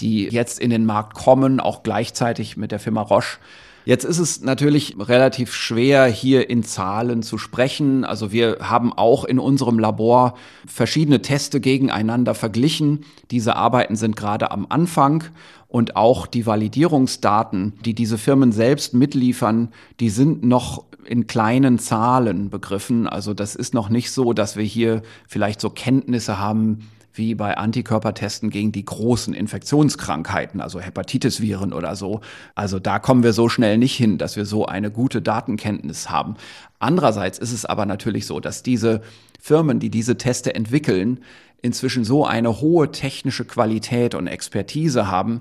die 0.00 0.24
jetzt 0.24 0.58
in 0.58 0.70
den 0.70 0.86
Markt 0.86 1.14
kommen, 1.14 1.60
auch 1.60 1.84
gleichzeitig 1.84 2.56
mit 2.56 2.72
der 2.72 2.80
Firma 2.80 3.02
Roche. 3.02 3.38
Jetzt 3.86 4.04
ist 4.04 4.18
es 4.18 4.40
natürlich 4.40 4.96
relativ 4.98 5.52
schwer, 5.52 6.06
hier 6.06 6.48
in 6.48 6.62
Zahlen 6.62 7.22
zu 7.22 7.36
sprechen. 7.36 8.04
Also 8.04 8.32
wir 8.32 8.58
haben 8.60 8.94
auch 8.94 9.24
in 9.24 9.38
unserem 9.38 9.78
Labor 9.78 10.36
verschiedene 10.66 11.20
Teste 11.20 11.60
gegeneinander 11.60 12.34
verglichen. 12.34 13.04
Diese 13.30 13.56
Arbeiten 13.56 13.96
sind 13.96 14.16
gerade 14.16 14.50
am 14.52 14.66
Anfang 14.70 15.24
und 15.68 15.96
auch 15.96 16.26
die 16.26 16.46
Validierungsdaten, 16.46 17.74
die 17.84 17.94
diese 17.94 18.16
Firmen 18.16 18.52
selbst 18.52 18.94
mitliefern, 18.94 19.68
die 20.00 20.08
sind 20.08 20.44
noch 20.44 20.84
in 21.04 21.26
kleinen 21.26 21.78
Zahlen 21.78 22.48
begriffen. 22.48 23.06
Also 23.06 23.34
das 23.34 23.54
ist 23.54 23.74
noch 23.74 23.90
nicht 23.90 24.10
so, 24.12 24.32
dass 24.32 24.56
wir 24.56 24.64
hier 24.64 25.02
vielleicht 25.28 25.60
so 25.60 25.68
Kenntnisse 25.68 26.38
haben, 26.38 26.88
wie 27.14 27.34
bei 27.34 27.56
Antikörpertesten 27.56 28.50
gegen 28.50 28.72
die 28.72 28.84
großen 28.84 29.34
Infektionskrankheiten, 29.34 30.60
also 30.60 30.80
Hepatitisviren 30.80 31.72
oder 31.72 31.96
so. 31.96 32.20
Also 32.54 32.78
da 32.78 32.98
kommen 32.98 33.22
wir 33.22 33.32
so 33.32 33.48
schnell 33.48 33.78
nicht 33.78 33.96
hin, 33.96 34.18
dass 34.18 34.36
wir 34.36 34.44
so 34.44 34.66
eine 34.66 34.90
gute 34.90 35.22
Datenkenntnis 35.22 36.10
haben. 36.10 36.34
Andererseits 36.78 37.38
ist 37.38 37.52
es 37.52 37.64
aber 37.64 37.86
natürlich 37.86 38.26
so, 38.26 38.40
dass 38.40 38.62
diese 38.62 39.00
Firmen, 39.40 39.78
die 39.78 39.90
diese 39.90 40.18
Teste 40.18 40.54
entwickeln, 40.54 41.20
inzwischen 41.64 42.04
so 42.04 42.26
eine 42.26 42.60
hohe 42.60 42.92
technische 42.92 43.46
Qualität 43.46 44.14
und 44.14 44.26
Expertise 44.26 45.10
haben, 45.10 45.40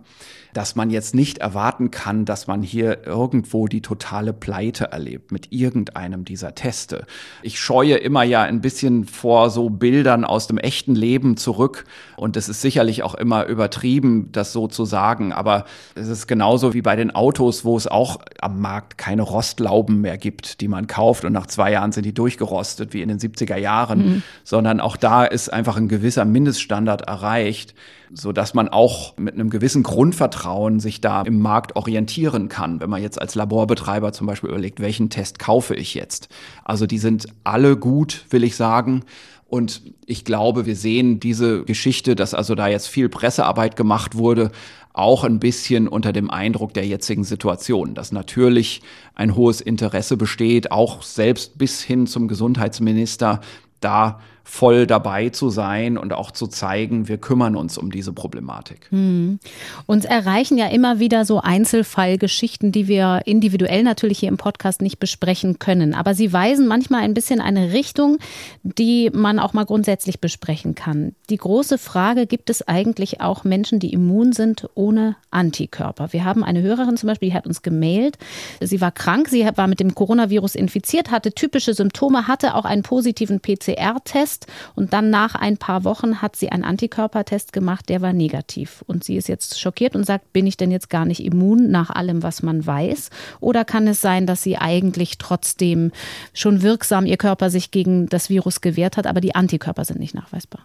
dass 0.54 0.76
man 0.76 0.90
jetzt 0.90 1.16
nicht 1.16 1.40
erwarten 1.40 1.92
kann, 1.92 2.26
dass 2.26 2.48
man 2.48 2.62
hier 2.62 3.06
irgendwo 3.06 3.68
die 3.68 3.82
totale 3.82 4.34
Pleite 4.34 4.86
erlebt 4.92 5.32
mit 5.32 5.52
irgendeinem 5.52 6.26
dieser 6.26 6.56
Teste. 6.56 7.06
Ich 7.42 7.60
scheue 7.60 7.96
immer 7.96 8.24
ja 8.24 8.44
ein 8.44 8.62
bisschen 8.62 9.06
vor 9.06 9.50
so 9.50 9.70
Bildern 9.70 10.24
aus 10.24 10.48
dem 10.48 10.58
echten 10.58 10.96
Leben 10.96 11.38
zurück 11.38 11.86
und 12.16 12.38
es 12.38 12.50
ist 12.50 12.62
sicherlich 12.62 13.04
auch 13.04 13.16
immer 13.16 13.46
übertrieben, 13.48 14.30
das 14.32 14.54
so 14.54 14.68
zu 14.68 14.86
sagen, 14.86 15.34
aber 15.34 15.66
es 15.96 16.08
ist 16.08 16.28
genauso 16.28 16.74
wie 16.74 16.82
bei 16.82 16.96
den 16.96 17.14
Autos, 17.14 17.66
wo 17.66 17.76
es 17.76 17.88
auch 17.88 18.20
am 18.40 18.62
Markt 18.62 18.98
keine 18.98 19.24
Rostlauben 19.24 20.02
mehr 20.02 20.18
gibt, 20.18 20.62
die 20.62 20.68
man 20.68 20.88
kauft 20.88 21.26
und 21.26 21.34
nach 21.34 21.48
zwei 21.48 21.72
Jahren 21.72 21.92
sind 21.92 22.06
die 22.06 22.14
durchgerostet 22.14 22.94
wie 22.94 23.02
in 23.02 23.10
den 23.10 23.20
70er 23.20 23.58
Jahren, 23.58 24.06
mhm. 24.06 24.24
sondern 24.44 24.80
auch 24.80 24.98
da 24.98 25.26
ist 25.26 25.52
einfach 25.52 25.78
ein 25.78 25.88
gewisses 25.88 26.13
gewisser 26.14 26.26
Mindeststandard 26.26 27.02
erreicht, 27.08 27.74
so 28.14 28.32
dass 28.32 28.54
man 28.54 28.70
auch 28.70 29.18
mit 29.18 29.34
einem 29.34 29.50
gewissen 29.50 29.82
Grundvertrauen 29.82 30.80
sich 30.80 31.02
da 31.02 31.24
im 31.24 31.40
Markt 31.40 31.76
orientieren 31.76 32.50
kann, 32.50 32.80
wenn 32.80 32.90
man 32.90 33.02
jetzt 33.02 33.20
als 33.20 33.34
Laborbetreiber 33.34 34.14
zum 34.14 34.28
Beispiel 34.28 34.52
überlegt, 34.52 34.80
welchen 34.80 35.10
Test 35.10 35.40
kaufe 35.40 35.74
ich 35.74 35.96
jetzt. 35.96 36.30
Also 36.64 36.86
die 36.86 37.00
sind 37.00 37.26
alle 37.44 37.76
gut, 37.78 38.26
will 38.30 38.44
ich 38.44 38.56
sagen. 38.56 39.04
Und 39.48 39.82
ich 40.06 40.24
glaube, 40.24 40.68
wir 40.68 40.76
sehen 40.76 41.20
diese 41.20 41.64
Geschichte, 41.64 42.16
dass 42.16 42.36
also 42.36 42.54
da 42.54 42.68
jetzt 42.68 42.88
viel 42.88 43.10
Pressearbeit 43.10 43.76
gemacht 43.76 44.16
wurde, 44.16 44.52
auch 44.94 45.24
ein 45.24 45.40
bisschen 45.40 45.88
unter 45.88 46.14
dem 46.14 46.30
Eindruck 46.30 46.76
der 46.76 46.86
jetzigen 46.86 47.24
Situation, 47.24 47.96
dass 47.96 48.12
natürlich 48.12 48.82
ein 49.16 49.36
hohes 49.36 49.62
Interesse 49.62 50.18
besteht, 50.18 50.72
auch 50.72 51.02
selbst 51.02 51.58
bis 51.58 51.82
hin 51.82 52.06
zum 52.06 52.28
Gesundheitsminister, 52.28 53.42
da 53.80 54.20
voll 54.46 54.86
dabei 54.86 55.30
zu 55.30 55.50
sein 55.50 55.98
und 55.98 56.12
auch 56.12 56.30
zu 56.30 56.48
zeigen, 56.48 57.08
wir 57.08 57.18
kümmern 57.18 57.56
uns 57.56 57.78
um 57.78 57.92
diese 57.92 58.12
Problematik. 58.12 58.88
Hm. 58.90 59.40
Uns 59.86 60.04
erreichen 60.04 60.58
ja 60.58 60.68
immer 60.68 61.00
wieder 61.00 61.24
so 61.24 61.40
Einzelfallgeschichten, 61.40 62.74
die 62.74 62.90
wir 62.90 63.22
individuell 63.26 63.84
natürlich 63.84 64.20
hier 64.20 64.30
im 64.30 64.38
Podcast 64.38 64.82
nicht 64.82 65.00
besprechen 65.00 65.60
können. 65.60 65.94
Aber 65.94 66.14
sie 66.14 66.34
weisen 66.34 66.68
manchmal 66.68 67.04
ein 67.04 67.14
bisschen 67.14 67.40
eine 67.40 67.72
Richtung, 67.72 68.18
die 68.64 69.10
man 69.14 69.40
auch 69.40 69.54
mal 69.54 69.66
grundsätzlich 69.66 70.20
besprechen 70.20 70.76
kann. 70.76 71.16
Die 71.30 71.38
große 71.38 71.78
Frage, 71.78 72.28
gibt 72.28 72.50
es 72.50 72.68
eigentlich 72.68 73.22
auch 73.22 73.46
Menschen, 73.46 73.80
die 73.80 73.94
immun 73.94 74.34
sind 74.34 74.68
ohne 74.76 75.16
Antikörper? 75.32 76.12
Wir 76.12 76.26
haben 76.26 76.44
eine 76.44 76.62
Hörerin 76.62 76.98
zum 76.98 77.08
Beispiel, 77.08 77.30
die 77.30 77.36
hat 77.36 77.48
uns 77.48 77.62
gemailt. 77.62 78.18
Sie 78.60 78.82
war 78.82 78.92
krank, 78.92 79.30
sie 79.30 79.48
war 79.56 79.68
mit 79.68 79.80
dem 79.80 79.96
Coronavirus 79.96 80.56
infiziert, 80.56 81.12
hatte 81.12 81.32
typische 81.32 81.74
Symptome, 81.74 82.28
hatte 82.28 82.56
auch 82.56 82.66
einen 82.66 82.84
positiven 82.84 83.40
PCR-Test 83.40 84.33
Test 84.34 84.48
und 84.76 84.94
dann 84.94 85.10
nach 85.10 85.36
ein 85.36 85.58
paar 85.58 85.84
Wochen 85.84 86.22
hat 86.22 86.36
sie 86.36 86.50
einen 86.50 86.64
Antikörpertest 86.64 87.54
gemacht, 87.54 87.90
der 87.90 88.02
war 88.02 88.14
negativ. 88.14 88.84
Und 88.88 89.04
sie 89.04 89.16
ist 89.16 89.28
jetzt 89.28 89.60
schockiert 89.60 89.96
und 89.96 90.06
sagt, 90.06 90.34
bin 90.34 90.48
ich 90.48 90.58
denn 90.58 90.72
jetzt 90.72 90.90
gar 90.90 91.06
nicht 91.06 91.24
immun 91.24 91.70
nach 91.70 91.90
allem, 91.90 92.24
was 92.24 92.44
man 92.44 92.66
weiß? 92.66 93.10
Oder 93.40 93.66
kann 93.66 93.88
es 93.88 94.02
sein, 94.02 94.28
dass 94.28 94.44
sie 94.44 94.58
eigentlich 94.58 95.18
trotzdem 95.18 95.92
schon 96.34 96.62
wirksam 96.62 97.06
ihr 97.06 97.18
Körper 97.18 97.50
sich 97.50 97.72
gegen 97.72 98.08
das 98.08 98.30
Virus 98.30 98.62
gewehrt 98.62 98.98
hat, 98.98 99.08
aber 99.08 99.22
die 99.22 99.36
Antikörper 99.36 99.86
sind 99.86 100.00
nicht 100.00 100.16
nachweisbar? 100.16 100.62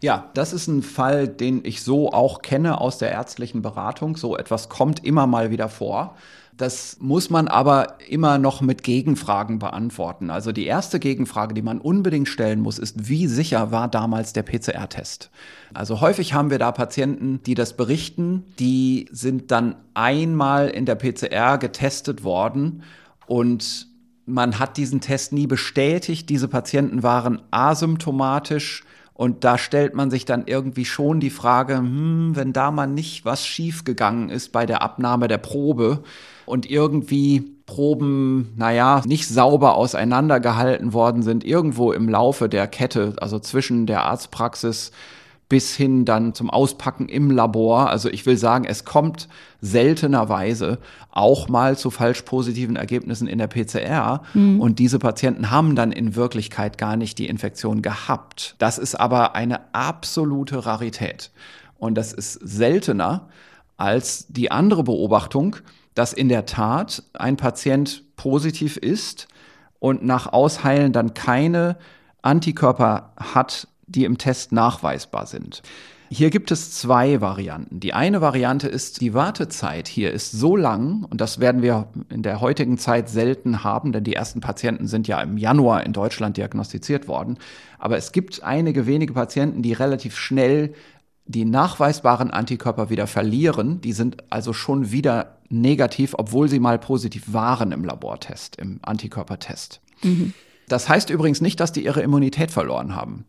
Ja, 0.00 0.30
das 0.34 0.52
ist 0.52 0.68
ein 0.68 0.82
Fall, 0.82 1.26
den 1.26 1.64
ich 1.64 1.82
so 1.82 2.12
auch 2.12 2.42
kenne 2.42 2.80
aus 2.80 2.98
der 2.98 3.10
ärztlichen 3.10 3.62
Beratung. 3.62 4.16
So 4.16 4.36
etwas 4.36 4.68
kommt 4.68 5.04
immer 5.04 5.26
mal 5.26 5.50
wieder 5.50 5.68
vor. 5.68 6.16
Das 6.56 6.96
muss 7.00 7.28
man 7.28 7.48
aber 7.48 7.98
immer 8.08 8.38
noch 8.38 8.62
mit 8.62 8.82
Gegenfragen 8.82 9.58
beantworten. 9.58 10.30
Also 10.30 10.52
die 10.52 10.64
erste 10.64 10.98
Gegenfrage, 10.98 11.52
die 11.52 11.60
man 11.60 11.78
unbedingt 11.78 12.28
stellen 12.28 12.60
muss, 12.60 12.78
ist, 12.78 13.08
wie 13.08 13.26
sicher 13.26 13.72
war 13.72 13.88
damals 13.88 14.32
der 14.32 14.42
PCR-Test? 14.42 15.30
Also 15.74 16.00
häufig 16.00 16.32
haben 16.32 16.50
wir 16.50 16.58
da 16.58 16.72
Patienten, 16.72 17.42
die 17.44 17.54
das 17.54 17.76
berichten, 17.76 18.44
die 18.58 19.06
sind 19.12 19.50
dann 19.50 19.76
einmal 19.92 20.68
in 20.68 20.86
der 20.86 20.94
PCR 20.94 21.58
getestet 21.58 22.24
worden 22.24 22.82
und 23.26 23.88
man 24.24 24.58
hat 24.58 24.78
diesen 24.78 25.00
Test 25.02 25.32
nie 25.32 25.46
bestätigt. 25.46 26.30
Diese 26.30 26.48
Patienten 26.48 27.02
waren 27.02 27.42
asymptomatisch 27.50 28.82
und 29.12 29.44
da 29.44 29.58
stellt 29.58 29.94
man 29.94 30.10
sich 30.10 30.24
dann 30.24 30.46
irgendwie 30.46 30.84
schon 30.84 31.20
die 31.20 31.30
Frage, 31.30 31.76
hm, 31.76 32.32
wenn 32.34 32.52
da 32.52 32.70
mal 32.70 32.86
nicht 32.86 33.24
was 33.24 33.46
schiefgegangen 33.46 34.30
ist 34.30 34.52
bei 34.52 34.64
der 34.64 34.82
Abnahme 34.82 35.28
der 35.28 35.38
Probe 35.38 36.02
und 36.46 36.70
irgendwie 36.70 37.56
Proben, 37.66 38.52
naja, 38.56 39.02
nicht 39.04 39.28
sauber 39.28 39.74
auseinandergehalten 39.74 40.92
worden 40.92 41.22
sind, 41.22 41.44
irgendwo 41.44 41.92
im 41.92 42.08
Laufe 42.08 42.48
der 42.48 42.68
Kette, 42.68 43.14
also 43.20 43.38
zwischen 43.40 43.86
der 43.86 44.04
Arztpraxis 44.04 44.92
bis 45.48 45.76
hin 45.76 46.04
dann 46.04 46.34
zum 46.34 46.50
Auspacken 46.50 47.08
im 47.08 47.30
Labor. 47.30 47.88
Also 47.88 48.08
ich 48.08 48.26
will 48.26 48.36
sagen, 48.36 48.64
es 48.64 48.84
kommt 48.84 49.28
seltenerweise 49.60 50.78
auch 51.12 51.48
mal 51.48 51.78
zu 51.78 51.90
falsch 51.90 52.22
positiven 52.22 52.76
Ergebnissen 52.76 53.28
in 53.28 53.38
der 53.38 53.46
PCR. 53.46 54.22
Mhm. 54.34 54.60
Und 54.60 54.78
diese 54.80 54.98
Patienten 54.98 55.50
haben 55.50 55.76
dann 55.76 55.92
in 55.92 56.16
Wirklichkeit 56.16 56.78
gar 56.78 56.96
nicht 56.96 57.18
die 57.18 57.28
Infektion 57.28 57.80
gehabt. 57.80 58.56
Das 58.58 58.78
ist 58.78 58.96
aber 58.96 59.36
eine 59.36 59.72
absolute 59.72 60.66
Rarität. 60.66 61.30
Und 61.78 61.94
das 61.96 62.12
ist 62.12 62.34
seltener 62.34 63.28
als 63.76 64.26
die 64.28 64.50
andere 64.50 64.82
Beobachtung, 64.82 65.56
dass 65.96 66.12
in 66.12 66.28
der 66.28 66.46
Tat 66.46 67.02
ein 67.14 67.36
Patient 67.36 68.04
positiv 68.14 68.76
ist 68.76 69.26
und 69.80 70.04
nach 70.04 70.32
Ausheilen 70.32 70.92
dann 70.92 71.14
keine 71.14 71.76
Antikörper 72.22 73.12
hat, 73.16 73.66
die 73.86 74.04
im 74.04 74.18
Test 74.18 74.52
nachweisbar 74.52 75.26
sind. 75.26 75.62
Hier 76.08 76.30
gibt 76.30 76.52
es 76.52 76.70
zwei 76.72 77.20
Varianten. 77.20 77.80
Die 77.80 77.92
eine 77.92 78.20
Variante 78.20 78.68
ist, 78.68 79.00
die 79.00 79.14
Wartezeit 79.14 79.88
hier 79.88 80.12
ist 80.12 80.30
so 80.30 80.54
lang, 80.54 81.04
und 81.04 81.20
das 81.20 81.40
werden 81.40 81.62
wir 81.62 81.88
in 82.10 82.22
der 82.22 82.40
heutigen 82.40 82.78
Zeit 82.78 83.08
selten 83.08 83.64
haben, 83.64 83.90
denn 83.90 84.04
die 84.04 84.14
ersten 84.14 84.40
Patienten 84.40 84.86
sind 84.86 85.08
ja 85.08 85.20
im 85.20 85.36
Januar 85.36 85.84
in 85.84 85.92
Deutschland 85.92 86.36
diagnostiziert 86.36 87.08
worden. 87.08 87.38
Aber 87.78 87.96
es 87.96 88.12
gibt 88.12 88.44
einige 88.44 88.86
wenige 88.86 89.14
Patienten, 89.14 89.62
die 89.62 89.72
relativ 89.72 90.16
schnell 90.16 90.74
die 91.24 91.44
nachweisbaren 91.44 92.30
Antikörper 92.30 92.88
wieder 92.88 93.08
verlieren. 93.08 93.80
Die 93.80 93.92
sind 93.92 94.22
also 94.30 94.52
schon 94.52 94.92
wieder 94.92 95.35
negativ, 95.48 96.14
obwohl 96.16 96.48
sie 96.48 96.60
mal 96.60 96.78
positiv 96.78 97.32
waren 97.32 97.72
im 97.72 97.84
Labortest, 97.84 98.56
im 98.56 98.78
Antikörpertest. 98.82 99.80
Mhm. 100.02 100.32
Das 100.68 100.88
heißt 100.88 101.10
übrigens 101.10 101.40
nicht, 101.40 101.60
dass 101.60 101.72
die 101.72 101.84
ihre 101.84 102.02
Immunität 102.02 102.50
verloren 102.50 102.94
haben. 102.94 103.24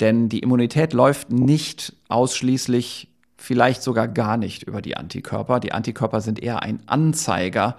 Denn 0.00 0.28
die 0.28 0.40
Immunität 0.40 0.92
läuft 0.92 1.30
nicht 1.30 1.94
ausschließlich, 2.08 3.08
vielleicht 3.36 3.82
sogar 3.82 4.08
gar 4.08 4.36
nicht 4.36 4.62
über 4.62 4.82
die 4.82 4.96
Antikörper. 4.96 5.58
Die 5.58 5.72
Antikörper 5.72 6.20
sind 6.20 6.42
eher 6.42 6.62
ein 6.62 6.80
Anzeiger 6.86 7.76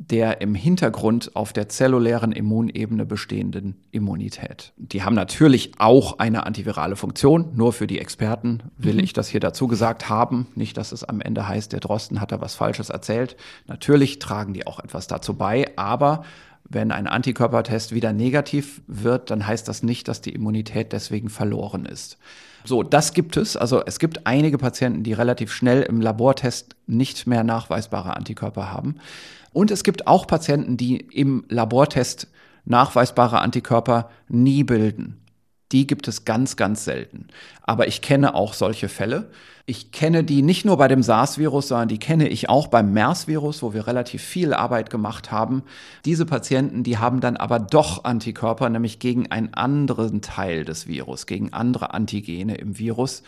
der 0.00 0.40
im 0.40 0.54
Hintergrund 0.54 1.34
auf 1.34 1.52
der 1.52 1.68
zellulären 1.68 2.30
Immunebene 2.30 3.04
bestehenden 3.04 3.74
Immunität. 3.90 4.72
Die 4.76 5.02
haben 5.02 5.16
natürlich 5.16 5.72
auch 5.78 6.20
eine 6.20 6.46
antivirale 6.46 6.94
Funktion. 6.94 7.50
Nur 7.56 7.72
für 7.72 7.88
die 7.88 7.98
Experten 7.98 8.62
will 8.76 8.94
mhm. 8.94 9.00
ich 9.00 9.12
das 9.12 9.26
hier 9.26 9.40
dazu 9.40 9.66
gesagt 9.66 10.08
haben. 10.08 10.46
Nicht, 10.54 10.76
dass 10.76 10.92
es 10.92 11.02
am 11.02 11.20
Ende 11.20 11.48
heißt, 11.48 11.72
der 11.72 11.80
Drosten 11.80 12.20
hat 12.20 12.30
da 12.30 12.40
was 12.40 12.54
Falsches 12.54 12.90
erzählt. 12.90 13.36
Natürlich 13.66 14.20
tragen 14.20 14.54
die 14.54 14.68
auch 14.68 14.78
etwas 14.78 15.08
dazu 15.08 15.34
bei, 15.34 15.66
aber 15.76 16.22
wenn 16.68 16.92
ein 16.92 17.08
Antikörpertest 17.08 17.92
wieder 17.92 18.12
negativ 18.12 18.82
wird, 18.86 19.30
dann 19.30 19.46
heißt 19.46 19.66
das 19.66 19.82
nicht, 19.82 20.06
dass 20.06 20.20
die 20.20 20.32
Immunität 20.32 20.92
deswegen 20.92 21.28
verloren 21.28 21.86
ist. 21.86 22.18
So, 22.64 22.82
das 22.82 23.14
gibt 23.14 23.36
es. 23.36 23.56
Also 23.56 23.82
es 23.84 23.98
gibt 23.98 24.26
einige 24.26 24.58
Patienten, 24.58 25.02
die 25.02 25.12
relativ 25.12 25.52
schnell 25.52 25.82
im 25.82 26.00
Labortest 26.00 26.76
nicht 26.86 27.26
mehr 27.26 27.42
nachweisbare 27.42 28.16
Antikörper 28.16 28.70
haben. 28.70 28.96
Und 29.52 29.70
es 29.70 29.84
gibt 29.84 30.06
auch 30.06 30.26
Patienten, 30.26 30.76
die 30.76 30.96
im 30.96 31.44
Labortest 31.48 32.28
nachweisbare 32.64 33.40
Antikörper 33.40 34.10
nie 34.28 34.62
bilden. 34.64 35.20
Die 35.72 35.86
gibt 35.86 36.08
es 36.08 36.24
ganz, 36.24 36.56
ganz 36.56 36.84
selten. 36.84 37.28
Aber 37.62 37.88
ich 37.88 38.00
kenne 38.00 38.34
auch 38.34 38.54
solche 38.54 38.88
Fälle. 38.88 39.30
Ich 39.66 39.92
kenne 39.92 40.24
die 40.24 40.40
nicht 40.40 40.64
nur 40.64 40.78
bei 40.78 40.88
dem 40.88 41.02
SARS-Virus, 41.02 41.68
sondern 41.68 41.88
die 41.88 41.98
kenne 41.98 42.26
ich 42.28 42.48
auch 42.48 42.68
beim 42.68 42.94
MERS-Virus, 42.94 43.62
wo 43.62 43.74
wir 43.74 43.86
relativ 43.86 44.22
viel 44.22 44.54
Arbeit 44.54 44.88
gemacht 44.88 45.30
haben. 45.30 45.62
Diese 46.06 46.24
Patienten, 46.24 46.84
die 46.84 46.96
haben 46.96 47.20
dann 47.20 47.36
aber 47.36 47.58
doch 47.58 48.04
Antikörper, 48.04 48.70
nämlich 48.70 48.98
gegen 48.98 49.30
einen 49.30 49.52
anderen 49.52 50.22
Teil 50.22 50.64
des 50.64 50.86
Virus, 50.86 51.26
gegen 51.26 51.52
andere 51.52 51.92
Antigene 51.92 52.54
im 52.54 52.78
Virus. 52.78 53.22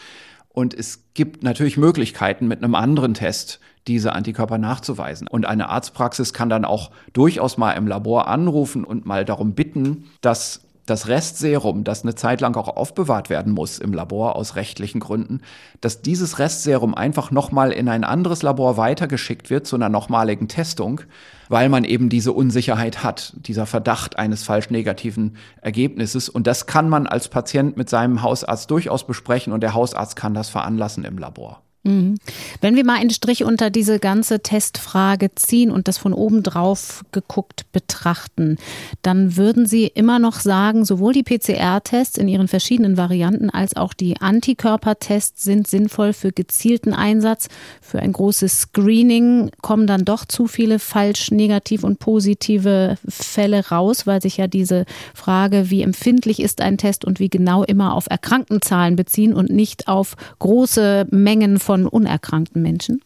Und 0.53 0.75
es 0.75 1.13
gibt 1.15 1.43
natürlich 1.43 1.77
Möglichkeiten, 1.77 2.49
mit 2.49 2.63
einem 2.63 2.75
anderen 2.75 3.15
Test 3.15 3.61
diese 3.87 4.13
Antikörper 4.13 4.59
nachzuweisen. 4.59 5.29
Und 5.29 5.47
eine 5.47 5.69
Arztpraxis 5.69 6.33
kann 6.33 6.49
dann 6.49 6.65
auch 6.65 6.91
durchaus 7.13 7.57
mal 7.57 7.73
im 7.73 7.87
Labor 7.87 8.29
anrufen 8.29 8.85
und 8.85 9.07
mal 9.07 9.25
darum 9.25 9.55
bitten, 9.55 10.11
dass 10.21 10.63
das 10.91 11.09
Restserum, 11.09 11.85
das 11.85 12.03
eine 12.03 12.15
Zeit 12.15 12.41
lang 12.41 12.57
auch 12.57 12.69
aufbewahrt 12.69 13.31
werden 13.31 13.53
muss 13.53 13.79
im 13.79 13.93
Labor 13.93 14.37
aus 14.37 14.57
rechtlichen 14.57 15.01
Gründen, 15.01 15.41
dass 15.81 16.03
dieses 16.03 16.39
Restserum 16.39 16.95
einfach 16.95 17.31
nochmal 17.31 17.71
in 17.71 17.89
ein 17.89 18.05
anderes 18.05 18.43
Labor 18.43 18.77
weitergeschickt 18.77 19.49
wird 19.49 19.67
zu 19.67 19.77
einer 19.77 19.89
nochmaligen 19.89 20.49
Testung, 20.49 21.03
weil 21.49 21.69
man 21.69 21.85
eben 21.85 22.09
diese 22.09 22.33
Unsicherheit 22.33 23.03
hat, 23.05 23.35
dieser 23.37 23.67
Verdacht 23.67 24.19
eines 24.19 24.43
falsch 24.43 24.71
negativen 24.71 25.37
Ergebnisses. 25.63 26.29
Und 26.29 26.47
das 26.47 26.67
kann 26.67 26.89
man 26.89 27.07
als 27.07 27.29
Patient 27.29 27.77
mit 27.77 27.89
seinem 27.89 28.23
Hausarzt 28.23 28.71
durchaus 28.71 29.07
besprechen 29.07 29.53
und 29.53 29.63
der 29.63 29.75
Hausarzt 29.75 30.17
kann 30.17 30.35
das 30.35 30.51
veranlassen 30.51 31.05
im 31.05 31.19
Labor. 31.19 31.63
Mhm. 31.83 32.17
Wenn 32.61 32.77
wir 32.77 32.85
mal 32.85 32.99
einen 32.99 33.09
Strich 33.09 33.43
unter 33.43 33.71
diese 33.71 33.99
ganze 33.99 34.41
Testfrage 34.41 35.35
ziehen 35.35 35.71
und 35.71 35.89
das 35.89 35.97
von 35.97 36.13
oben 36.13 36.43
drauf 36.43 37.03
geguckt 37.11 37.65
betrachten, 37.73 38.59
dann 39.01 39.39
würden 39.39 39.65
Sie 39.65 39.87
immer 39.87 40.19
noch 40.19 40.41
sagen, 40.41 40.85
sowohl 40.85 41.15
die 41.15 41.23
PCR-Tests 41.23 42.19
in 42.19 42.29
ihren 42.29 42.49
verschiedenen 42.49 42.99
Varianten 42.99 43.49
als 43.49 43.77
auch 43.77 43.95
die 43.95 44.21
Antikörpertests 44.21 45.43
sind 45.43 45.69
sinnvoll 45.69 46.13
für 46.13 46.33
gezielten 46.33 46.93
Einsatz. 46.93 47.49
Für 47.81 48.01
ein 48.01 48.13
großes 48.13 48.61
Screening 48.61 49.51
kommen 49.63 49.87
dann 49.87 50.05
doch 50.05 50.27
zu 50.27 50.49
viele 50.49 50.79
falsch 50.81 51.31
negativ 51.31 51.83
und 51.83 51.99
positive 51.99 52.99
Fälle 53.09 53.69
raus, 53.69 54.07
weil 54.07 54.21
sich 54.21 54.37
ja 54.37 54.49
diese 54.49 54.85
Frage, 55.15 55.71
wie 55.71 55.81
empfindlich 55.81 56.41
ist 56.41 56.61
ein 56.61 56.77
Test 56.77 57.07
und 57.07 57.21
wie 57.21 57.31
genau 57.31 57.65
immer 57.65 57.95
auf 57.95 58.07
Erkrankenzahlen 58.11 58.97
beziehen 58.97 59.33
und 59.33 59.49
nicht 59.49 59.89
auf 59.89 60.15
große 60.41 61.07
Mengen 61.11 61.59
von 61.59 61.70
von 61.71 61.87
unerkrankten 61.87 62.63
Menschen? 62.63 63.01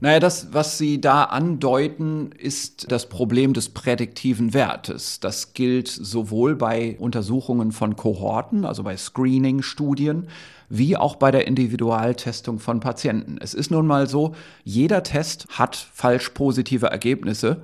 Naja, 0.00 0.18
das, 0.18 0.52
was 0.52 0.76
Sie 0.76 1.00
da 1.00 1.22
andeuten, 1.22 2.32
ist 2.36 2.90
das 2.90 3.08
Problem 3.08 3.52
des 3.52 3.68
prädiktiven 3.68 4.54
Wertes. 4.54 5.20
Das 5.20 5.54
gilt 5.54 5.86
sowohl 5.86 6.56
bei 6.56 6.96
Untersuchungen 6.98 7.70
von 7.70 7.94
Kohorten, 7.94 8.64
also 8.64 8.82
bei 8.82 8.96
Screening-Studien, 8.96 10.26
wie 10.68 10.96
auch 10.96 11.14
bei 11.14 11.30
der 11.30 11.46
Individualtestung 11.46 12.58
von 12.58 12.80
Patienten. 12.80 13.38
Es 13.40 13.54
ist 13.54 13.70
nun 13.70 13.86
mal 13.86 14.08
so, 14.08 14.34
jeder 14.64 15.04
Test 15.04 15.46
hat 15.50 15.76
falsch 15.76 16.30
positive 16.30 16.86
Ergebnisse. 16.86 17.62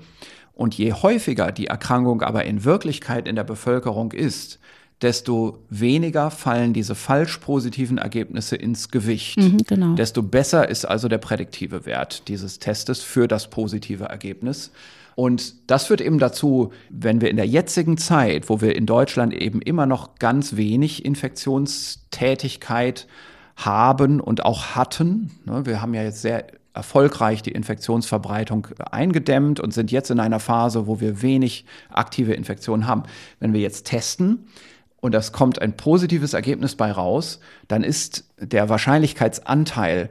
Und 0.53 0.79
je 0.79 0.93
häufiger 0.93 1.51
die 1.51 1.67
Erkrankung 1.67 2.23
aber 2.23 2.45
in 2.45 2.63
Wirklichkeit 2.63 3.27
in 3.27 3.35
der 3.35 3.43
Bevölkerung 3.43 4.13
ist, 4.13 4.61
desto 5.03 5.59
weniger 5.71 6.31
fallen 6.31 6.73
diese 6.73 6.95
falsch 6.95 7.39
positiven 7.39 7.99
Ergebnisse 7.99 8.57
ins 8.57 8.91
Gewicht. 8.91 9.39
Mhm, 9.39 9.59
genau. 9.67 9.95
Desto 9.95 10.23
besser 10.23 10.69
ist 10.69 10.85
also 10.85 11.09
der 11.09 11.19
prädiktive 11.19 11.85
Wert 11.85 12.29
dieses 12.29 12.59
Testes 12.59 13.03
für 13.03 13.29
das 13.29 13.51
positive 13.51 14.05
Ergebnis. 14.05 14.71
Und 15.17 15.71
das 15.71 15.87
führt 15.87 16.01
eben 16.01 16.19
dazu, 16.19 16.73
wenn 16.91 17.21
wir 17.21 17.31
in 17.31 17.37
der 17.37 17.47
jetzigen 17.47 17.97
Zeit, 17.99 18.49
wo 18.49 18.61
wir 18.61 18.75
in 18.75 18.87
Deutschland 18.87 19.33
eben 19.33 19.63
immer 19.63 19.87
noch 19.87 20.17
ganz 20.19 20.57
wenig 20.57 21.05
Infektionstätigkeit 21.05 23.07
haben 23.57 24.21
und 24.21 24.45
auch 24.45 24.75
hatten, 24.75 25.31
ne, 25.45 25.65
wir 25.67 25.81
haben 25.81 25.95
ja 25.95 26.03
jetzt 26.03 26.23
sehr 26.23 26.49
erfolgreich 26.73 27.43
die 27.43 27.53
Infektionsverbreitung 27.53 28.67
eingedämmt 28.91 29.61
und 29.61 29.73
sind 29.73 29.93
jetzt 29.93 30.11
in 30.11 30.19
einer 30.19 30.41
Phase, 30.41 30.89
wo 30.89 31.01
wir 31.01 31.23
wenig 31.23 31.65
aktive 31.89 32.35
Infektionen 32.35 32.89
haben. 32.89 33.05
Wenn 33.39 33.53
wir 33.53 33.61
jetzt 33.61 33.87
testen, 33.87 34.49
und 35.05 35.13
das 35.13 35.33
kommt 35.33 35.61
ein 35.61 35.77
positives 35.77 36.33
Ergebnis 36.33 36.77
bei 36.77 36.91
raus, 36.91 37.39
dann 37.69 37.85
ist 37.85 38.25
der 38.39 38.71
Wahrscheinlichkeitsanteil, 38.71 40.09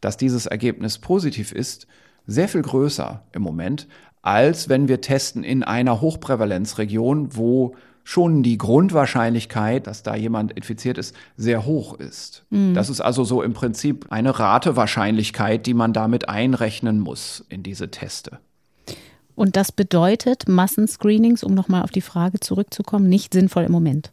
dass 0.00 0.16
dieses 0.16 0.46
Ergebnis 0.46 0.98
positiv 0.98 1.52
ist, 1.52 1.86
sehr 2.26 2.48
viel 2.48 2.62
größer 2.62 3.22
im 3.30 3.40
Moment, 3.40 3.86
als 4.20 4.68
wenn 4.68 4.88
wir 4.88 5.00
testen 5.00 5.44
in 5.44 5.62
einer 5.62 6.00
Hochprävalenzregion, 6.00 7.36
wo 7.36 7.76
schon 8.02 8.42
die 8.42 8.58
Grundwahrscheinlichkeit, 8.58 9.86
dass 9.86 10.02
da 10.02 10.16
jemand 10.16 10.50
infiziert 10.50 10.98
ist, 10.98 11.14
sehr 11.36 11.64
hoch 11.64 11.94
ist. 12.00 12.44
Mhm. 12.50 12.74
Das 12.74 12.90
ist 12.90 13.00
also 13.00 13.22
so 13.22 13.44
im 13.44 13.52
Prinzip 13.52 14.06
eine 14.10 14.40
Ratewahrscheinlichkeit, 14.40 15.66
die 15.66 15.74
man 15.74 15.92
damit 15.92 16.28
einrechnen 16.28 16.98
muss 16.98 17.44
in 17.48 17.62
diese 17.62 17.92
Teste. 17.92 18.40
Und 19.36 19.54
das 19.54 19.70
bedeutet 19.70 20.48
Massenscreenings, 20.48 21.44
um 21.44 21.54
nochmal 21.54 21.84
auf 21.84 21.92
die 21.92 22.00
Frage 22.00 22.40
zurückzukommen, 22.40 23.08
nicht 23.08 23.34
sinnvoll 23.34 23.62
im 23.62 23.72
Moment. 23.72 24.10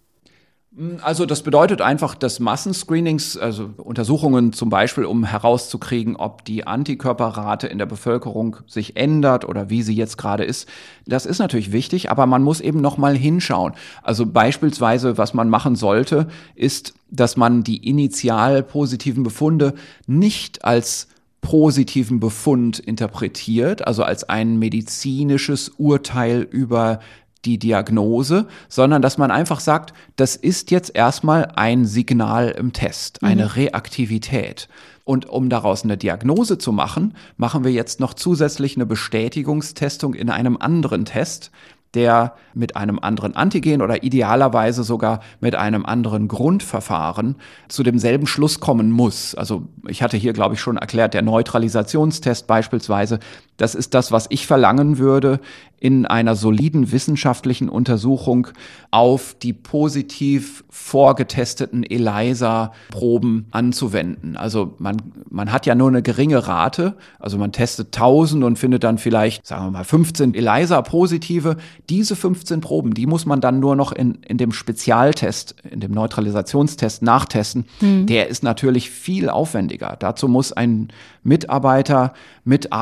Also 1.02 1.26
das 1.26 1.44
bedeutet 1.44 1.82
einfach, 1.82 2.16
dass 2.16 2.40
Massenscreenings, 2.40 3.36
also 3.36 3.72
Untersuchungen 3.76 4.54
zum 4.54 4.70
Beispiel, 4.70 5.04
um 5.04 5.26
herauszukriegen, 5.26 6.16
ob 6.16 6.46
die 6.46 6.66
Antikörperrate 6.66 7.68
in 7.68 7.80
der 7.80 7.86
Bevölkerung 7.86 8.58
sich 8.66 8.96
ändert 8.96 9.44
oder 9.44 9.70
wie 9.70 9.82
sie 9.82 9.94
jetzt 9.94 10.18
gerade 10.18 10.46
ist, 10.46 10.70
das 11.06 11.26
ist 11.26 11.40
natürlich 11.40 11.74
wichtig, 11.74 12.10
aber 12.12 12.26
man 12.28 12.44
muss 12.44 12.62
eben 12.62 12.80
noch 12.80 12.98
mal 12.98 13.18
hinschauen. 13.18 13.74
Also 14.04 14.26
beispielsweise, 14.26 15.18
was 15.18 15.34
man 15.34 15.50
machen 15.50 15.76
sollte, 15.76 16.28
ist, 16.56 16.94
dass 17.12 17.36
man 17.36 17.64
die 17.64 17.90
initial 17.90 18.64
positiven 18.64 19.24
Befunde 19.24 19.74
nicht 20.08 20.64
als 20.64 21.10
positiven 21.42 22.22
Befund 22.22 22.80
interpretiert, 22.80 23.86
also 23.86 24.04
als 24.04 24.30
ein 24.30 24.60
medizinisches 24.60 25.70
Urteil 25.78 26.42
über 26.42 27.00
die 27.46 27.58
Diagnose, 27.58 28.48
sondern 28.68 29.02
dass 29.02 29.18
man 29.18 29.32
einfach 29.32 29.60
sagt, 29.60 29.94
das 30.16 30.36
ist 30.36 30.72
jetzt 30.72 30.96
erstmal 30.96 31.52
ein 31.56 31.86
Signal 31.86 32.50
im 32.50 32.74
Test, 32.74 33.24
eine 33.24 33.46
mhm. 33.46 33.52
Reaktivität. 33.52 34.68
Und 35.06 35.28
um 35.28 35.50
daraus 35.50 35.84
eine 35.84 35.98
Diagnose 35.98 36.58
zu 36.58 36.72
machen, 36.72 37.16
machen 37.38 37.64
wir 37.64 37.72
jetzt 37.72 38.00
noch 38.00 38.14
zusätzlich 38.14 38.76
eine 38.76 38.86
Bestätigungstestung 38.86 40.14
in 40.14 40.30
einem 40.30 40.58
anderen 40.58 41.06
Test, 41.06 41.52
der 41.94 42.36
mit 42.54 42.76
einem 42.76 43.00
anderen 43.00 43.36
Antigen 43.36 43.82
oder 43.82 44.04
idealerweise 44.04 44.84
sogar 44.84 45.22
mit 45.40 45.56
einem 45.56 45.86
anderen 45.86 46.28
Grundverfahren 46.28 47.36
zu 47.68 47.82
demselben 47.82 48.28
Schluss 48.28 48.60
kommen 48.60 48.92
muss. 48.92 49.34
Also 49.34 49.64
ich 49.88 50.04
hatte 50.04 50.18
hier, 50.18 50.34
glaube 50.34 50.54
ich, 50.54 50.62
schon 50.62 50.78
erklärt, 50.78 51.16
der 51.16 51.24
Neutralisationstest 51.24 52.46
beispielsweise, 52.46 53.20
das 53.60 53.76
ist 53.76 53.94
das, 53.94 54.12
was 54.12 54.26
ich 54.30 54.48
verlangen 54.48 54.98
würde, 54.98 55.40
in 55.80 56.06
einer 56.06 56.36
soliden 56.36 56.92
wissenschaftlichen 56.92 57.70
Untersuchung 57.70 58.48
auf 58.92 59.36
die 59.42 59.54
positiv 59.54 60.64
vorgetesteten 60.70 61.84
ELISA-Proben 61.84 63.48
anzuwenden. 63.52 64.36
Also 64.36 64.76
man, 64.78 64.98
man 65.30 65.52
hat 65.52 65.66
ja 65.66 65.76
nur 65.76 65.88
eine 65.88 66.02
geringe 66.02 66.48
Rate, 66.48 66.96
also 67.18 67.38
man 67.38 67.52
testet 67.52 67.96
1000 67.96 68.44
und 68.44 68.60
findet 68.60 68.84
dann 68.84 68.98
vielleicht, 68.98 69.48
sagen 69.48 69.68
wir 69.68 69.72
mal, 69.72 69.84
15 69.84 70.34
ELISA-positive. 70.34 71.58
Diese 71.90 72.16
15 72.16 72.62
Proben, 72.62 72.94
die 72.94 73.06
muss 73.06 73.26
man 73.26 73.40
dann 73.42 73.60
nur 73.60 73.76
noch 73.76 73.92
in, 73.92 74.20
in 74.28 74.38
dem 74.38 74.52
Spezialtest, 74.52 75.56
in 75.70 75.80
dem 75.80 75.92
Neutralisationstest 75.92 77.04
nachtesten. 77.04 77.66
Mhm. 77.80 78.06
Der 78.08 78.28
ist 78.28 78.44
natürlich 78.44 78.90
viel 78.90 79.30
aufwendiger. 79.30 79.96
Dazu 79.98 80.28
muss 80.28 80.52
ein 80.52 80.90
Mitarbeiter 81.24 82.14
mit 82.44 82.74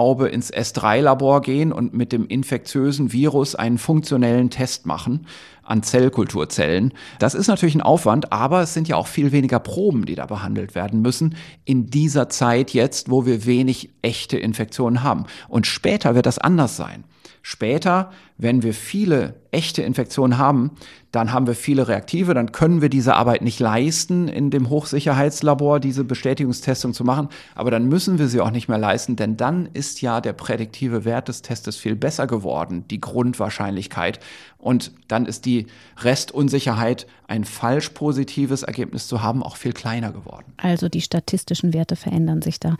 Atemschutzhaube 0.00 0.28
ins 0.28 0.52
S3-Labor 0.52 1.42
gehen 1.42 1.72
und 1.72 1.94
mit 1.94 2.12
dem 2.12 2.26
infektiösen 2.26 3.12
Virus 3.12 3.54
einen 3.54 3.78
funktionellen 3.78 4.50
Test 4.50 4.86
machen 4.86 5.26
an 5.62 5.82
Zellkulturzellen. 5.82 6.92
Das 7.18 7.34
ist 7.34 7.46
natürlich 7.46 7.74
ein 7.74 7.82
Aufwand, 7.82 8.32
aber 8.32 8.62
es 8.62 8.74
sind 8.74 8.88
ja 8.88 8.96
auch 8.96 9.06
viel 9.06 9.30
weniger 9.30 9.60
Proben, 9.60 10.06
die 10.06 10.14
da 10.14 10.26
behandelt 10.26 10.74
werden 10.74 11.00
müssen 11.00 11.36
in 11.64 11.86
dieser 11.86 12.28
Zeit 12.28 12.72
jetzt, 12.72 13.10
wo 13.10 13.24
wir 13.26 13.46
wenig 13.46 13.90
echte 14.02 14.36
Infektionen 14.36 15.02
haben. 15.02 15.26
Und 15.48 15.66
später 15.66 16.14
wird 16.14 16.26
das 16.26 16.38
anders 16.38 16.76
sein. 16.76 17.04
Später, 17.42 18.10
wenn 18.38 18.62
wir 18.62 18.74
viele 18.74 19.34
echte 19.50 19.82
Infektionen 19.82 20.38
haben, 20.38 20.72
dann 21.12 21.32
haben 21.32 21.46
wir 21.46 21.54
viele 21.54 21.88
Reaktive, 21.88 22.34
dann 22.34 22.52
können 22.52 22.82
wir 22.82 22.88
diese 22.88 23.14
Arbeit 23.14 23.42
nicht 23.42 23.58
leisten, 23.58 24.28
in 24.28 24.50
dem 24.50 24.70
Hochsicherheitslabor 24.70 25.80
diese 25.80 26.04
Bestätigungstestung 26.04 26.94
zu 26.94 27.02
machen, 27.02 27.28
aber 27.54 27.70
dann 27.70 27.86
müssen 27.86 28.18
wir 28.18 28.28
sie 28.28 28.40
auch 28.40 28.52
nicht 28.52 28.68
mehr 28.68 28.78
leisten, 28.78 29.16
denn 29.16 29.36
dann 29.36 29.68
ist 29.72 30.02
ja 30.02 30.20
der 30.20 30.32
prädiktive 30.32 31.04
Wert 31.04 31.28
des 31.28 31.42
Testes 31.42 31.76
viel 31.76 31.96
besser 31.96 32.26
geworden, 32.26 32.84
die 32.88 33.00
Grundwahrscheinlichkeit. 33.00 34.20
Und 34.58 34.92
dann 35.08 35.26
ist 35.26 35.46
die 35.46 35.66
Restunsicherheit, 35.98 37.06
ein 37.26 37.44
falsch 37.44 37.90
positives 37.90 38.62
Ergebnis 38.62 39.08
zu 39.08 39.22
haben, 39.22 39.42
auch 39.42 39.56
viel 39.56 39.72
kleiner 39.72 40.12
geworden. 40.12 40.52
Also 40.58 40.88
die 40.88 41.00
statistischen 41.00 41.72
Werte 41.72 41.96
verändern 41.96 42.42
sich 42.42 42.60
da. 42.60 42.76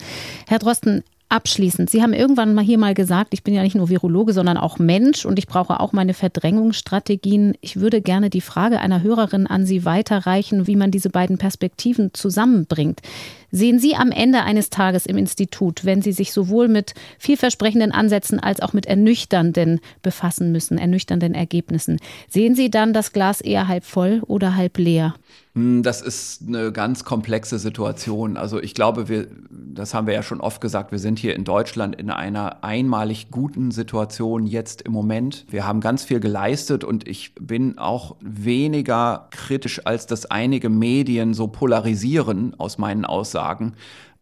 Herr 0.46 0.58
Drosten, 0.58 1.02
Abschließend, 1.32 1.88
Sie 1.88 2.02
haben 2.02 2.12
irgendwann 2.12 2.54
mal 2.54 2.64
hier 2.64 2.76
mal 2.76 2.92
gesagt, 2.92 3.28
ich 3.34 3.44
bin 3.44 3.54
ja 3.54 3.62
nicht 3.62 3.76
nur 3.76 3.88
Virologe, 3.88 4.32
sondern 4.32 4.56
auch 4.56 4.80
Mensch 4.80 5.24
und 5.24 5.38
ich 5.38 5.46
brauche 5.46 5.78
auch 5.78 5.92
meine 5.92 6.12
Verdrängungsstrategien. 6.12 7.56
Ich 7.60 7.76
würde 7.76 8.00
gerne 8.00 8.30
die 8.30 8.40
Frage 8.40 8.80
einer 8.80 9.04
Hörerin 9.04 9.46
an 9.46 9.64
Sie 9.64 9.84
weiterreichen, 9.84 10.66
wie 10.66 10.74
man 10.74 10.90
diese 10.90 11.08
beiden 11.08 11.38
Perspektiven 11.38 12.12
zusammenbringt. 12.14 13.00
Sehen 13.50 13.78
Sie 13.78 13.96
am 13.96 14.12
Ende 14.12 14.42
eines 14.42 14.70
Tages 14.70 15.06
im 15.06 15.16
Institut, 15.16 15.84
wenn 15.84 16.02
Sie 16.02 16.12
sich 16.12 16.32
sowohl 16.32 16.68
mit 16.68 16.94
vielversprechenden 17.18 17.92
Ansätzen 17.92 18.38
als 18.38 18.60
auch 18.60 18.72
mit 18.72 18.86
ernüchternden 18.86 19.80
befassen 20.02 20.52
müssen, 20.52 20.78
ernüchternden 20.78 21.34
Ergebnissen, 21.34 21.98
sehen 22.28 22.54
Sie 22.54 22.70
dann 22.70 22.92
das 22.92 23.12
Glas 23.12 23.40
eher 23.40 23.68
halb 23.68 23.84
voll 23.84 24.22
oder 24.26 24.56
halb 24.56 24.78
leer? 24.78 25.14
Hm, 25.54 25.82
das 25.82 26.00
ist 26.00 26.46
eine 26.46 26.70
ganz 26.70 27.04
komplexe 27.04 27.58
Situation. 27.58 28.36
Also 28.36 28.62
ich 28.62 28.72
glaube, 28.74 29.08
wir, 29.08 29.26
das 29.50 29.94
haben 29.94 30.06
wir 30.06 30.14
ja 30.14 30.22
schon 30.22 30.40
oft 30.40 30.60
gesagt, 30.60 30.92
wir 30.92 31.00
sind 31.00 31.18
hier 31.18 31.34
in 31.34 31.42
Deutschland 31.42 31.96
in 31.96 32.10
einer 32.10 32.62
einmalig 32.62 33.32
guten 33.32 33.72
Situation 33.72 34.46
jetzt 34.46 34.82
im 34.82 34.92
Moment. 34.92 35.46
Wir 35.50 35.66
haben 35.66 35.80
ganz 35.80 36.04
viel 36.04 36.20
geleistet 36.20 36.84
und 36.84 37.08
ich 37.08 37.34
bin 37.34 37.78
auch 37.78 38.14
weniger 38.20 39.26
kritisch, 39.30 39.84
als 39.84 40.06
das 40.06 40.26
einige 40.26 40.68
Medien 40.68 41.34
so 41.34 41.48
polarisieren 41.48 42.54
aus 42.58 42.78
meinen 42.78 43.04
Aussagen 43.04 43.39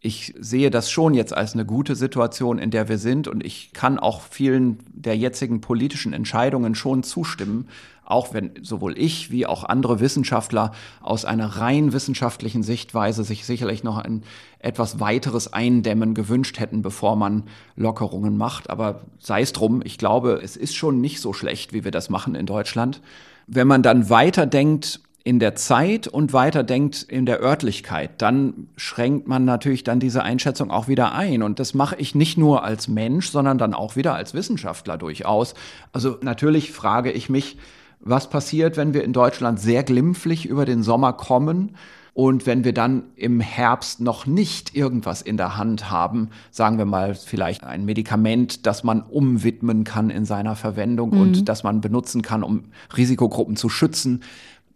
Ich 0.01 0.33
sehe 0.39 0.71
das 0.71 0.93
schon 0.93 1.13
jetzt 1.13 1.37
als 1.37 1.55
eine 1.55 1.67
gute 1.67 1.97
Situation, 1.97 2.59
in 2.59 2.71
der 2.71 2.89
wir 2.89 2.99
sind 2.99 3.27
und 3.27 3.45
ich 3.45 3.73
kann 3.73 3.99
auch 3.99 4.23
vielen 4.23 4.79
der 4.93 5.17
jetzigen 5.17 5.61
politischen 5.61 6.13
Entscheidungen 6.13 6.77
schon 6.77 7.03
zustimmen, 7.03 7.67
auch 8.05 8.33
wenn 8.33 8.53
sowohl 8.63 8.97
ich 8.97 9.33
wie 9.33 9.45
auch 9.45 9.65
andere 9.65 9.99
Wissenschaftler 9.99 10.71
aus 11.03 11.25
einer 11.25 11.47
rein 11.47 11.93
wissenschaftlichen 11.93 12.63
Sichtweise 12.63 13.25
sich 13.25 13.45
sicherlich 13.45 13.83
noch 13.83 13.99
ein 13.99 14.23
etwas 14.61 15.01
weiteres 15.01 15.53
Eindämmen 15.53 16.15
gewünscht 16.15 16.61
hätten, 16.61 16.81
bevor 16.81 17.17
man 17.17 17.43
Lockerungen 17.75 18.37
macht. 18.37 18.71
Aber 18.71 19.03
sei 19.19 19.43
es 19.43 19.53
drum, 19.53 19.83
ich 19.85 19.99
glaube, 19.99 20.41
es 20.43 20.57
ist 20.57 20.77
schon 20.77 21.01
nicht 21.01 21.21
so 21.21 21.33
schlecht, 21.33 21.73
wie 21.73 21.83
wir 21.83 21.91
das 21.91 22.09
machen 22.09 22.37
in 22.37 22.47
Deutschland. 22.47 23.03
Wenn 23.49 23.67
man 23.67 23.83
dann 23.83 24.09
weiterdenkt, 24.09 25.01
in 25.29 25.41
der 25.41 25.55
Zeit 25.55 26.09
und 26.09 26.33
weiterdenkt 26.33 27.03
in 27.03 27.27
der 27.27 27.43
Örtlichkeit, 27.43 28.23
dann 28.23 28.69
schränkt 28.79 29.29
man 29.29 29.45
natürlich 29.45 29.85
dann 29.85 30.01
diese 30.01 30.23
Einschätzung 30.23 30.71
auch 30.71 30.89
wieder 30.89 31.13
ein. 31.13 31.43
Und 31.43 31.59
das 31.59 31.75
mache 31.75 31.97
ich 31.97 32.15
nicht 32.15 32.39
nur 32.39 32.65
als 32.65 32.89
Mensch, 32.89 33.29
sondern 33.29 33.59
dann 33.59 33.75
auch 33.75 33.95
wieder 33.95 34.15
als 34.15 34.33
Wissenschaftler 34.33 34.97
durchaus. 34.97 35.53
Also 35.93 36.17
natürlich 36.23 36.73
frage 36.73 37.13
ich 37.13 37.29
mich, 37.29 37.59
was 38.01 38.31
passiert, 38.31 38.79
wenn 38.79 38.95
wir 38.95 39.05
in 39.05 39.13
Deutschland 39.13 39.61
sehr 39.61 39.83
glimpflich 39.83 40.47
über 40.47 40.65
den 40.65 40.83
Sommer 40.83 41.13
kommen 41.13 41.77
und 42.19 42.47
wenn 42.47 42.65
wir 42.65 42.73
dann 42.73 43.05
im 43.15 43.39
Herbst 43.39 44.01
noch 44.01 44.27
nicht 44.27 44.75
irgendwas 44.75 45.23
in 45.23 45.37
der 45.37 45.57
Hand 45.57 45.89
haben, 45.89 46.31
sagen 46.51 46.79
wir 46.79 46.85
mal 46.85 47.15
vielleicht 47.15 47.63
ein 47.65 47.85
Medikament, 47.85 48.67
das 48.67 48.83
man 48.83 49.03
umwidmen 49.03 49.85
kann 49.85 50.11
in 50.11 50.25
seiner 50.25 50.57
Verwendung 50.57 51.11
mhm. 51.11 51.21
und 51.21 51.49
das 51.49 51.63
man 51.63 51.81
benutzen 51.81 52.23
kann, 52.23 52.43
um 52.43 52.73
Risikogruppen 52.97 53.57
zu 53.57 53.69
schützen, 53.69 54.23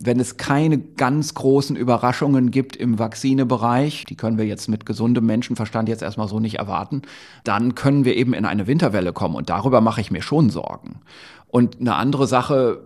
wenn 0.05 0.21
es 0.21 0.37
keine 0.37 0.79
ganz 0.79 1.35
großen 1.35 1.77
Überraschungen 1.77 2.51
gibt 2.51 2.77
im 2.77 2.99
Vakzinebereich, 2.99 4.05
die 4.05 4.17
können 4.17 4.39
wir 4.39 4.47
jetzt 4.47 4.69
mit 4.69 4.87
gesundem 4.87 5.27
Menschenverstand 5.27 5.89
jetzt 5.89 6.03
erstmal 6.03 6.29
so 6.29 6.41
nicht 6.41 6.59
erwarten, 6.59 7.03
dann 7.45 7.75
können 7.75 8.05
wir 8.05 8.17
eben 8.17 8.35
in 8.35 8.45
eine 8.45 8.67
Winterwelle 8.67 9.13
kommen 9.13 9.35
und 9.35 9.51
darüber 9.51 9.81
mache 9.81 10.01
ich 10.01 10.11
mir 10.11 10.23
schon 10.23 10.51
Sorgen. 10.51 11.01
Und 11.49 11.81
eine 11.81 11.95
andere 11.95 12.27
Sache, 12.27 12.81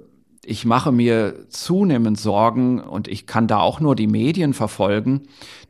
ich 0.44 0.64
mache 0.64 0.92
mir 0.92 1.48
zunehmend 1.48 2.18
Sorgen 2.18 2.80
und 2.80 3.08
ich 3.08 3.26
kann 3.26 3.48
da 3.48 3.58
auch 3.58 3.80
nur 3.80 3.96
die 3.96 4.06
Medien 4.06 4.54
verfolgen, 4.54 5.22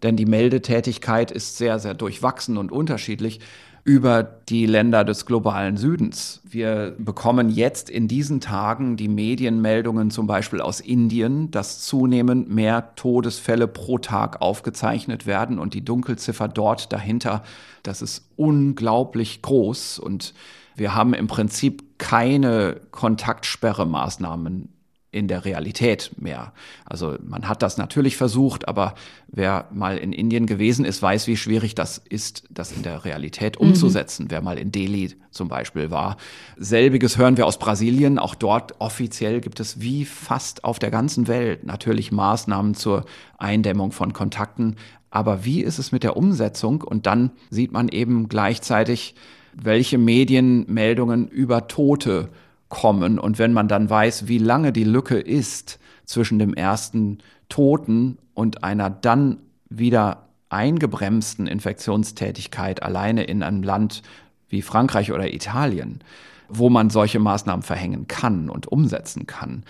denn 0.02 0.16
die 0.16 0.26
Meldetätigkeit 0.26 1.30
ist 1.30 1.56
sehr, 1.56 1.78
sehr 1.78 1.94
durchwachsen 1.94 2.58
und 2.58 2.70
unterschiedlich 2.70 3.40
über 3.86 4.24
die 4.24 4.66
Länder 4.66 5.04
des 5.04 5.26
globalen 5.26 5.76
Südens. 5.76 6.40
Wir 6.42 6.96
bekommen 6.98 7.48
jetzt 7.48 7.88
in 7.88 8.08
diesen 8.08 8.40
Tagen 8.40 8.96
die 8.96 9.06
Medienmeldungen 9.06 10.10
zum 10.10 10.26
Beispiel 10.26 10.60
aus 10.60 10.80
Indien, 10.80 11.52
dass 11.52 11.82
zunehmend 11.82 12.50
mehr 12.50 12.96
Todesfälle 12.96 13.68
pro 13.68 13.98
Tag 13.98 14.42
aufgezeichnet 14.42 15.24
werden 15.24 15.60
und 15.60 15.72
die 15.72 15.84
Dunkelziffer 15.84 16.48
dort 16.48 16.92
dahinter, 16.92 17.44
das 17.84 18.02
ist 18.02 18.28
unglaublich 18.34 19.40
groß 19.42 20.00
und 20.00 20.34
wir 20.74 20.96
haben 20.96 21.14
im 21.14 21.28
Prinzip 21.28 21.96
keine 21.98 22.80
Kontaktsperremaßnahmen 22.90 24.68
in 25.16 25.28
der 25.28 25.46
Realität 25.46 26.10
mehr. 26.18 26.52
Also 26.84 27.16
man 27.26 27.48
hat 27.48 27.62
das 27.62 27.78
natürlich 27.78 28.18
versucht, 28.18 28.68
aber 28.68 28.94
wer 29.28 29.66
mal 29.72 29.96
in 29.96 30.12
Indien 30.12 30.44
gewesen 30.44 30.84
ist, 30.84 31.00
weiß, 31.00 31.26
wie 31.26 31.38
schwierig 31.38 31.74
das 31.74 31.96
ist, 31.96 32.44
das 32.50 32.70
in 32.70 32.82
der 32.82 33.06
Realität 33.06 33.56
umzusetzen. 33.56 34.24
Mhm. 34.24 34.30
Wer 34.30 34.42
mal 34.42 34.58
in 34.58 34.72
Delhi 34.72 35.14
zum 35.30 35.48
Beispiel 35.48 35.90
war. 35.90 36.18
Selbiges 36.58 37.16
hören 37.16 37.38
wir 37.38 37.46
aus 37.46 37.58
Brasilien. 37.58 38.18
Auch 38.18 38.34
dort 38.34 38.78
offiziell 38.78 39.40
gibt 39.40 39.58
es 39.58 39.80
wie 39.80 40.04
fast 40.04 40.64
auf 40.64 40.78
der 40.78 40.90
ganzen 40.90 41.28
Welt 41.28 41.64
natürlich 41.64 42.12
Maßnahmen 42.12 42.74
zur 42.74 43.06
Eindämmung 43.38 43.92
von 43.92 44.12
Kontakten. 44.12 44.76
Aber 45.10 45.46
wie 45.46 45.62
ist 45.62 45.78
es 45.78 45.92
mit 45.92 46.02
der 46.02 46.16
Umsetzung? 46.18 46.82
Und 46.82 47.06
dann 47.06 47.30
sieht 47.48 47.72
man 47.72 47.88
eben 47.88 48.28
gleichzeitig, 48.28 49.14
welche 49.54 49.96
Medienmeldungen 49.96 51.26
über 51.26 51.68
Tote 51.68 52.28
kommen. 52.68 53.18
Und 53.18 53.38
wenn 53.38 53.52
man 53.52 53.68
dann 53.68 53.88
weiß, 53.88 54.28
wie 54.28 54.38
lange 54.38 54.72
die 54.72 54.84
Lücke 54.84 55.18
ist 55.18 55.78
zwischen 56.04 56.38
dem 56.38 56.54
ersten 56.54 57.18
Toten 57.48 58.18
und 58.34 58.64
einer 58.64 58.90
dann 58.90 59.38
wieder 59.68 60.28
eingebremsten 60.48 61.46
Infektionstätigkeit 61.46 62.82
alleine 62.82 63.24
in 63.24 63.42
einem 63.42 63.62
Land 63.62 64.02
wie 64.48 64.62
Frankreich 64.62 65.12
oder 65.12 65.32
Italien, 65.32 66.00
wo 66.48 66.70
man 66.70 66.90
solche 66.90 67.18
Maßnahmen 67.18 67.62
verhängen 67.62 68.06
kann 68.06 68.48
und 68.48 68.68
umsetzen 68.68 69.26
kann, 69.26 69.64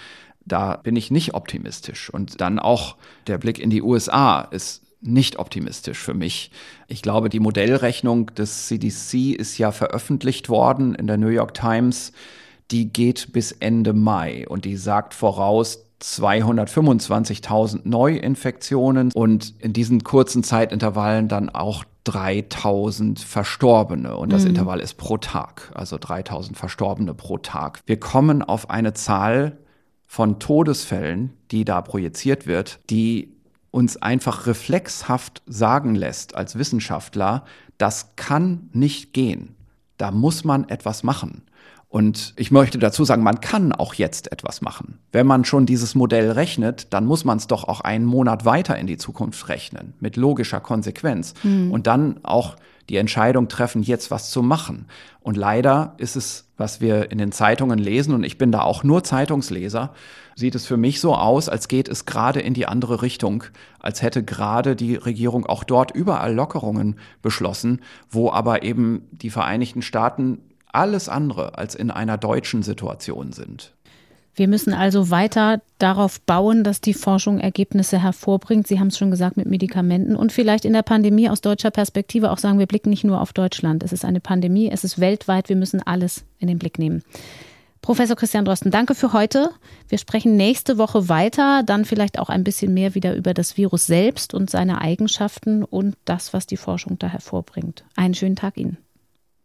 da 0.45 0.77
bin 0.77 0.97
ich 0.97 1.11
nicht 1.11 1.35
optimistisch. 1.35 2.11
Und 2.11 2.41
dann 2.41 2.59
auch 2.59 2.97
der 3.27 3.39
Blick 3.39 3.59
in 3.59 3.71
die 3.71 3.83
USA 3.83 4.43
ist 4.43 4.83
nicht 5.01 5.39
optimistisch 5.39 5.99
für 5.99 6.15
mich. 6.15 6.51
Ich 6.89 7.03
glaube, 7.03 7.29
die 7.29 7.41
Modellrechnung 7.41 8.35
des 8.35 8.67
CDC 8.67 9.33
ist 9.33 9.59
ja 9.59 9.73
veröffentlicht 9.73 10.49
worden 10.49 10.95
in 10.95 11.07
der 11.07 11.17
New 11.17 11.29
York 11.29 11.55
Times. 11.55 12.13
Die 12.71 12.93
geht 12.93 13.33
bis 13.33 13.53
Ende 13.53 13.93
Mai 13.93 14.47
und 14.49 14.65
die 14.65 14.77
sagt 14.77 15.15
voraus, 15.15 15.87
225.000 16.03 17.81
Neuinfektionen 17.85 19.13
und 19.13 19.55
in 19.61 19.73
diesen 19.73 20.05
kurzen 20.05 20.43
Zeitintervallen 20.43 21.29
dann 21.29 21.49
auch 21.49 21.85
3000 22.05 23.19
Verstorbene 23.19 24.17
und 24.17 24.33
das 24.33 24.43
mhm. 24.43 24.51
Intervall 24.51 24.81
ist 24.81 24.95
pro 24.95 25.17
Tag, 25.17 25.73
also 25.75 25.97
3000 25.99 26.57
Verstorbene 26.57 27.15
pro 27.15 27.39
Tag. 27.39 27.81
Wir 27.87 27.99
kommen 27.99 28.43
auf 28.43 28.71
eine 28.71 28.93
Zahl 28.93 29.59
von 30.07 30.39
Todesfällen, 30.39 31.33
die 31.51 31.65
da 31.65 31.81
projiziert 31.81 32.47
wird, 32.47 32.79
die 32.91 33.33
uns 33.71 33.97
einfach 33.97 34.47
reflexhaft 34.47 35.43
sagen 35.47 35.95
lässt 35.95 36.35
als 36.35 36.57
Wissenschaftler, 36.59 37.45
das 37.77 38.17
kann 38.17 38.71
nicht 38.73 39.13
gehen. 39.13 39.55
Da 39.99 40.11
muss 40.11 40.45
man 40.45 40.69
etwas 40.69 41.03
machen. 41.03 41.43
Und 41.89 42.35
ich 42.37 42.51
möchte 42.51 42.79
dazu 42.79 43.05
sagen, 43.05 43.23
man 43.23 43.41
kann 43.41 43.73
auch 43.73 43.95
jetzt 43.95 44.33
etwas 44.33 44.61
machen. 44.61 44.99
Wenn 45.13 45.27
man 45.27 45.45
schon 45.45 45.67
dieses 45.67 45.95
Modell 45.95 46.33
rechnet, 46.33 46.93
dann 46.93 47.07
muss 47.07 47.25
man 47.25 47.39
es 47.39 47.47
doch 47.47 47.65
auch 47.65 47.81
einen 47.81 48.05
Monat 48.05 48.45
weiter 48.45 48.77
in 48.77 48.87
die 48.87 48.97
Zukunft 48.97 49.49
rechnen, 49.49 49.95
mit 50.01 50.17
logischer 50.17 50.61
Konsequenz. 50.61 51.35
Mhm. 51.45 51.71
Und 51.71 51.87
dann 51.87 52.25
auch 52.25 52.57
die 52.89 52.97
Entscheidung 52.97 53.49
treffen, 53.49 53.83
jetzt 53.83 54.11
was 54.11 54.31
zu 54.31 54.43
machen. 54.43 54.87
Und 55.21 55.37
leider 55.37 55.95
ist 55.99 56.17
es, 56.17 56.49
was 56.57 56.81
wir 56.81 57.11
in 57.11 57.19
den 57.19 57.33
Zeitungen 57.33 57.79
lesen, 57.79 58.15
und 58.15 58.25
ich 58.25 58.39
bin 58.39 58.53
da 58.53 58.63
auch 58.63 58.85
nur 58.85 59.03
Zeitungsleser, 59.03 59.93
sieht 60.37 60.55
es 60.55 60.67
für 60.67 60.77
mich 60.77 61.01
so 61.01 61.15
aus, 61.15 61.49
als 61.49 61.67
geht 61.69 61.89
es 61.89 62.05
gerade 62.05 62.41
in 62.41 62.55
die 62.55 62.67
andere 62.67 63.03
Richtung, 63.03 63.45
als 63.81 64.03
hätte 64.03 64.23
gerade 64.23 64.77
die 64.77 64.97
Regierung 64.97 65.47
auch 65.47 65.65
dort 65.65 65.91
überall 65.93 66.35
Lockerungen 66.35 66.97
beschlossen, 67.23 67.81
wo 68.11 68.31
aber 68.31 68.63
eben 68.63 69.09
die 69.13 69.31
Vereinigten 69.31 69.83
Staaten 69.83 70.41
alles 70.77 71.09
andere 71.09 71.57
als 71.59 71.75
in 71.75 71.91
einer 71.91 72.19
deutschen 72.19 72.63
Situation 72.63 73.33
sind. 73.33 73.73
Wir 74.35 74.49
müssen 74.49 74.75
also 74.75 75.09
weiter 75.09 75.63
darauf 75.79 76.21
bauen, 76.21 76.63
dass 76.63 76.83
die 76.83 76.93
Forschung 76.93 77.41
Ergebnisse 77.41 78.03
hervorbringt. 78.03 78.67
Sie 78.67 78.79
haben 78.79 78.89
es 78.89 78.99
schon 78.99 79.11
gesagt 79.11 79.39
mit 79.39 79.47
Medikamenten 79.47 80.15
und 80.15 80.31
vielleicht 80.31 80.67
in 80.67 80.75
der 80.75 80.83
Pandemie 80.83 81.31
aus 81.31 81.41
deutscher 81.41 81.71
Perspektive 81.71 82.31
auch 82.31 82.37
sagen, 82.37 82.59
wir 82.59 82.67
blicken 82.67 82.91
nicht 82.91 83.05
nur 83.05 83.23
auf 83.23 83.33
Deutschland. 83.33 83.83
Es 83.83 83.95
ist 83.95 84.05
eine 84.05 84.21
Pandemie, 84.21 84.71
es 84.71 84.85
ist 84.85 85.01
weltweit, 85.01 85.49
wir 85.49 85.57
müssen 85.57 85.81
alles 85.83 86.27
in 86.39 86.49
den 86.49 86.59
Blick 86.59 86.79
nehmen. 86.79 87.03
Professor 87.81 88.17
Christian 88.17 88.45
Drosten, 88.45 88.71
danke 88.71 88.95
für 88.95 89.15
heute. 89.15 89.53
Wir 89.89 89.97
sprechen 89.97 90.37
nächste 90.37 90.77
Woche 90.77 91.09
weiter, 91.09 91.63
dann 91.65 91.87
vielleicht 91.87 92.19
auch 92.19 92.29
ein 92.29 92.45
bisschen 92.45 92.75
mehr 92.75 92.95
wieder 92.95 93.17
über 93.17 93.33
das 93.33 93.57
Virus 93.57 93.87
selbst 93.87 94.35
und 94.35 94.51
seine 94.51 94.83
Eigenschaften 94.83 95.65
und 95.65 95.97
das, 96.05 96.35
was 96.35 96.47
die 96.47 96.59
Forschung 96.59 96.99
da 96.99 97.07
hervorbringt. 97.07 97.85
Einen 97.95 98.13
schönen 98.13 98.37
Tag 98.37 98.59
Ihnen. 98.59 98.77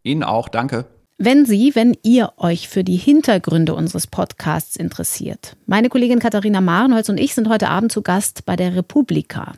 Ihnen 0.03 0.23
auch, 0.23 0.49
danke. 0.49 0.87
Wenn 1.23 1.45
Sie, 1.45 1.75
wenn 1.75 1.95
ihr 2.01 2.33
euch 2.37 2.67
für 2.67 2.83
die 2.83 2.95
Hintergründe 2.95 3.75
unseres 3.75 4.07
Podcasts 4.07 4.75
interessiert. 4.75 5.55
Meine 5.67 5.87
Kollegin 5.87 6.17
Katharina 6.17 6.61
Marenholz 6.61 7.09
und 7.09 7.19
ich 7.19 7.35
sind 7.35 7.47
heute 7.47 7.69
Abend 7.69 7.91
zu 7.91 8.01
Gast 8.01 8.43
bei 8.47 8.55
der 8.55 8.75
Republika. 8.75 9.53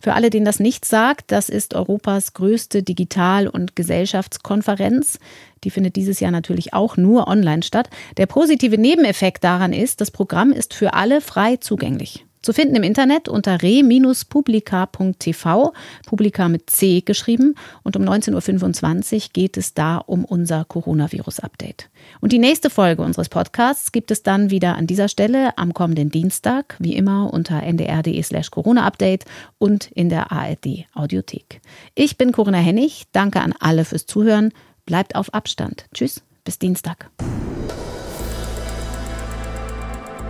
Für 0.00 0.14
alle, 0.14 0.28
denen 0.28 0.44
das 0.44 0.58
nicht 0.58 0.84
sagt, 0.84 1.30
das 1.30 1.50
ist 1.50 1.74
Europas 1.74 2.32
größte 2.32 2.82
Digital- 2.82 3.46
und 3.46 3.76
Gesellschaftskonferenz. 3.76 5.20
Die 5.62 5.70
findet 5.70 5.94
dieses 5.94 6.18
Jahr 6.18 6.32
natürlich 6.32 6.74
auch 6.74 6.96
nur 6.96 7.28
online 7.28 7.62
statt. 7.62 7.90
Der 8.16 8.26
positive 8.26 8.76
Nebeneffekt 8.76 9.44
daran 9.44 9.72
ist, 9.72 10.00
das 10.00 10.10
Programm 10.10 10.50
ist 10.50 10.74
für 10.74 10.94
alle 10.94 11.20
frei 11.20 11.58
zugänglich. 11.58 12.26
Zu 12.44 12.52
finden 12.52 12.76
im 12.76 12.82
Internet 12.82 13.26
unter 13.26 13.62
re-publica.tv, 13.62 15.72
Publica 16.04 16.50
mit 16.50 16.68
C 16.68 17.00
geschrieben. 17.00 17.54
Und 17.82 17.96
um 17.96 18.02
19.25 18.02 19.14
Uhr 19.14 19.20
geht 19.32 19.56
es 19.56 19.72
da 19.72 19.96
um 19.96 20.26
unser 20.26 20.66
Coronavirus-Update. 20.66 21.88
Und 22.20 22.32
die 22.32 22.38
nächste 22.38 22.68
Folge 22.68 23.00
unseres 23.00 23.30
Podcasts 23.30 23.92
gibt 23.92 24.10
es 24.10 24.22
dann 24.22 24.50
wieder 24.50 24.76
an 24.76 24.86
dieser 24.86 25.08
Stelle 25.08 25.56
am 25.56 25.72
kommenden 25.72 26.10
Dienstag, 26.10 26.76
wie 26.80 26.94
immer 26.94 27.32
unter 27.32 27.62
ndr.de 27.62 28.22
slash 28.22 28.50
Corona-Update 28.50 29.24
und 29.56 29.90
in 29.92 30.10
der 30.10 30.30
ARD 30.30 30.84
Audiothek. 30.92 31.62
Ich 31.94 32.18
bin 32.18 32.32
Corinna 32.32 32.58
Hennig. 32.58 33.04
Danke 33.12 33.40
an 33.40 33.54
alle 33.58 33.86
fürs 33.86 34.04
Zuhören. 34.04 34.52
Bleibt 34.84 35.16
auf 35.16 35.32
Abstand. 35.32 35.86
Tschüss, 35.94 36.22
bis 36.44 36.58
Dienstag. 36.58 37.08